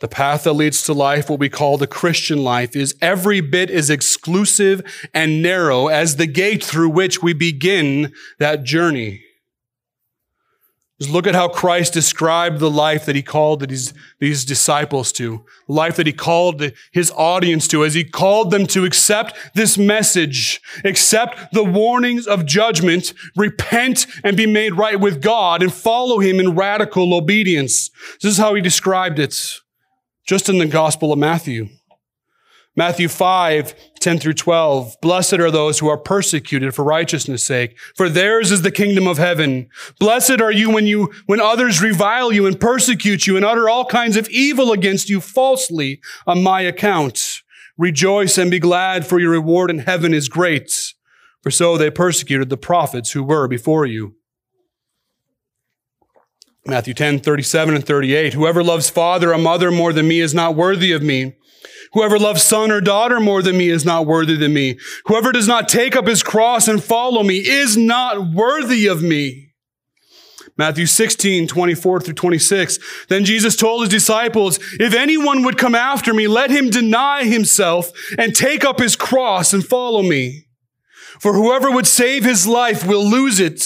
The 0.00 0.08
path 0.08 0.44
that 0.44 0.52
leads 0.52 0.82
to 0.82 0.92
life, 0.92 1.30
what 1.30 1.40
we 1.40 1.48
call 1.48 1.78
the 1.78 1.86
Christian 1.86 2.44
life, 2.44 2.76
is 2.76 2.94
every 3.00 3.40
bit 3.40 3.70
as 3.70 3.88
exclusive 3.88 4.82
and 5.14 5.42
narrow 5.42 5.88
as 5.88 6.16
the 6.16 6.26
gate 6.26 6.62
through 6.62 6.90
which 6.90 7.22
we 7.22 7.32
begin 7.32 8.12
that 8.38 8.62
journey. 8.62 9.24
Just 11.02 11.12
look 11.12 11.26
at 11.26 11.34
how 11.34 11.48
Christ 11.48 11.92
described 11.92 12.60
the 12.60 12.70
life 12.70 13.06
that 13.06 13.16
he 13.16 13.22
called 13.22 13.68
these, 13.68 13.92
these 14.20 14.44
disciples 14.44 15.10
to, 15.14 15.44
life 15.66 15.96
that 15.96 16.06
he 16.06 16.12
called 16.12 16.70
his 16.92 17.10
audience 17.16 17.66
to, 17.68 17.84
as 17.84 17.94
he 17.94 18.04
called 18.04 18.52
them 18.52 18.68
to 18.68 18.84
accept 18.84 19.36
this 19.52 19.76
message, 19.76 20.60
accept 20.84 21.52
the 21.52 21.64
warnings 21.64 22.28
of 22.28 22.46
judgment, 22.46 23.14
repent 23.34 24.06
and 24.22 24.36
be 24.36 24.46
made 24.46 24.74
right 24.74 25.00
with 25.00 25.20
God, 25.20 25.60
and 25.60 25.74
follow 25.74 26.20
him 26.20 26.38
in 26.38 26.54
radical 26.54 27.14
obedience. 27.14 27.90
This 28.20 28.30
is 28.30 28.38
how 28.38 28.54
he 28.54 28.60
described 28.60 29.18
it, 29.18 29.34
just 30.24 30.48
in 30.48 30.58
the 30.58 30.66
Gospel 30.66 31.12
of 31.12 31.18
Matthew. 31.18 31.68
Matthew 32.74 33.08
5, 33.08 33.74
10 34.00 34.18
through 34.18 34.32
12. 34.32 34.96
Blessed 35.02 35.34
are 35.34 35.50
those 35.50 35.78
who 35.78 35.88
are 35.88 35.98
persecuted 35.98 36.74
for 36.74 36.84
righteousness 36.84 37.44
sake, 37.44 37.78
for 37.94 38.08
theirs 38.08 38.50
is 38.50 38.62
the 38.62 38.70
kingdom 38.70 39.06
of 39.06 39.18
heaven. 39.18 39.68
Blessed 40.00 40.40
are 40.40 40.52
you 40.52 40.70
when 40.70 40.86
you, 40.86 41.12
when 41.26 41.40
others 41.40 41.82
revile 41.82 42.32
you 42.32 42.46
and 42.46 42.58
persecute 42.58 43.26
you 43.26 43.36
and 43.36 43.44
utter 43.44 43.68
all 43.68 43.84
kinds 43.84 44.16
of 44.16 44.28
evil 44.30 44.72
against 44.72 45.10
you 45.10 45.20
falsely 45.20 46.00
on 46.26 46.42
my 46.42 46.62
account. 46.62 47.42
Rejoice 47.76 48.38
and 48.38 48.50
be 48.50 48.58
glad 48.58 49.06
for 49.06 49.18
your 49.18 49.32
reward 49.32 49.70
in 49.70 49.80
heaven 49.80 50.14
is 50.14 50.28
great. 50.28 50.94
For 51.42 51.50
so 51.50 51.76
they 51.76 51.90
persecuted 51.90 52.48
the 52.48 52.56
prophets 52.56 53.12
who 53.12 53.22
were 53.22 53.48
before 53.48 53.84
you. 53.84 54.14
Matthew 56.64 56.94
10, 56.94 57.18
37 57.18 57.74
and 57.74 57.84
38. 57.84 58.34
Whoever 58.34 58.62
loves 58.62 58.88
father 58.88 59.34
or 59.34 59.38
mother 59.38 59.70
more 59.72 59.92
than 59.92 60.06
me 60.06 60.20
is 60.20 60.32
not 60.32 60.54
worthy 60.54 60.92
of 60.92 61.02
me. 61.02 61.34
Whoever 61.92 62.18
loves 62.18 62.42
son 62.42 62.70
or 62.70 62.80
daughter 62.80 63.20
more 63.20 63.42
than 63.42 63.58
me 63.58 63.68
is 63.68 63.84
not 63.84 64.06
worthy 64.06 64.36
than 64.36 64.54
me. 64.54 64.78
Whoever 65.06 65.30
does 65.32 65.46
not 65.46 65.68
take 65.68 65.94
up 65.94 66.06
his 66.06 66.22
cross 66.22 66.66
and 66.68 66.82
follow 66.82 67.22
me 67.22 67.38
is 67.38 67.76
not 67.76 68.32
worthy 68.32 68.86
of 68.86 69.02
me. 69.02 69.52
Matthew 70.56 70.86
16, 70.86 71.46
24 71.48 72.00
through 72.00 72.14
26. 72.14 72.78
Then 73.08 73.24
Jesus 73.24 73.56
told 73.56 73.82
his 73.82 73.90
disciples, 73.90 74.58
if 74.78 74.94
anyone 74.94 75.44
would 75.44 75.56
come 75.56 75.74
after 75.74 76.12
me, 76.12 76.28
let 76.28 76.50
him 76.50 76.70
deny 76.70 77.24
himself 77.24 77.90
and 78.18 78.34
take 78.34 78.64
up 78.64 78.78
his 78.78 78.96
cross 78.96 79.52
and 79.52 79.64
follow 79.64 80.02
me. 80.02 80.46
For 81.20 81.34
whoever 81.34 81.70
would 81.70 81.86
save 81.86 82.24
his 82.24 82.46
life 82.46 82.86
will 82.86 83.04
lose 83.04 83.38
it, 83.38 83.64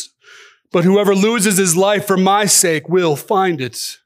but 0.72 0.85
whoever 0.85 1.14
loses 1.14 1.57
his 1.57 1.77
life 1.77 2.07
for 2.07 2.16
my 2.16 2.45
sake 2.45 2.89
will 2.89 3.16
find 3.16 3.61
it. 3.61 3.99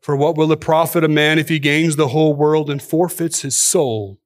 For 0.00 0.16
what 0.16 0.36
will 0.36 0.50
it 0.52 0.60
profit 0.60 1.04
a 1.04 1.08
man 1.08 1.38
if 1.38 1.48
he 1.48 1.58
gains 1.58 1.96
the 1.96 2.08
whole 2.08 2.34
world 2.34 2.70
and 2.70 2.82
forfeits 2.82 3.42
his 3.42 3.56
soul? 3.56 4.18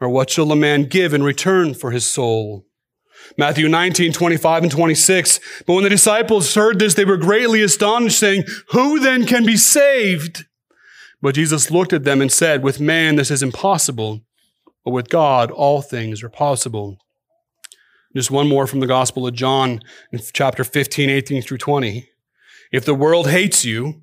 Or 0.00 0.08
what 0.08 0.30
shall 0.30 0.50
a 0.52 0.56
man 0.56 0.84
give 0.84 1.12
in 1.12 1.22
return 1.22 1.74
for 1.74 1.90
his 1.90 2.04
soul? 2.04 2.66
Matthew 3.36 3.68
19, 3.68 4.12
25 4.12 4.62
and 4.64 4.72
26. 4.72 5.40
But 5.66 5.74
when 5.74 5.84
the 5.84 5.90
disciples 5.90 6.54
heard 6.54 6.78
this, 6.78 6.94
they 6.94 7.04
were 7.04 7.16
greatly 7.16 7.62
astonished, 7.62 8.18
saying, 8.18 8.44
Who 8.70 9.00
then 9.00 9.26
can 9.26 9.44
be 9.44 9.56
saved? 9.56 10.44
But 11.20 11.36
Jesus 11.36 11.70
looked 11.70 11.92
at 11.92 12.04
them 12.04 12.20
and 12.20 12.32
said, 12.32 12.62
With 12.62 12.80
man 12.80 13.16
this 13.16 13.30
is 13.30 13.42
impossible, 13.42 14.22
but 14.84 14.90
with 14.90 15.08
God, 15.08 15.50
all 15.50 15.82
things 15.82 16.22
are 16.22 16.28
possible. 16.28 16.98
Just 18.14 18.30
one 18.30 18.48
more 18.48 18.66
from 18.66 18.80
the 18.80 18.86
Gospel 18.86 19.26
of 19.26 19.34
John 19.34 19.80
in 20.10 20.20
chapter 20.32 20.64
15, 20.64 21.08
18 21.08 21.42
through 21.42 21.58
20. 21.58 22.08
If 22.72 22.84
the 22.84 22.94
world 22.94 23.30
hates 23.30 23.64
you, 23.64 24.02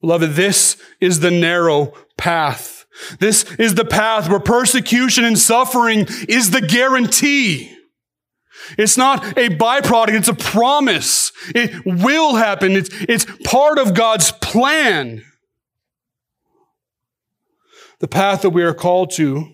Beloved, 0.00 0.30
this 0.30 0.76
is 1.00 1.20
the 1.20 1.30
narrow 1.30 1.92
path. 2.16 2.86
This 3.18 3.44
is 3.54 3.74
the 3.74 3.84
path 3.84 4.28
where 4.28 4.40
persecution 4.40 5.24
and 5.24 5.38
suffering 5.38 6.06
is 6.28 6.50
the 6.50 6.60
guarantee. 6.60 7.76
It's 8.78 8.96
not 8.96 9.24
a 9.38 9.48
byproduct, 9.48 10.14
it's 10.14 10.28
a 10.28 10.34
promise. 10.34 11.32
It 11.54 11.84
will 11.84 12.36
happen. 12.36 12.72
It's, 12.72 12.90
it's 12.92 13.26
part 13.44 13.78
of 13.78 13.94
God's 13.94 14.32
plan. 14.32 15.24
The 18.00 18.08
path 18.08 18.42
that 18.42 18.50
we 18.50 18.62
are 18.62 18.74
called 18.74 19.10
to 19.12 19.52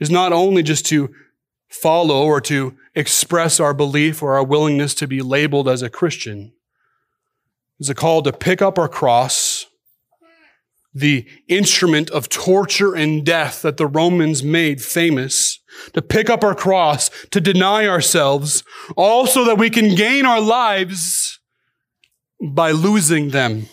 is 0.00 0.10
not 0.10 0.32
only 0.32 0.62
just 0.62 0.86
to 0.86 1.10
follow 1.68 2.24
or 2.24 2.40
to 2.40 2.76
express 2.94 3.60
our 3.60 3.74
belief 3.74 4.22
or 4.22 4.34
our 4.34 4.44
willingness 4.44 4.94
to 4.94 5.06
be 5.06 5.22
labeled 5.22 5.68
as 5.68 5.82
a 5.82 5.90
Christian. 5.90 6.52
It's 7.78 7.88
a 7.88 7.94
call 7.94 8.22
to 8.22 8.32
pick 8.32 8.60
up 8.60 8.78
our 8.78 8.88
cross, 8.88 9.66
the 10.92 11.26
instrument 11.46 12.10
of 12.10 12.28
torture 12.28 12.94
and 12.94 13.24
death 13.24 13.62
that 13.62 13.76
the 13.76 13.86
Romans 13.86 14.42
made 14.42 14.82
famous, 14.82 15.60
to 15.92 16.02
pick 16.02 16.28
up 16.28 16.42
our 16.42 16.56
cross, 16.56 17.08
to 17.30 17.40
deny 17.40 17.86
ourselves, 17.86 18.64
all 18.96 19.26
so 19.26 19.44
that 19.44 19.58
we 19.58 19.70
can 19.70 19.94
gain 19.94 20.26
our 20.26 20.40
lives 20.40 21.38
by 22.42 22.72
losing 22.72 23.30
them. 23.30 23.68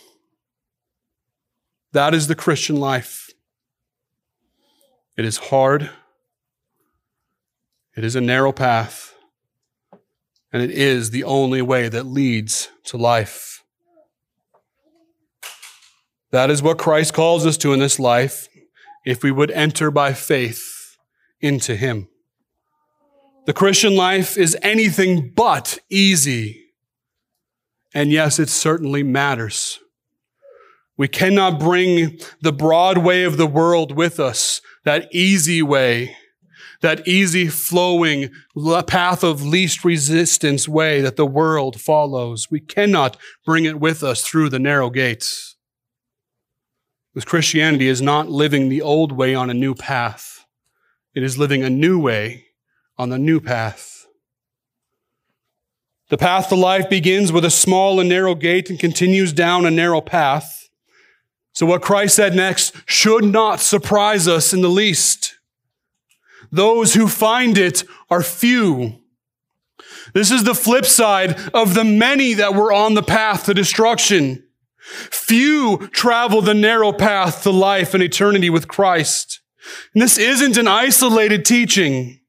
That 1.94 2.14
is 2.14 2.28
the 2.28 2.36
Christian 2.36 2.76
life. 2.76 3.30
It 5.18 5.26
is 5.26 5.38
hard. 5.38 5.90
It 7.96 8.04
is 8.04 8.16
a 8.16 8.22
narrow 8.22 8.52
path, 8.52 9.16
and 10.52 10.62
it 10.62 10.70
is 10.70 11.12
the 11.12 11.24
only 11.24 11.62
way 11.62 11.88
that 11.88 12.06
leads 12.06 12.70
to 12.84 12.98
life. 12.98 13.55
That 16.36 16.52
is 16.52 16.62
what 16.62 16.78
Christ 16.78 17.14
calls 17.14 17.46
us 17.46 17.56
to 17.60 17.72
in 17.72 17.80
this 17.80 17.98
life 17.98 18.50
if 19.06 19.24
we 19.24 19.32
would 19.32 19.52
enter 19.52 19.90
by 19.90 20.12
faith 20.12 20.98
into 21.40 21.78
Him. 21.78 22.10
The 23.46 23.54
Christian 23.54 23.96
life 23.96 24.38
is 24.38 24.58
anything 24.62 25.32
but 25.34 25.80
easy. 25.90 26.74
And 27.94 28.12
yes, 28.12 28.38
it 28.38 28.50
certainly 28.50 29.02
matters. 29.02 29.80
We 30.98 31.08
cannot 31.08 31.58
bring 31.58 32.20
the 32.42 32.52
broad 32.52 32.98
way 32.98 33.24
of 33.24 33.38
the 33.38 33.48
world 33.48 33.96
with 33.96 34.20
us, 34.20 34.60
that 34.84 35.08
easy 35.16 35.62
way 35.62 36.18
that 36.82 37.08
easy 37.08 37.48
flowing 37.48 38.30
path 38.86 39.24
of 39.24 39.42
least 39.42 39.86
resistance 39.86 40.68
way 40.68 41.00
that 41.02 41.16
the 41.16 41.26
world 41.26 41.80
follows. 41.80 42.52
We 42.52 42.60
cannot 42.60 43.18
bring 43.46 43.64
it 43.64 43.80
with 43.80 44.04
us 44.04 44.22
through 44.22 44.50
the 44.50 44.60
narrow 44.60 44.90
gates. 44.90 45.55
Because 47.16 47.30
Christianity 47.30 47.88
is 47.88 48.02
not 48.02 48.30
living 48.30 48.68
the 48.68 48.82
old 48.82 49.14
way 49.14 49.34
on 49.34 49.50
a 49.50 49.54
new 49.54 49.74
path. 49.74 50.46
It 51.14 51.24
is 51.24 51.38
living 51.38 51.64
a 51.64 51.70
new 51.70 51.98
way 51.98 52.48
on 52.98 53.08
the 53.08 53.18
new 53.18 53.40
path. 53.40 54.06
The 56.10 56.18
path 56.18 56.50
to 56.50 56.56
life 56.56 56.90
begins 56.90 57.32
with 57.32 57.46
a 57.46 57.50
small 57.50 58.02
and 58.02 58.10
narrow 58.10 58.36
gate 58.36 58.70
and 58.70 58.78
continues 58.78 59.32
down 59.32 59.66
a 59.66 59.72
narrow 59.72 60.02
path. 60.02 60.70
So 61.54 61.66
what 61.66 61.82
Christ 61.82 62.18
said 62.18 62.36
next 62.36 62.76
should 62.86 63.24
not 63.24 63.62
surprise 63.62 64.28
us 64.28 64.54
in 64.54 64.60
the 64.60 64.68
least. 64.68 65.40
Those 66.52 66.96
who 66.96 67.08
find 67.08 67.58
it 67.58 67.86
are 68.10 68.24
few. 68.24 69.00
This 70.14 70.32
is 70.32 70.44
the 70.44 70.54
flip 70.54 70.86
side 70.86 71.40
of 71.54 71.76
the 71.76 71.86
many 71.86 72.34
that 72.34 72.56
were 72.56 72.74
on 72.74 72.94
the 72.94 73.02
path 73.02 73.46
to 73.46 73.54
destruction. 73.54 74.45
Few 74.86 75.88
travel 75.92 76.42
the 76.42 76.54
narrow 76.54 76.92
path 76.92 77.44
to 77.44 77.50
life 77.50 77.94
and 77.94 78.04
eternity 78.04 78.50
with 78.50 78.68
Christ. 78.68 79.42
And 79.94 80.02
this 80.02 80.18
isn't 80.18 80.58
an 80.58 80.68
isolated 80.68 81.44
teaching. 81.44 82.20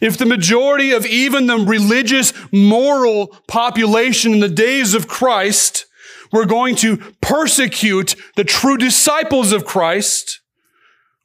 If 0.00 0.18
the 0.18 0.26
majority 0.26 0.92
of 0.92 1.06
even 1.06 1.46
the 1.46 1.58
religious, 1.58 2.32
moral 2.52 3.28
population 3.46 4.34
in 4.34 4.40
the 4.40 4.48
days 4.48 4.94
of 4.94 5.08
Christ 5.08 5.86
were 6.32 6.44
going 6.44 6.76
to 6.76 6.96
persecute 7.20 8.16
the 8.36 8.44
true 8.44 8.76
disciples 8.76 9.52
of 9.52 9.64
Christ, 9.64 10.40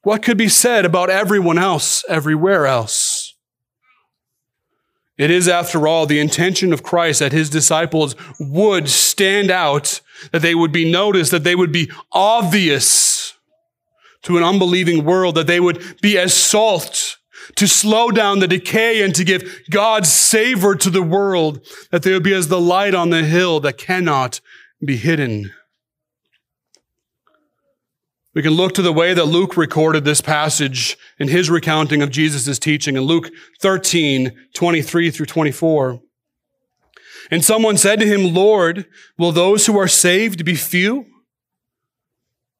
what 0.04 0.22
could 0.22 0.38
be 0.38 0.50
said 0.50 0.86
about 0.86 1.10
everyone 1.10 1.58
else, 1.58 2.06
everywhere 2.08 2.66
else? 2.66 3.17
It 5.18 5.32
is, 5.32 5.48
after 5.48 5.88
all, 5.88 6.06
the 6.06 6.20
intention 6.20 6.72
of 6.72 6.84
Christ 6.84 7.20
that 7.20 7.32
his 7.32 7.50
disciples 7.50 8.16
would 8.40 8.88
stand 8.88 9.50
out, 9.50 10.02
that 10.32 10.44
they 10.44 10.54
would 10.54 10.72
be 10.72 10.90
noticed, 10.90 11.32
that 11.32 11.44
they 11.44 11.56
would 11.56 11.72
be 11.72 11.92
obvious 12.12 13.34
to 14.24 14.38
an 14.38 14.44
unbelieving 14.44 15.06
world, 15.06 15.36
that 15.36 15.48
they 15.48 15.60
would 15.60 16.02
be 16.02 16.18
as 16.18 16.34
salt 16.34 17.18
to 17.56 17.68
slow 17.68 18.12
down 18.12 18.40
the 18.40 18.48
decay 18.48 19.02
and 19.02 19.16
to 19.16 19.24
give 19.24 19.62
God's 19.70 20.12
savor 20.12 20.76
to 20.76 20.90
the 20.90 21.02
world, 21.02 21.66
that 21.92 22.04
they 22.04 22.12
would 22.12 22.24
be 22.24 22.34
as 22.34 22.48
the 22.48 22.60
light 22.60 22.94
on 22.94 23.10
the 23.10 23.24
hill 23.24 23.60
that 23.62 23.78
cannot 23.78 24.42
be 24.84 24.98
hidden. 24.98 25.52
We 28.38 28.44
can 28.44 28.54
look 28.54 28.76
to 28.76 28.84
the 28.84 28.94
way 28.94 29.16
that 29.16 29.26
Luke 29.26 29.58
recorded 29.58 30.06
this 30.06 30.22
passage 30.22 30.96
in 31.18 31.28
his 31.28 31.50
recounting 31.50 32.04
of 32.04 32.12
Jesus' 32.12 32.60
teaching 32.60 32.96
in 32.96 33.02
Luke 33.02 33.32
13, 33.62 34.32
23 34.54 35.10
through 35.10 35.26
24. 35.26 36.00
And 37.32 37.44
someone 37.44 37.78
said 37.78 38.00
to 38.00 38.06
him, 38.06 38.36
Lord, 38.36 38.86
will 39.18 39.32
those 39.32 39.66
who 39.66 39.76
are 39.80 39.88
saved 39.88 40.46
be 40.46 40.54
few? 40.54 41.08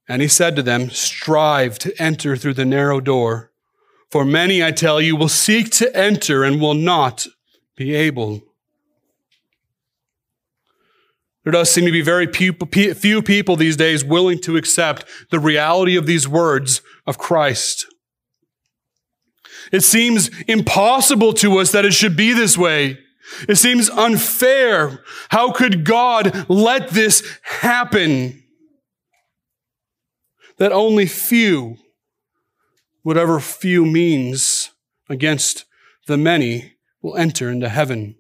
And 0.10 0.24
he 0.24 0.28
said 0.28 0.56
to 0.56 0.64
them, 0.64 0.90
strive 0.90 1.78
to 1.78 2.02
enter 2.02 2.36
through 2.36 2.56
the 2.56 2.66
narrow 2.66 3.00
door. 3.00 3.52
For 4.10 4.26
many, 4.26 4.64
I 4.64 4.72
tell 4.72 5.00
you, 5.00 5.16
will 5.16 5.30
seek 5.30 5.70
to 5.74 5.96
enter 5.96 6.44
and 6.44 6.60
will 6.60 6.74
not 6.74 7.28
be 7.76 7.94
able. 7.94 8.42
There 11.48 11.54
does 11.54 11.72
seem 11.72 11.86
to 11.86 11.94
be 11.94 12.02
very 12.02 12.28
few 12.28 13.22
people 13.22 13.56
these 13.56 13.78
days 13.78 14.04
willing 14.04 14.38
to 14.42 14.58
accept 14.58 15.06
the 15.32 15.40
reality 15.40 15.96
of 15.96 16.06
these 16.06 16.28
words 16.28 16.82
of 17.06 17.18
Christ. 17.18 17.86
It 19.72 19.80
seems 19.80 20.30
impossible 20.50 21.32
to 21.36 21.58
us 21.60 21.72
that 21.72 21.86
it 21.86 21.94
should 21.94 22.18
be 22.18 22.34
this 22.34 22.58
way. 22.58 23.00
It 23.48 23.56
seems 23.56 23.90
unfair. 23.90 25.06
How 25.30 25.54
could 25.54 25.86
God 25.86 26.50
let 26.50 26.90
this 26.90 27.24
happen? 27.44 28.44
That 30.58 30.74
only 30.74 31.06
few, 31.06 31.78
whatever 33.04 33.40
few 33.40 33.86
means 33.86 34.72
against 35.08 35.64
the 36.08 36.18
many, 36.18 36.74
will 37.02 37.16
enter 37.16 37.50
into 37.50 37.70
heaven. 37.70 38.18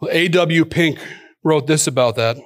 Well, 0.00 0.12
A.W. 0.12 0.66
Pink 0.66 1.00
wrote 1.42 1.66
this 1.66 1.86
about 1.86 2.16
that. 2.16 2.36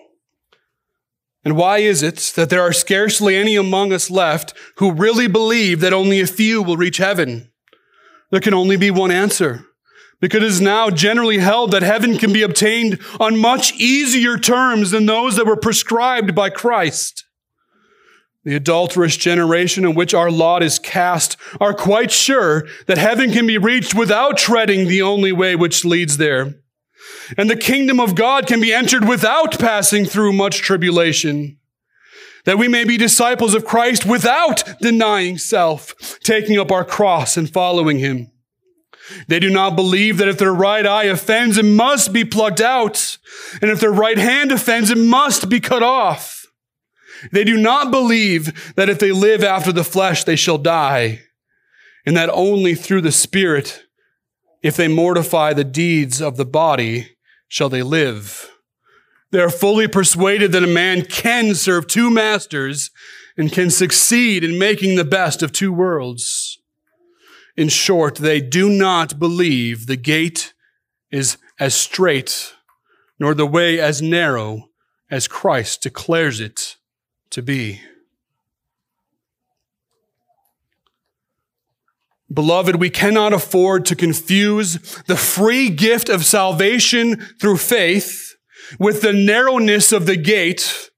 And 1.45 1.57
why 1.57 1.79
is 1.79 2.03
it 2.03 2.17
that 2.35 2.51
there 2.51 2.63
are 2.63 2.73
scarcely 2.73 3.37
any 3.37 3.55
among 3.55 3.93
us 3.93 4.11
left 4.11 4.53
who 4.79 4.93
really 4.93 5.29
believe 5.29 5.81
that 5.81 5.93
only 5.93 6.21
a 6.21 6.27
few 6.27 6.63
will 6.63 6.77
reach 6.77 6.97
heaven? 6.97 7.53
There 8.31 8.41
can 8.41 8.55
only 8.55 8.77
be 8.77 8.91
one 8.91 9.13
answer. 9.13 9.65
Because 10.21 10.43
it 10.43 10.47
is 10.47 10.61
now 10.61 10.91
generally 10.91 11.39
held 11.39 11.71
that 11.71 11.83
heaven 11.83 12.17
can 12.17 12.33
be 12.33 12.43
obtained 12.43 12.99
on 13.21 13.39
much 13.39 13.75
easier 13.75 14.39
terms 14.39 14.91
than 14.91 15.07
those 15.07 15.37
that 15.37 15.47
were 15.47 15.57
prescribed 15.57 16.35
by 16.35 16.49
Christ. 16.49 17.25
The 18.45 18.57
adulterous 18.57 19.17
generation 19.17 19.85
in 19.85 19.95
which 19.95 20.15
our 20.15 20.31
lot 20.31 20.63
is 20.63 20.79
cast 20.79 21.37
are 21.61 21.75
quite 21.75 22.11
sure 22.11 22.67
that 22.87 22.97
heaven 22.97 23.31
can 23.31 23.47
be 23.47 23.59
reached 23.59 23.95
without 23.95 24.39
treading 24.39 24.89
the 24.89 25.03
only 25.03 25.33
way 25.33 25.55
which 25.55 25.85
leads 25.85 26.17
there. 26.17 26.55
And 27.37 27.51
the 27.51 27.57
kingdom 27.57 28.01
of 28.01 28.15
God 28.15 28.47
can 28.47 28.61
be 28.61 28.73
entered 28.73 29.09
without 29.09 29.59
passing 29.59 30.05
through 30.05 30.33
much 30.33 30.59
tribulation. 30.59 31.59
that 32.47 32.59
we 32.59 32.69
may 32.69 32.85
be 32.85 32.97
disciples 32.97 33.55
of 33.55 33.67
Christ 33.67 34.07
without 34.07 34.65
denying 34.81 35.37
self, 35.37 35.95
taking 36.21 36.59
up 36.59 36.71
our 36.73 36.85
cross 36.85 37.37
and 37.37 37.53
following 37.53 37.99
him. 37.99 38.31
They 39.29 39.39
do 39.39 39.51
not 39.51 39.77
believe 39.77 40.19
that 40.19 40.29
if 40.29 40.39
their 40.39 40.55
right 40.55 40.87
eye 40.87 41.05
offends, 41.05 41.59
it 41.59 41.65
must 41.65 42.13
be 42.13 42.25
plucked 42.25 42.61
out. 42.61 43.19
And 43.61 43.71
if 43.71 43.81
their 43.81 43.93
right 43.93 44.19
hand 44.19 44.51
offends, 44.53 44.91
it 44.91 44.99
must 44.99 45.49
be 45.49 45.61
cut 45.61 45.83
off. 45.83 46.47
They 47.33 47.45
do 47.45 47.57
not 47.57 47.91
believe 47.91 48.75
that 48.75 48.89
if 48.89 48.99
they 48.99 49.13
live 49.13 49.43
after 49.43 49.73
the 49.73 49.85
flesh, 49.85 50.25
they 50.25 50.37
shall 50.37 50.59
die. 50.59 51.21
And 52.05 52.17
that 52.17 52.31
only 52.31 52.75
through 52.75 53.01
the 53.01 53.13
Spirit, 53.13 53.86
if 54.67 54.77
they 54.77 54.89
mortify 54.89 55.53
the 55.53 55.65
deeds 55.65 56.21
of 56.21 56.37
the 56.37 56.45
body, 56.45 57.17
shall 57.47 57.69
they 57.69 57.83
live. 57.83 58.51
They 59.31 59.41
are 59.41 59.51
fully 59.51 59.87
persuaded 59.87 60.51
that 60.53 60.65
a 60.65 60.67
man 60.67 61.05
can 61.05 61.55
serve 61.55 61.87
two 61.87 62.11
masters 62.11 62.91
and 63.37 63.53
can 63.53 63.71
succeed 63.71 64.43
in 64.43 64.59
making 64.59 64.97
the 64.97 65.05
best 65.05 65.43
of 65.43 65.53
two 65.53 65.73
worlds. 65.73 66.59
In 67.57 67.69
short, 67.69 68.17
they 68.17 68.41
do 68.41 68.69
not 68.69 69.19
believe 69.19 69.87
the 69.87 69.97
gate 69.97 70.53
is 71.11 71.39
as 71.61 71.75
strait, 71.75 72.55
nor 73.21 73.35
the 73.35 73.47
way 73.47 73.79
as 73.79 74.03
narrow 74.03 74.71
as 75.11 75.29
Christ 75.29 75.83
declares 75.83 76.41
it 76.41 76.77
to 77.31 77.41
be. 77.41 77.81
Beloved, 82.33 82.77
we 82.77 82.91
cannot 82.91 83.33
afford 83.33 83.87
to 83.87 83.97
confuse 83.97 84.75
the 85.07 85.17
free 85.17 85.69
gift 85.71 86.09
of 86.09 86.25
salvation 86.25 87.17
through 87.41 87.59
faith 87.59 88.35
with 88.81 89.01
the 89.01 89.13
narrowness 89.13 89.93
of 89.93 90.07
the 90.07 90.17
gate 90.17 90.91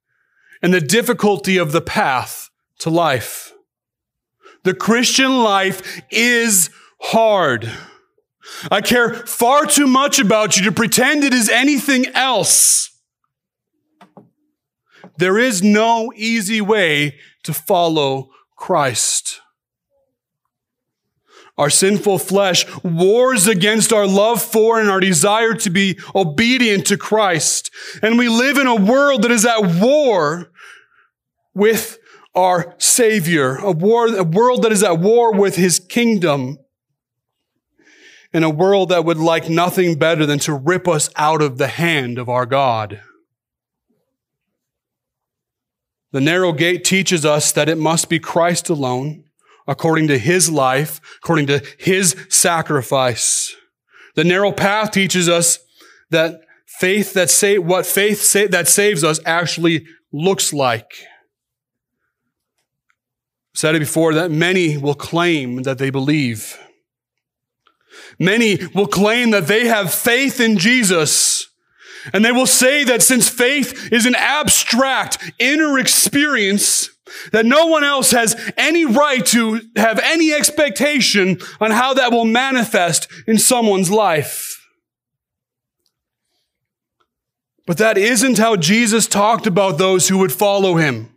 and 0.63 0.73
the 0.73 0.81
difficulty 0.81 1.59
of 1.59 1.73
the 1.73 1.83
path 1.83 2.49
to 2.79 2.91
life. 2.91 3.53
The 4.65 4.75
Christian 4.75 5.43
life 5.43 6.03
is 6.11 6.71
hard. 7.01 7.71
I 8.71 8.81
care 8.81 9.15
far 9.15 9.67
too 9.67 9.87
much 9.87 10.19
about 10.19 10.57
you 10.57 10.65
to 10.65 10.73
pretend 10.73 11.25
it 11.25 11.35
is 11.35 11.51
anything 11.51 12.07
else. 12.15 12.91
There 15.19 15.39
is 15.39 15.63
no 15.63 16.13
easy 16.17 16.61
way 16.61 17.17
to 17.43 17.53
follow 17.53 18.31
Christ. 18.57 19.41
Our 21.59 21.71
sinful 21.71 22.21
flesh 22.21 22.65
wars 22.85 23.49
against 23.49 23.93
our 23.93 24.07
love 24.07 24.41
for 24.41 24.81
and 24.81 24.89
our 24.89 25.01
desire 25.01 25.55
to 25.55 25.71
be 25.71 25.99
obedient 26.15 26.87
to 26.87 26.97
Christ. 26.97 27.71
And 28.01 28.17
we 28.17 28.29
live 28.29 28.59
in 28.59 28.69
a 28.69 28.77
world 28.77 29.23
that 29.23 29.33
is 29.33 29.45
at 29.45 29.81
war 29.81 30.53
with 31.55 31.99
our 32.35 32.77
Savior, 32.79 33.57
a, 33.57 33.73
war, 33.73 34.07
a 34.07 34.23
world 34.23 34.63
that 34.63 34.71
is 34.71 34.85
at 34.85 35.01
war 35.01 35.35
with 35.35 35.57
His 35.57 35.81
kingdom, 35.81 36.59
and 38.33 38.45
a 38.45 38.51
world 38.51 38.91
that 38.91 39.05
would 39.05 39.19
like 39.19 39.51
nothing 39.51 39.99
better 39.99 40.25
than 40.25 40.39
to 40.41 40.55
rip 40.55 40.87
us 40.87 41.11
out 41.17 41.43
of 41.43 41.59
the 41.59 41.67
hand 41.67 42.19
of 42.19 42.29
our 42.29 42.47
God. 42.47 43.01
The 46.13 46.21
narrow 46.21 46.53
gate 46.53 46.85
teaches 46.85 47.27
us 47.27 47.51
that 47.53 47.69
it 47.69 47.79
must 47.79 48.09
be 48.09 48.21
Christ 48.21 48.69
alone 48.69 49.25
according 49.69 50.09
to 50.09 50.19
his 50.19 50.51
life, 50.51 51.01
according 51.23 51.47
to 51.47 51.63
his 51.79 52.17
sacrifice. 52.29 53.55
The 54.17 54.25
narrow 54.25 54.51
path 54.51 54.91
teaches 54.91 55.29
us 55.29 55.61
that 56.11 56.41
faith 56.67 57.13
that 57.13 57.31
say 57.31 57.59
what 57.59 57.87
faith 57.87 58.33
that 58.51 58.67
saves 58.67 59.05
us 59.05 59.21
actually 59.25 59.87
looks 60.11 60.53
like. 60.53 60.93
I've 63.53 63.59
said 63.59 63.75
it 63.77 63.81
before 63.81 64.15
that 64.15 64.31
many 64.31 64.79
will 64.79 64.95
claim 64.95 65.63
that 65.63 65.79
they 65.79 65.91
believe. 65.91 66.59
Many 68.19 68.59
will 68.75 68.87
claim 68.87 69.31
that 69.31 69.47
they 69.47 69.67
have 69.67 69.93
faith 69.93 70.41
in 70.41 70.57
Jesus. 70.59 71.49
And 72.13 72.25
they 72.25 72.33
will 72.33 72.47
say 72.47 72.85
that 72.85 73.03
since 73.03 73.29
faith 73.29 73.93
is 73.93 74.07
an 74.07 74.15
abstract 74.15 75.33
inner 75.39 75.79
experience, 75.79 76.91
that 77.33 77.47
no 77.47 77.67
one 77.67 77.85
else 77.85 78.11
has 78.11 78.37
any 78.57 78.85
right 78.85 79.25
to 79.27 79.61
have 79.77 79.99
any 80.03 80.33
expectation 80.33 81.39
on 81.61 81.71
how 81.71 81.95
that 81.95 82.13
will 82.13 82.25
manifest 82.25 83.09
in 83.27 83.39
someone's 83.39 83.91
life. 83.91 84.67
But 87.67 87.79
that 87.79 87.99
isn't 87.99 88.39
how 88.39 88.57
Jesus 88.57 89.07
talked 89.07 89.47
about 89.47 89.77
those 89.77 90.09
who 90.09 90.19
would 90.19 90.33
follow 90.33 90.77
him. 90.77 91.15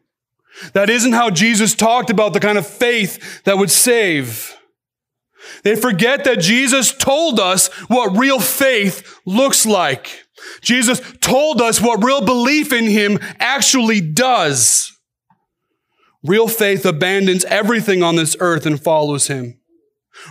That 0.74 0.90
isn't 0.90 1.14
how 1.14 1.30
Jesus 1.30 1.74
talked 1.74 2.10
about 2.10 2.34
the 2.34 2.42
kind 2.42 2.58
of 2.58 2.68
faith 2.68 3.44
that 3.46 3.58
would 3.58 3.72
save. 3.72 4.58
They 5.64 5.76
forget 5.76 6.24
that 6.26 6.40
Jesus 6.40 6.94
told 6.94 7.40
us 7.40 7.68
what 7.88 8.18
real 8.18 8.40
faith 8.40 9.20
looks 9.26 9.66
like. 9.66 10.26
Jesus 10.62 11.00
told 11.22 11.62
us 11.62 11.80
what 11.80 12.04
real 12.04 12.24
belief 12.24 12.74
in 12.74 12.86
him 12.86 13.20
actually 13.40 14.02
does. 14.02 14.92
Real 16.24 16.48
faith 16.48 16.86
abandons 16.86 17.46
everything 17.46 18.04
on 18.04 18.16
this 18.16 18.36
earth 18.40 18.66
and 18.66 18.82
follows 18.82 19.28
him. 19.28 19.60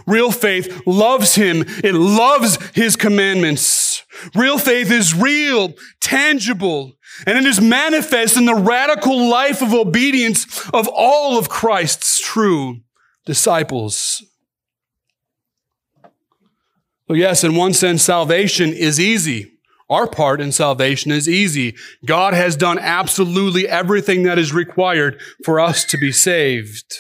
Real 0.07 0.31
faith 0.31 0.83
loves 0.87 1.35
him. 1.35 1.65
It 1.83 1.95
loves 1.95 2.59
his 2.75 2.97
commandments. 2.97 4.05
Real 4.35 4.59
faith 4.59 4.91
is 4.91 5.15
real, 5.15 5.75
tangible, 6.01 6.93
and 7.27 7.39
it 7.39 7.45
is 7.45 7.61
manifest 7.61 8.37
in 8.37 8.45
the 8.45 8.55
radical 8.55 9.29
life 9.29 9.63
of 9.63 9.73
obedience 9.73 10.69
of 10.71 10.89
all 10.89 11.39
of 11.39 11.49
Christ's 11.49 12.21
true 12.21 12.81
disciples. 13.25 14.23
So 17.09 17.15
yes, 17.15 17.43
in 17.43 17.57
one 17.57 17.73
sense, 17.73 18.03
salvation 18.03 18.73
is 18.73 19.01
easy. 19.01 19.60
Our 19.91 20.07
part 20.07 20.41
in 20.41 20.53
salvation 20.53 21.11
is 21.11 21.29
easy. 21.29 21.75
God 22.07 22.33
has 22.33 22.55
done 22.55 22.79
absolutely 22.79 23.67
everything 23.67 24.23
that 24.23 24.39
is 24.39 24.55
required 24.55 25.21
for 25.45 25.59
us 25.59 25.85
to 25.87 25.99
be 25.99 26.13
saved. 26.13 26.95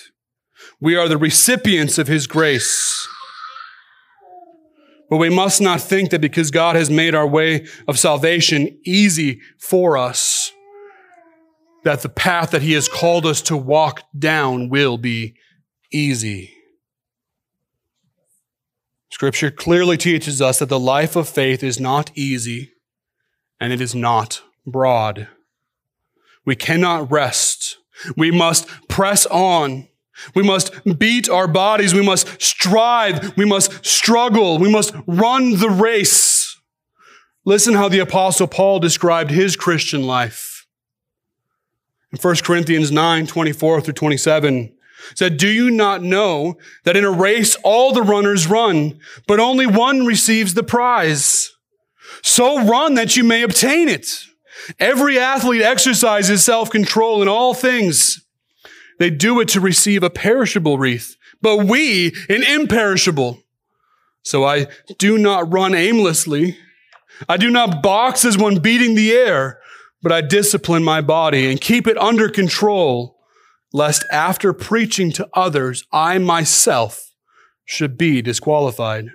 We 0.80 0.97
are 0.97 1.07
the 1.07 1.16
recipients 1.16 1.99
of 1.99 2.09
His 2.09 2.26
grace. 2.26 3.07
But 5.09 5.18
we 5.18 5.30
must 5.30 5.61
not 5.61 5.80
think 5.80 6.11
that 6.11 6.20
because 6.20 6.51
God 6.51 6.74
has 6.74 6.91
made 6.91 7.14
our 7.14 7.26
way 7.26 7.66
of 7.86 7.99
salvation 7.99 8.76
easy 8.84 9.41
for 9.61 9.97
us, 9.97 10.51
that 11.84 12.03
the 12.03 12.09
path 12.09 12.51
that 12.51 12.62
He 12.62 12.72
has 12.72 12.88
called 12.88 13.24
us 13.24 13.41
to 13.43 13.57
walk 13.57 14.03
down 14.18 14.68
will 14.68 14.99
be 14.99 15.36
easy. 15.93 16.53
Scripture 19.12 19.51
clearly 19.53 19.97
teaches 19.97 20.43
us 20.43 20.59
that 20.59 20.68
the 20.68 20.80
life 20.80 21.14
of 21.14 21.28
faith 21.28 21.62
is 21.62 21.78
not 21.78 22.11
easy 22.16 22.72
and 23.61 23.72
it 23.72 23.80
is 23.80 23.94
not 23.94 24.42
broad. 24.66 25.28
We 26.44 26.56
cannot 26.56 27.11
rest. 27.11 27.78
We 28.16 28.30
must 28.30 28.66
press 28.88 29.26
on. 29.26 29.88
We 30.34 30.42
must 30.42 30.98
beat 30.98 31.28
our 31.28 31.46
bodies. 31.46 31.94
We 31.94 32.04
must 32.04 32.40
strive. 32.42 33.36
We 33.36 33.44
must 33.44 33.84
struggle. 33.84 34.58
We 34.58 34.70
must 34.70 34.94
run 35.06 35.58
the 35.58 35.70
race. 35.70 36.58
Listen 37.44 37.74
how 37.74 37.88
the 37.88 38.00
apostle 38.00 38.46
Paul 38.46 38.80
described 38.80 39.30
his 39.30 39.56
Christian 39.56 40.06
life. 40.06 40.66
In 42.12 42.18
1 42.18 42.36
Corinthians 42.42 42.90
9, 42.90 43.26
24 43.26 43.80
through 43.80 43.94
27, 43.94 44.74
said, 45.14 45.36
Do 45.36 45.48
you 45.48 45.70
not 45.70 46.02
know 46.02 46.58
that 46.84 46.96
in 46.96 47.04
a 47.04 47.11
race 47.11 47.56
all 47.62 47.92
the 47.92 48.02
runners 48.02 48.46
run, 48.46 48.98
but 49.26 49.40
only 49.40 49.66
one 49.66 50.04
receives 50.04 50.54
the 50.54 50.62
prize? 50.62 51.52
So 52.22 52.64
run 52.66 52.94
that 52.94 53.16
you 53.16 53.24
may 53.24 53.42
obtain 53.42 53.88
it. 53.88 54.06
Every 54.78 55.18
athlete 55.18 55.62
exercises 55.62 56.44
self-control 56.44 57.22
in 57.22 57.28
all 57.28 57.54
things. 57.54 58.24
They 58.98 59.10
do 59.10 59.40
it 59.40 59.48
to 59.48 59.60
receive 59.60 60.02
a 60.02 60.10
perishable 60.10 60.78
wreath, 60.78 61.16
but 61.40 61.64
we 61.64 62.12
an 62.28 62.42
imperishable. 62.42 63.42
So 64.22 64.44
I 64.44 64.66
do 64.98 65.16
not 65.16 65.50
run 65.50 65.74
aimlessly. 65.74 66.58
I 67.28 67.38
do 67.38 67.50
not 67.50 67.82
box 67.82 68.24
as 68.24 68.36
one 68.36 68.58
beating 68.58 68.94
the 68.94 69.12
air, 69.12 69.58
but 70.02 70.12
I 70.12 70.20
discipline 70.20 70.84
my 70.84 71.00
body 71.00 71.50
and 71.50 71.60
keep 71.60 71.86
it 71.86 71.96
under 71.96 72.28
control, 72.28 73.16
lest 73.72 74.04
after 74.12 74.52
preaching 74.52 75.12
to 75.12 75.28
others, 75.32 75.84
I 75.92 76.18
myself 76.18 77.12
should 77.64 77.96
be 77.96 78.20
disqualified. 78.20 79.08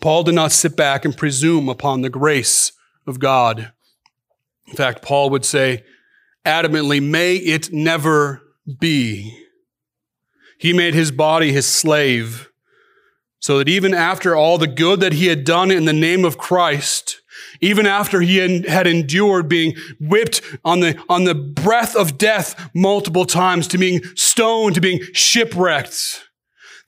Paul 0.00 0.22
did 0.22 0.34
not 0.34 0.52
sit 0.52 0.76
back 0.76 1.04
and 1.04 1.16
presume 1.16 1.68
upon 1.68 2.00
the 2.02 2.10
grace 2.10 2.72
of 3.06 3.18
God. 3.18 3.72
In 4.66 4.74
fact, 4.74 5.02
Paul 5.02 5.30
would 5.30 5.44
say 5.44 5.84
adamantly, 6.44 7.02
may 7.02 7.36
it 7.36 7.72
never 7.72 8.42
be. 8.80 9.38
He 10.58 10.72
made 10.72 10.94
his 10.94 11.10
body 11.10 11.52
his 11.52 11.66
slave 11.66 12.48
so 13.42 13.58
that 13.58 13.68
even 13.68 13.92
after 13.92 14.36
all 14.36 14.56
the 14.56 14.68
good 14.68 15.00
that 15.00 15.14
he 15.14 15.26
had 15.26 15.44
done 15.44 15.72
in 15.72 15.84
the 15.84 15.92
name 15.92 16.24
of 16.24 16.38
Christ, 16.38 17.20
even 17.60 17.86
after 17.86 18.20
he 18.20 18.36
had 18.36 18.86
endured 18.86 19.48
being 19.48 19.74
whipped 19.98 20.40
on 20.64 20.78
the, 20.78 20.96
on 21.08 21.24
the 21.24 21.34
breath 21.34 21.96
of 21.96 22.18
death 22.18 22.70
multiple 22.72 23.24
times, 23.24 23.66
to 23.68 23.78
being 23.78 24.00
stoned, 24.14 24.76
to 24.76 24.80
being 24.80 25.00
shipwrecked. 25.12 26.28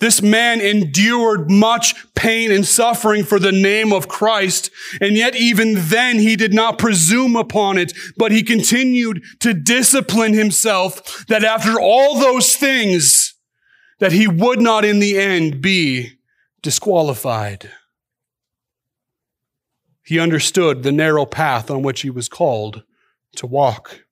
This 0.05 0.20
man 0.20 0.61
endured 0.61 1.50
much 1.50 1.94
pain 2.14 2.52
and 2.52 2.66
suffering 2.66 3.24
for 3.24 3.38
the 3.38 3.50
name 3.50 3.90
of 3.90 4.07
Christ. 4.07 4.70
And 5.00 5.16
yet 5.16 5.34
even 5.34 5.76
then 5.76 6.18
he 6.18 6.36
did 6.36 6.52
not 6.52 6.76
presume 6.76 7.36
upon 7.36 7.78
it, 7.78 7.94
but 8.18 8.30
he 8.30 8.42
continued 8.42 9.22
to 9.40 9.55
discipline 9.55 10.34
himself 10.34 11.24
that 11.28 11.42
after 11.42 11.80
all 11.80 12.18
those 12.18 12.55
things, 12.55 13.32
that 13.98 14.12
he 14.12 14.28
would 14.28 14.61
not 14.61 14.84
in 14.84 14.98
the 14.98 15.18
end 15.18 15.62
be 15.62 16.18
disqualified. 16.61 17.70
He 20.02 20.18
understood 20.18 20.82
the 20.82 20.92
narrow 20.92 21.24
path 21.24 21.70
on 21.70 21.80
which 21.80 22.02
he 22.02 22.11
was 22.11 22.28
called 22.28 22.82
to 23.36 23.46
walk. 23.46 24.03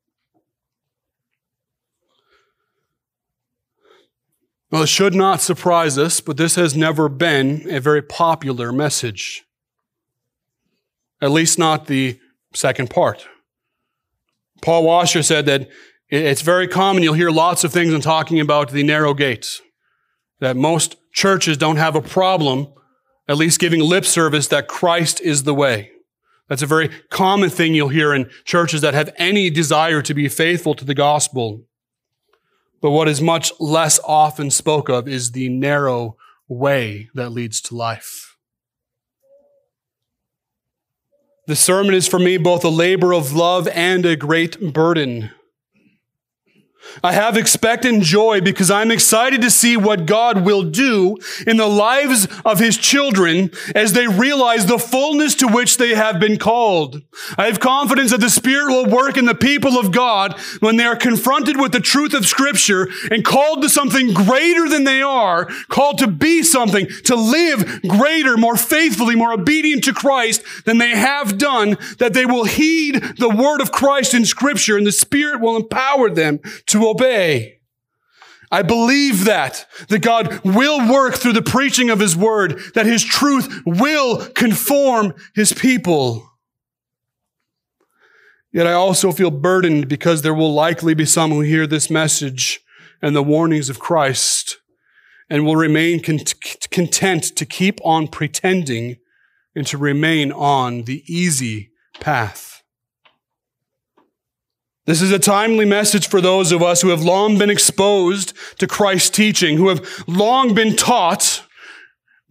Well, 4.72 4.84
it 4.84 4.88
should 4.88 5.14
not 5.14 5.42
surprise 5.42 5.98
us, 5.98 6.20
but 6.20 6.38
this 6.38 6.54
has 6.54 6.74
never 6.74 7.10
been 7.10 7.66
a 7.68 7.78
very 7.78 8.00
popular 8.00 8.72
message. 8.72 9.44
At 11.20 11.30
least 11.30 11.58
not 11.58 11.86
the 11.86 12.18
second 12.54 12.88
part. 12.88 13.28
Paul 14.62 14.84
Washer 14.84 15.22
said 15.22 15.44
that 15.44 15.68
it's 16.08 16.40
very 16.40 16.66
common, 16.66 17.02
you'll 17.02 17.12
hear 17.12 17.30
lots 17.30 17.64
of 17.64 17.72
things 17.72 17.92
in 17.92 18.00
talking 18.00 18.40
about 18.40 18.70
the 18.70 18.82
narrow 18.82 19.12
gates, 19.12 19.60
that 20.40 20.56
most 20.56 20.96
churches 21.12 21.58
don't 21.58 21.76
have 21.76 21.94
a 21.94 22.02
problem 22.02 22.72
at 23.28 23.36
least 23.36 23.60
giving 23.60 23.80
lip 23.80 24.06
service 24.06 24.48
that 24.48 24.68
Christ 24.68 25.20
is 25.20 25.42
the 25.42 25.54
way. 25.54 25.90
That's 26.48 26.62
a 26.62 26.66
very 26.66 26.88
common 27.10 27.50
thing 27.50 27.74
you'll 27.74 27.88
hear 27.88 28.14
in 28.14 28.30
churches 28.44 28.80
that 28.80 28.94
have 28.94 29.12
any 29.16 29.50
desire 29.50 30.00
to 30.00 30.14
be 30.14 30.28
faithful 30.28 30.74
to 30.74 30.84
the 30.84 30.94
gospel. 30.94 31.66
But 32.82 32.90
what 32.90 33.08
is 33.08 33.22
much 33.22 33.52
less 33.60 34.00
often 34.04 34.50
spoke 34.50 34.88
of 34.90 35.06
is 35.08 35.30
the 35.30 35.48
narrow 35.48 36.16
way 36.48 37.08
that 37.14 37.30
leads 37.30 37.60
to 37.62 37.76
life. 37.76 38.36
The 41.46 41.56
sermon 41.56 41.94
is 41.94 42.08
for 42.08 42.18
me 42.18 42.36
both 42.36 42.64
a 42.64 42.68
labor 42.68 43.14
of 43.14 43.34
love 43.34 43.68
and 43.68 44.04
a 44.04 44.16
great 44.16 44.72
burden. 44.72 45.30
I 47.02 47.12
have 47.12 47.36
expectant 47.36 48.02
joy 48.02 48.40
because 48.40 48.70
I'm 48.70 48.90
excited 48.90 49.40
to 49.42 49.50
see 49.50 49.76
what 49.76 50.06
God 50.06 50.44
will 50.44 50.62
do 50.62 51.16
in 51.46 51.56
the 51.56 51.66
lives 51.66 52.26
of 52.44 52.58
his 52.58 52.76
children 52.76 53.50
as 53.74 53.92
they 53.92 54.06
realize 54.06 54.66
the 54.66 54.78
fullness 54.78 55.34
to 55.36 55.48
which 55.48 55.76
they 55.76 55.94
have 55.94 56.20
been 56.20 56.38
called. 56.38 57.02
I 57.38 57.46
have 57.46 57.60
confidence 57.60 58.10
that 58.10 58.20
the 58.20 58.30
Spirit 58.30 58.68
will 58.68 58.86
work 58.86 59.16
in 59.16 59.24
the 59.24 59.34
people 59.34 59.78
of 59.78 59.92
God 59.92 60.38
when 60.60 60.76
they 60.76 60.84
are 60.84 60.96
confronted 60.96 61.60
with 61.60 61.72
the 61.72 61.80
truth 61.80 62.14
of 62.14 62.26
Scripture 62.26 62.88
and 63.10 63.24
called 63.24 63.62
to 63.62 63.68
something 63.68 64.12
greater 64.12 64.68
than 64.68 64.84
they 64.84 65.02
are, 65.02 65.46
called 65.68 65.98
to 65.98 66.06
be 66.06 66.42
something, 66.42 66.86
to 67.04 67.14
live 67.14 67.82
greater, 67.82 68.36
more 68.36 68.56
faithfully, 68.56 69.14
more 69.14 69.32
obedient 69.32 69.84
to 69.84 69.92
Christ 69.92 70.42
than 70.64 70.78
they 70.78 70.90
have 70.90 71.38
done, 71.38 71.76
that 71.98 72.14
they 72.14 72.26
will 72.26 72.44
heed 72.44 73.02
the 73.18 73.28
word 73.28 73.60
of 73.60 73.72
Christ 73.72 74.14
in 74.14 74.24
Scripture 74.24 74.76
and 74.76 74.86
the 74.86 74.92
Spirit 74.92 75.40
will 75.40 75.56
empower 75.56 76.10
them 76.10 76.40
to 76.66 76.81
obey. 76.88 77.60
I 78.50 78.60
believe 78.62 79.24
that, 79.24 79.66
that 79.88 80.00
God 80.00 80.40
will 80.44 80.92
work 80.92 81.14
through 81.14 81.32
the 81.32 81.42
preaching 81.42 81.88
of 81.88 82.00
His 82.00 82.14
word, 82.14 82.60
that 82.74 82.84
His 82.84 83.02
truth 83.02 83.62
will 83.64 84.26
conform 84.34 85.14
His 85.34 85.54
people. 85.54 86.28
Yet 88.52 88.66
I 88.66 88.74
also 88.74 89.10
feel 89.10 89.30
burdened 89.30 89.88
because 89.88 90.20
there 90.20 90.34
will 90.34 90.52
likely 90.52 90.92
be 90.92 91.06
some 91.06 91.30
who 91.30 91.40
hear 91.40 91.66
this 91.66 91.88
message 91.90 92.60
and 93.00 93.16
the 93.16 93.22
warnings 93.22 93.70
of 93.70 93.78
Christ 93.78 94.58
and 95.30 95.46
will 95.46 95.56
remain 95.56 96.00
content 96.00 97.24
to 97.36 97.46
keep 97.46 97.80
on 97.82 98.06
pretending 98.06 98.96
and 99.56 99.66
to 99.66 99.78
remain 99.78 100.30
on 100.30 100.82
the 100.82 101.02
easy 101.06 101.70
path. 102.00 102.51
This 104.84 105.00
is 105.00 105.12
a 105.12 105.18
timely 105.18 105.64
message 105.64 106.08
for 106.08 106.20
those 106.20 106.50
of 106.50 106.60
us 106.60 106.82
who 106.82 106.88
have 106.88 107.02
long 107.02 107.38
been 107.38 107.50
exposed 107.50 108.32
to 108.58 108.66
Christ's 108.66 109.10
teaching, 109.10 109.56
who 109.56 109.68
have 109.68 110.04
long 110.08 110.54
been 110.54 110.74
taught 110.74 111.44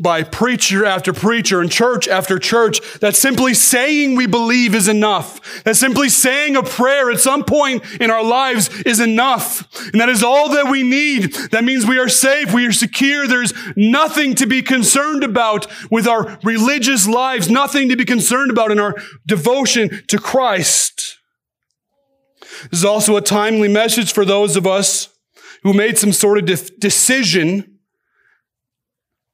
by 0.01 0.23
preacher 0.23 0.83
after 0.83 1.13
preacher 1.13 1.61
and 1.61 1.71
church 1.71 2.07
after 2.09 2.39
church 2.39 2.81
that 2.99 3.15
simply 3.15 3.53
saying 3.53 4.15
we 4.15 4.25
believe 4.25 4.75
is 4.75 4.89
enough. 4.89 5.63
That 5.63 5.77
simply 5.77 6.09
saying 6.09 6.57
a 6.57 6.63
prayer 6.63 7.09
at 7.09 7.21
some 7.21 7.45
point 7.45 7.83
in 8.01 8.11
our 8.11 8.23
lives 8.23 8.69
is 8.81 8.99
enough. 8.99 9.63
And 9.93 10.01
that 10.01 10.09
is 10.09 10.21
all 10.21 10.49
that 10.49 10.69
we 10.69 10.83
need. 10.83 11.33
That 11.51 11.63
means 11.63 11.85
we 11.85 11.99
are 11.99 12.09
safe. 12.09 12.53
We 12.53 12.65
are 12.65 12.73
secure. 12.73 13.27
There's 13.27 13.53
nothing 13.77 14.35
to 14.35 14.45
be 14.45 14.61
concerned 14.61 15.23
about 15.23 15.67
with 15.89 16.05
our 16.05 16.37
religious 16.43 17.07
lives. 17.07 17.49
Nothing 17.49 17.87
to 17.89 17.95
be 17.95 18.05
concerned 18.05 18.51
about 18.51 18.71
in 18.71 18.79
our 18.79 18.95
devotion 19.25 20.03
to 20.07 20.17
Christ. 20.17 21.20
This 22.69 22.79
is 22.79 22.85
also 22.85 23.17
a 23.17 23.21
timely 23.21 23.67
message 23.67 24.13
for 24.13 24.25
those 24.25 24.55
of 24.55 24.67
us 24.67 25.09
who 25.63 25.73
made 25.73 25.97
some 25.97 26.11
sort 26.11 26.37
of 26.37 26.45
de- 26.45 26.77
decision, 26.79 27.79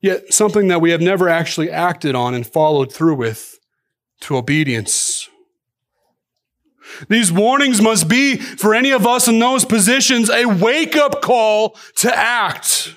yet 0.02 0.34
something 0.34 0.68
that 0.68 0.82
we 0.82 0.92
have 0.92 1.02
never 1.02 1.30
actually 1.30 1.70
acted 1.70 2.16
on 2.16 2.34
and 2.34 2.46
followed 2.46 2.94
through 2.94 3.16
with 3.16 3.60
to 4.22 4.38
obedience. 4.38 5.30
These 7.10 7.32
warnings 7.32 7.82
must 7.82 8.08
be, 8.08 8.38
for 8.38 8.74
any 8.74 8.92
of 8.92 9.06
us 9.06 9.28
in 9.28 9.40
those 9.40 9.66
positions, 9.66 10.30
a 10.30 10.46
wake 10.46 10.96
up 10.96 11.22
call 11.22 11.78
to 11.98 12.16
act. 12.16 12.96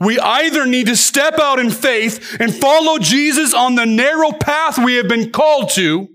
We 0.00 0.18
either 0.18 0.64
need 0.64 0.86
to 0.86 0.96
step 0.96 1.38
out 1.38 1.58
in 1.58 1.70
faith 1.70 2.36
and 2.40 2.54
follow 2.54 2.98
Jesus 2.98 3.52
on 3.52 3.74
the 3.74 3.86
narrow 3.86 4.32
path 4.32 4.78
we 4.78 4.94
have 4.94 5.08
been 5.08 5.30
called 5.30 5.70
to, 5.70 6.08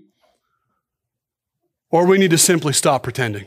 or 1.94 2.04
we 2.04 2.18
need 2.18 2.32
to 2.32 2.36
simply 2.36 2.72
stop 2.72 3.04
pretending. 3.04 3.46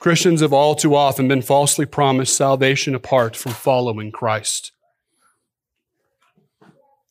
Christians 0.00 0.40
have 0.40 0.52
all 0.52 0.74
too 0.74 0.96
often 0.96 1.28
been 1.28 1.40
falsely 1.40 1.86
promised 1.86 2.36
salvation 2.36 2.96
apart 2.96 3.36
from 3.36 3.52
following 3.52 4.10
Christ. 4.10 4.72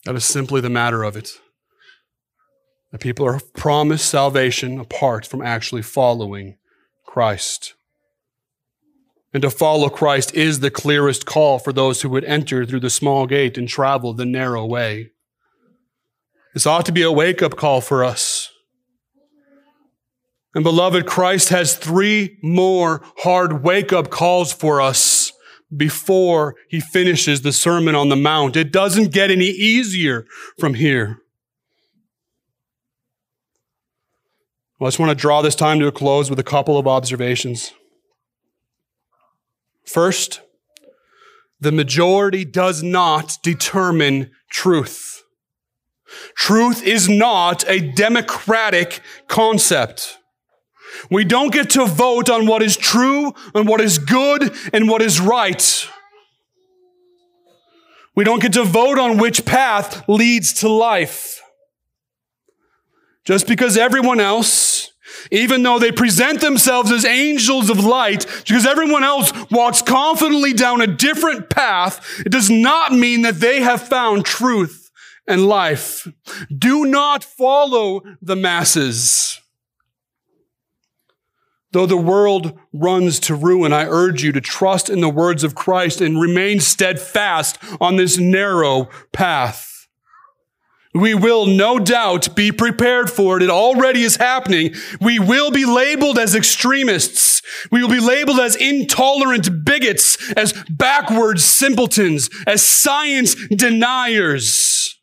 That 0.03 0.15
is 0.15 0.25
simply 0.25 0.59
the 0.59 0.69
matter 0.69 1.03
of 1.03 1.15
it. 1.15 1.39
The 2.91 2.97
people 2.97 3.25
are 3.25 3.39
promised 3.55 4.09
salvation 4.09 4.81
apart 4.81 5.25
from 5.25 5.41
actually 5.41 5.81
following 5.81 6.57
Christ. 7.05 7.76
And 9.33 9.41
to 9.41 9.49
follow 9.49 9.89
Christ 9.89 10.33
is 10.33 10.59
the 10.61 10.71
clearest 10.71 11.25
call 11.25 11.59
for 11.59 11.73
those 11.73 12.01
who 12.01 12.09
would 12.09 12.23
enter 12.25 12.65
through 12.65 12.79
the 12.79 12.89
small 12.89 13.27
gate 13.27 13.57
and 13.57 13.67
travel 13.67 14.13
the 14.13 14.25
narrow 14.25 14.65
way. 14.65 15.11
This 16.53 16.65
ought 16.65 16.85
to 16.87 16.91
be 16.91 17.03
a 17.03 17.11
wake 17.11 17.41
up 17.41 17.55
call 17.55 17.81
for 17.81 18.03
us. 18.03 18.49
And 20.55 20.63
beloved, 20.63 21.05
Christ 21.05 21.49
has 21.49 21.75
three 21.75 22.39
more 22.41 23.03
hard 23.19 23.63
wake 23.63 23.93
up 23.93 24.09
calls 24.09 24.51
for 24.51 24.81
us 24.81 25.31
before 25.75 26.55
he 26.69 26.79
finishes 26.79 27.41
the 27.41 27.51
Sermon 27.51 27.93
on 27.93 28.09
the 28.09 28.15
Mount. 28.15 28.55
It 28.55 28.71
doesn't 28.71 29.13
get 29.13 29.29
any 29.29 29.49
easier 29.49 30.25
from 30.57 30.75
here. 30.75 31.19
Well, 34.79 34.87
I 34.87 34.89
just 34.89 34.99
want 34.99 35.09
to 35.09 35.15
draw 35.15 35.41
this 35.41 35.55
time 35.55 35.79
to 35.79 35.87
a 35.87 35.91
close 35.91 36.29
with 36.29 36.39
a 36.39 36.43
couple 36.43 36.77
of 36.77 36.87
observations. 36.87 37.73
First, 39.87 40.41
the 41.61 41.71
majority 41.71 42.43
does 42.43 42.83
not 42.83 43.37
determine 43.41 44.31
truth. 44.51 45.23
Truth 46.35 46.83
is 46.83 47.07
not 47.07 47.67
a 47.69 47.79
democratic 47.79 48.99
concept. 49.27 50.17
We 51.09 51.23
don't 51.23 51.53
get 51.53 51.69
to 51.71 51.85
vote 51.85 52.29
on 52.29 52.47
what 52.47 52.61
is 52.61 52.75
true 52.75 53.33
and 53.55 53.67
what 53.67 53.79
is 53.79 53.97
good 53.97 54.53
and 54.73 54.89
what 54.89 55.01
is 55.01 55.21
right. 55.21 55.87
We 58.13 58.25
don't 58.25 58.41
get 58.41 58.53
to 58.53 58.63
vote 58.63 58.99
on 58.99 59.17
which 59.17 59.45
path 59.45 60.03
leads 60.09 60.51
to 60.55 60.69
life. 60.69 61.41
Just 63.23 63.47
because 63.47 63.77
everyone 63.77 64.19
else 64.19 64.91
even 65.31 65.63
though 65.63 65.79
they 65.79 65.91
present 65.91 66.41
themselves 66.41 66.91
as 66.91 67.05
angels 67.05 67.69
of 67.69 67.83
light, 67.83 68.25
because 68.45 68.65
everyone 68.65 69.03
else 69.03 69.31
walks 69.51 69.81
confidently 69.81 70.53
down 70.53 70.81
a 70.81 70.87
different 70.87 71.49
path, 71.49 72.21
it 72.25 72.31
does 72.31 72.49
not 72.49 72.91
mean 72.91 73.21
that 73.23 73.39
they 73.39 73.61
have 73.61 73.81
found 73.81 74.25
truth 74.25 74.91
and 75.27 75.47
life. 75.47 76.07
Do 76.55 76.85
not 76.85 77.23
follow 77.23 78.01
the 78.21 78.35
masses. 78.35 79.39
Though 81.71 81.85
the 81.85 81.97
world 81.97 82.57
runs 82.73 83.19
to 83.21 83.35
ruin, 83.35 83.73
I 83.73 83.85
urge 83.85 84.23
you 84.23 84.31
to 84.31 84.41
trust 84.41 84.89
in 84.89 85.01
the 85.01 85.09
words 85.09 85.43
of 85.43 85.53
Christ 85.53 85.99
and 85.99 86.19
remain 86.19 86.59
steadfast 86.59 87.59
on 87.81 87.97
this 87.97 88.17
narrow 88.17 88.89
path. 89.11 89.76
We 90.97 91.13
will 91.13 91.45
no 91.45 91.77
doubt 91.77 92.35
be 92.35 92.51
prepared 92.51 93.11
for 93.11 93.37
it. 93.37 93.43
It 93.43 93.49
already 93.49 94.03
is 94.03 94.15
happening. 94.15 94.73
We 94.99 95.19
will 95.19 95.51
be 95.51 95.63
labeled 95.63 96.17
as 96.17 96.35
extremists. 96.35 97.41
We 97.71 97.81
will 97.81 97.89
be 97.89 97.99
labeled 97.99 98.39
as 98.39 98.55
intolerant 98.55 99.63
bigots, 99.63 100.31
as 100.33 100.53
backwards 100.69 101.43
simpletons, 101.43 102.29
as 102.47 102.65
science 102.65 103.35
deniers, 103.47 104.99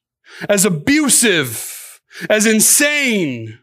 as 0.49 0.65
abusive, 0.65 2.01
as 2.29 2.45
insane. 2.45 3.61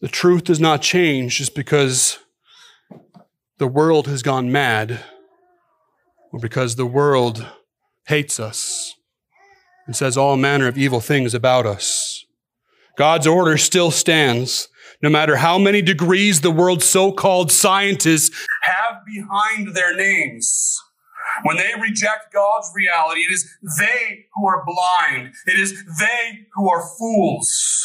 The 0.00 0.08
truth 0.08 0.44
does 0.44 0.60
not 0.60 0.82
change 0.82 1.38
just 1.38 1.54
because 1.54 2.18
the 3.58 3.68
world 3.68 4.08
has 4.08 4.22
gone 4.22 4.50
mad 4.50 5.00
or 6.36 6.38
because 6.38 6.76
the 6.76 6.84
world 6.84 7.46
hates 8.08 8.38
us 8.38 8.94
and 9.86 9.96
says 9.96 10.18
all 10.18 10.36
manner 10.36 10.68
of 10.68 10.76
evil 10.76 11.00
things 11.00 11.32
about 11.32 11.64
us. 11.64 12.26
God's 12.98 13.26
order 13.26 13.56
still 13.56 13.90
stands, 13.90 14.68
no 15.00 15.08
matter 15.08 15.36
how 15.36 15.58
many 15.58 15.80
degrees 15.80 16.42
the 16.42 16.50
world's 16.50 16.84
so-called 16.84 17.50
scientists 17.50 18.46
have 18.64 18.96
behind 19.06 19.74
their 19.74 19.96
names. 19.96 20.78
When 21.44 21.56
they 21.56 21.72
reject 21.80 22.34
God's 22.34 22.70
reality, 22.74 23.20
it 23.20 23.32
is 23.32 23.50
they 23.78 24.26
who 24.34 24.46
are 24.46 24.62
blind. 24.66 25.32
It 25.46 25.58
is 25.58 25.82
they 25.98 26.46
who 26.52 26.68
are 26.70 26.86
fools. 26.98 27.82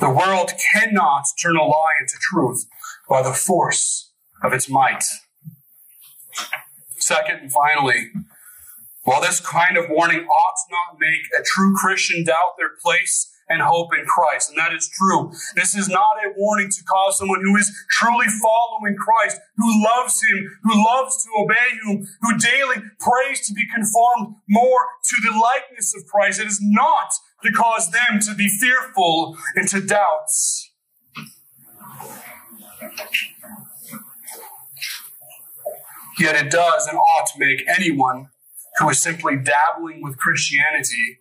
The 0.00 0.10
world 0.10 0.50
cannot 0.72 1.26
turn 1.42 1.56
a 1.56 1.62
lie 1.62 1.92
into 2.00 2.16
truth 2.22 2.64
by 3.06 3.22
the 3.22 3.34
force 3.34 4.12
of 4.42 4.54
its 4.54 4.70
might. 4.70 5.04
Second 6.98 7.40
and 7.40 7.52
finally, 7.52 8.12
while 9.04 9.20
this 9.20 9.40
kind 9.40 9.76
of 9.76 9.90
warning 9.90 10.24
ought 10.24 10.58
not 10.70 10.98
make 11.00 11.22
a 11.38 11.42
true 11.42 11.74
Christian 11.74 12.24
doubt 12.24 12.54
their 12.58 12.70
place 12.82 13.28
and 13.48 13.60
hope 13.60 13.90
in 13.92 14.06
Christ, 14.06 14.50
and 14.50 14.58
that 14.58 14.72
is 14.72 14.88
true, 14.88 15.32
this 15.56 15.74
is 15.74 15.88
not 15.88 16.16
a 16.24 16.32
warning 16.36 16.70
to 16.70 16.84
cause 16.84 17.18
someone 17.18 17.40
who 17.42 17.56
is 17.56 17.70
truly 17.90 18.26
following 18.40 18.96
Christ, 18.96 19.40
who 19.56 19.84
loves 19.84 20.22
Him, 20.22 20.58
who 20.62 20.84
loves 20.84 21.22
to 21.24 21.30
obey 21.38 21.76
Him, 21.84 22.06
who 22.22 22.38
daily 22.38 22.76
prays 23.00 23.46
to 23.48 23.52
be 23.52 23.64
conformed 23.74 24.36
more 24.48 24.78
to 25.04 25.16
the 25.22 25.36
likeness 25.36 25.94
of 25.96 26.06
Christ. 26.06 26.40
It 26.40 26.46
is 26.46 26.60
not 26.62 27.12
to 27.42 27.50
cause 27.50 27.90
them 27.90 28.20
to 28.20 28.34
be 28.34 28.48
fearful 28.48 29.36
and 29.56 29.68
to 29.68 29.80
doubt. 29.80 30.30
Yet 36.22 36.36
it 36.36 36.52
does 36.52 36.86
and 36.86 36.96
ought 36.96 37.26
to 37.34 37.38
make 37.38 37.64
anyone 37.66 38.28
who 38.78 38.88
is 38.90 39.02
simply 39.02 39.34
dabbling 39.36 40.02
with 40.02 40.16
Christianity 40.18 41.18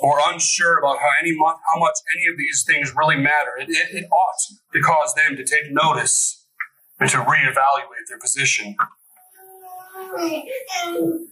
or 0.00 0.18
unsure 0.32 0.78
about 0.78 0.98
how 0.98 1.10
any 1.20 1.36
how 1.36 1.78
much 1.78 1.96
any 2.16 2.24
of 2.32 2.38
these 2.38 2.64
things 2.66 2.94
really 2.96 3.16
matter, 3.16 3.50
it, 3.60 3.68
it, 3.68 3.94
it 3.94 4.04
ought 4.10 4.56
to 4.72 4.80
cause 4.80 5.14
them 5.14 5.36
to 5.36 5.44
take 5.44 5.70
notice 5.70 6.42
and 6.98 7.10
to 7.10 7.18
reevaluate 7.18 8.06
their 8.08 8.18
position. 8.18 8.76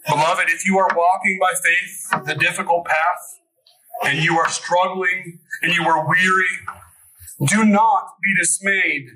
Beloved, 0.07 0.49
if 0.49 0.67
you 0.67 0.79
are 0.79 0.89
walking 0.95 1.39
by 1.41 1.53
faith 1.55 2.27
the 2.27 2.35
difficult 2.35 2.85
path, 2.85 3.39
and 4.05 4.23
you 4.23 4.39
are 4.39 4.51
struggling 4.51 5.39
and 5.63 5.73
you 5.75 5.85
are 5.85 6.07
weary, 6.07 6.59
do 7.47 7.65
not 7.65 8.17
be 8.23 8.35
dismayed. 8.39 9.07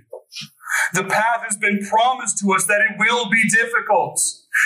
The 0.93 1.05
path 1.05 1.43
has 1.47 1.57
been 1.57 1.85
promised 1.87 2.39
to 2.39 2.53
us 2.53 2.67
that 2.67 2.81
it 2.81 2.97
will 2.99 3.31
be 3.31 3.49
difficult. 3.49 4.21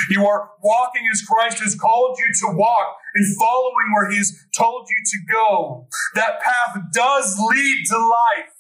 You 0.09 0.27
are 0.27 0.51
walking 0.63 1.03
as 1.13 1.23
Christ 1.23 1.59
has 1.61 1.75
called 1.75 2.19
you 2.19 2.27
to 2.47 2.57
walk 2.57 2.97
and 3.15 3.37
following 3.37 3.93
where 3.95 4.11
He 4.11 4.19
has 4.19 4.33
told 4.57 4.89
you 4.89 4.97
to 5.05 5.19
go. 5.33 5.89
That 6.15 6.41
path 6.41 6.79
does 6.93 7.39
lead 7.39 7.85
to 7.89 7.99
life. 7.99 8.53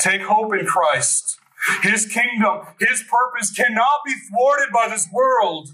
Take 0.00 0.22
hope 0.22 0.54
in 0.54 0.66
Christ. 0.66 1.38
His 1.82 2.06
kingdom, 2.06 2.66
His 2.80 3.02
purpose 3.02 3.52
cannot 3.52 4.00
be 4.04 4.14
thwarted 4.30 4.72
by 4.72 4.88
this 4.88 5.08
world. 5.12 5.70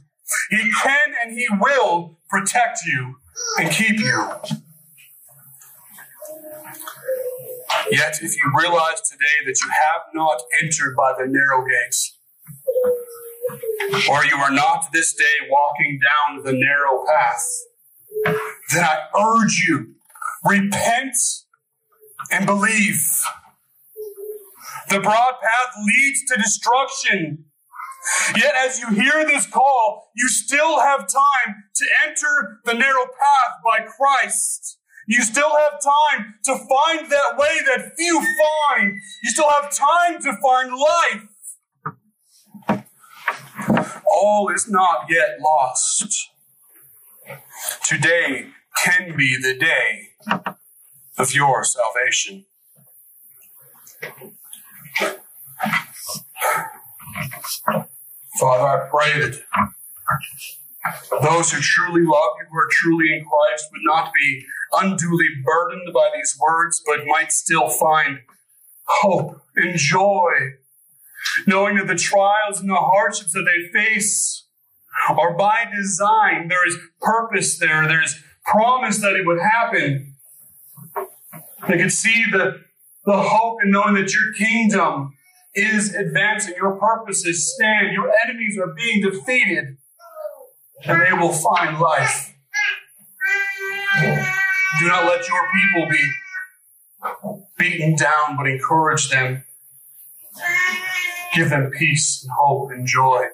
He 0.51 0.71
can 0.83 1.15
and 1.23 1.39
He 1.39 1.47
will 1.61 2.19
protect 2.29 2.81
you 2.85 3.17
and 3.59 3.71
keep 3.71 3.99
you. 4.01 4.29
Yet, 7.91 8.15
if 8.23 8.37
you 8.37 8.53
realize 8.59 9.01
today 9.03 9.47
that 9.47 9.57
you 9.63 9.71
have 9.71 10.03
not 10.15 10.41
entered 10.63 10.95
by 10.97 11.13
the 11.19 11.27
narrow 11.27 11.65
gates, 11.67 12.19
or 14.11 14.25
you 14.25 14.37
are 14.37 14.51
not 14.51 14.87
this 14.93 15.15
day 15.15 15.49
walking 15.49 16.01
down 16.01 16.45
the 16.45 16.53
narrow 16.53 17.05
path, 17.07 17.45
then 18.73 18.85
I 18.85 18.99
urge 19.19 19.65
you, 19.69 19.95
repent 20.45 21.17
and 22.31 22.47
believe. 22.47 23.01
The 24.89 25.01
broad 25.01 25.35
path 25.43 25.75
leads 25.85 26.25
to 26.29 26.37
destruction. 26.37 27.45
Yet 28.37 28.55
as 28.57 28.79
you 28.79 28.91
hear 28.91 29.25
this 29.27 29.47
call, 29.47 30.11
you 30.15 30.29
still 30.29 30.81
have 30.81 31.01
time 31.01 31.65
to 31.75 31.87
enter 32.07 32.61
the 32.65 32.75
narrow 32.75 33.05
path 33.05 33.59
by 33.65 33.81
Christ. 33.81 34.79
You 35.07 35.23
still 35.23 35.51
have 35.57 35.81
time 35.83 36.35
to 36.45 36.57
find 36.57 37.11
that 37.11 37.37
way 37.39 37.59
that 37.67 37.93
few 37.97 38.21
find. 38.21 38.95
You 39.23 39.31
still 39.31 39.51
have 39.51 39.73
time 39.75 40.21
to 40.23 40.33
find 40.43 40.73
life. 40.73 41.23
All 44.05 44.49
is 44.49 44.69
not 44.69 45.07
yet 45.09 45.39
lost. 45.41 46.31
Today 47.85 48.49
can 48.85 49.17
be 49.17 49.37
the 49.37 49.57
day 49.59 50.11
of 51.19 51.35
your 51.35 51.65
salvation. 51.65 52.47
Father, 58.39 58.67
I 58.67 58.89
pray 58.91 59.21
that 59.21 59.43
those 61.23 61.53
who 61.53 61.61
truly 61.61 62.03
love 62.03 62.31
you, 62.39 62.47
who 62.51 62.59
are 62.59 62.69
truly 62.71 63.13
in 63.15 63.25
Christ, 63.25 63.69
would 63.73 63.83
not 63.85 64.13
be 64.13 64.45
unduly 64.73 65.29
burdened 65.45 65.93
by 65.93 66.11
these 66.15 66.37
words, 66.41 66.83
but 66.85 67.07
might 67.07 67.33
still 67.33 67.69
find 67.69 68.21
hope 68.85 69.41
and 69.57 69.77
joy, 69.77 70.31
knowing 71.47 71.77
that 71.77 71.87
the 71.87 71.97
trials 71.97 72.61
and 72.61 72.71
the 72.71 72.75
hardships 72.75 73.33
that 73.33 73.45
they 73.45 73.69
face 73.73 74.45
are 75.09 75.37
by 75.37 75.65
design. 75.75 76.49
There 76.49 76.67
is 76.67 76.79
purpose 77.01 77.59
there. 77.59 77.87
There 77.87 78.03
is 78.03 78.23
promise 78.45 78.99
that 78.99 79.15
it 79.15 79.27
would 79.27 79.41
happen. 79.41 80.15
They 81.69 81.79
could 81.79 81.93
see 81.93 82.25
the, 82.31 82.61
the 83.05 83.17
hope 83.17 83.59
in 83.65 83.71
knowing 83.71 83.95
that 83.95 84.15
your 84.15 84.33
kingdom 84.35 85.15
is 85.55 85.95
advancing. 85.95 86.55
Your 86.57 86.77
purposes 86.79 87.55
stand. 87.55 87.93
Your 87.93 88.13
enemies 88.25 88.59
are 88.59 88.73
being 88.73 89.03
defeated. 89.03 89.79
And 90.85 91.01
they 91.03 91.13
will 91.13 91.33
find 91.33 91.79
life. 91.79 92.35
Do 94.79 94.89
not 94.89 95.05
let 95.07 95.27
your 95.29 95.41
people 95.55 95.89
be 95.91 96.11
beaten 97.59 97.97
down, 97.97 98.37
but 98.37 98.47
encourage 98.47 99.09
them. 99.09 99.45
Give 101.35 101.49
them 101.51 101.71
peace 101.71 102.23
and 102.23 102.33
hope 102.39 102.71
and 102.71 102.87
joy. 102.87 103.27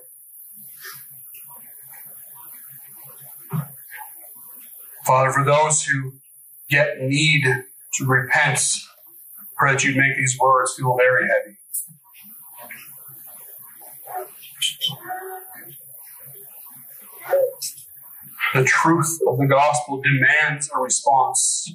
Father, 5.05 5.33
for 5.33 5.45
those 5.45 5.85
who 5.85 6.13
yet 6.71 6.99
need 7.01 7.45
to 7.95 8.07
repent, 8.07 8.61
pray 9.57 9.73
that 9.73 9.85
you 9.85 9.97
make 9.97 10.17
these 10.17 10.39
words 10.39 10.75
feel 10.77 10.97
very 10.97 11.29
heavy. 11.29 11.59
The 18.55 18.65
truth 18.65 19.19
of 19.27 19.39
the 19.39 19.47
gospel 19.47 20.03
demands 20.03 20.71
a 20.75 20.79
response. 20.79 21.75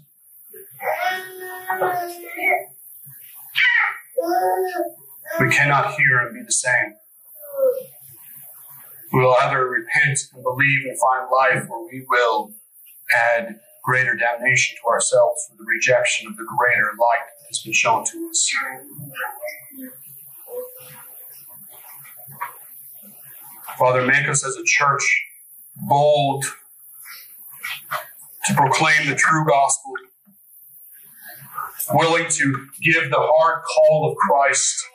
We 5.39 5.49
cannot 5.49 5.95
hear 5.95 6.19
and 6.19 6.35
be 6.35 6.43
the 6.43 6.51
same. 6.51 6.93
We 9.11 9.21
will 9.21 9.35
either 9.41 9.67
repent 9.67 10.19
and 10.33 10.43
believe 10.43 10.85
and 10.85 10.97
find 10.99 11.31
life, 11.31 11.67
or 11.69 11.87
we 11.87 12.05
will 12.07 12.53
add 13.11 13.59
greater 13.83 14.15
damnation 14.15 14.77
to 14.83 14.89
ourselves 14.89 15.47
for 15.49 15.57
the 15.57 15.63
rejection 15.63 16.27
of 16.27 16.37
the 16.37 16.45
greater 16.57 16.91
light 16.99 17.25
that 17.39 17.47
has 17.47 17.59
been 17.63 17.73
shown 17.73 18.05
to 18.05 18.29
us. 18.29 18.53
Father, 23.79 24.05
make 24.05 24.27
us 24.27 24.45
as 24.45 24.55
a 24.55 24.63
church 24.63 25.23
bold 25.87 26.45
to 28.47 28.53
proclaim 28.53 29.09
the 29.09 29.15
true 29.15 29.45
gospel, 29.45 29.93
willing 31.93 32.27
to 32.29 32.67
give 32.81 33.09
the 33.09 33.19
hard 33.19 33.63
call 33.63 34.09
of 34.09 34.17
Christ, 34.17 34.85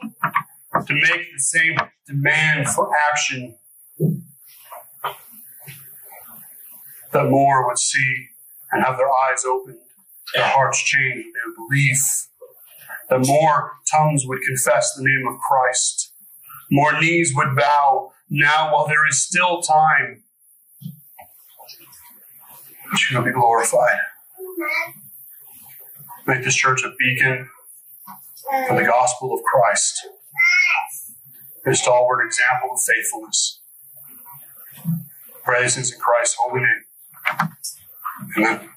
to 0.86 0.94
make 0.94 1.32
the 1.32 1.38
same 1.38 1.76
demand 2.06 2.68
for 2.68 2.90
action, 3.10 3.54
that 7.12 7.28
more 7.28 7.66
would 7.68 7.78
see 7.78 8.28
and 8.70 8.82
have 8.84 8.96
their 8.96 9.08
eyes 9.08 9.44
opened, 9.44 9.78
their 10.34 10.48
hearts 10.48 10.82
changed, 10.82 11.28
their 11.34 11.54
belief, 11.54 11.98
that 13.10 13.26
more 13.26 13.72
tongues 13.90 14.24
would 14.26 14.40
confess 14.40 14.94
the 14.94 15.04
name 15.04 15.26
of 15.28 15.38
Christ, 15.40 16.14
more 16.70 16.98
knees 16.98 17.34
would 17.36 17.54
bow 17.54 18.12
now 18.30 18.72
while 18.72 18.86
there 18.86 19.06
is 19.06 19.20
still 19.20 19.60
time. 19.60 20.22
She 22.96 23.16
will 23.16 23.24
be 23.24 23.32
glorified. 23.32 23.98
Make 26.26 26.44
this 26.44 26.54
church 26.54 26.82
a 26.84 26.92
beacon 26.98 27.48
for 28.68 28.76
the 28.76 28.84
gospel 28.84 29.32
of 29.34 29.42
Christ, 29.42 30.06
a 31.66 31.74
stalwart 31.74 32.26
example 32.26 32.70
of 32.74 32.80
faithfulness. 32.82 33.60
Praise 35.44 35.76
is 35.76 35.92
in 35.92 36.00
Christ's 36.00 36.36
holy 36.38 36.60
name. 36.60 36.84
Amen. 38.38 38.68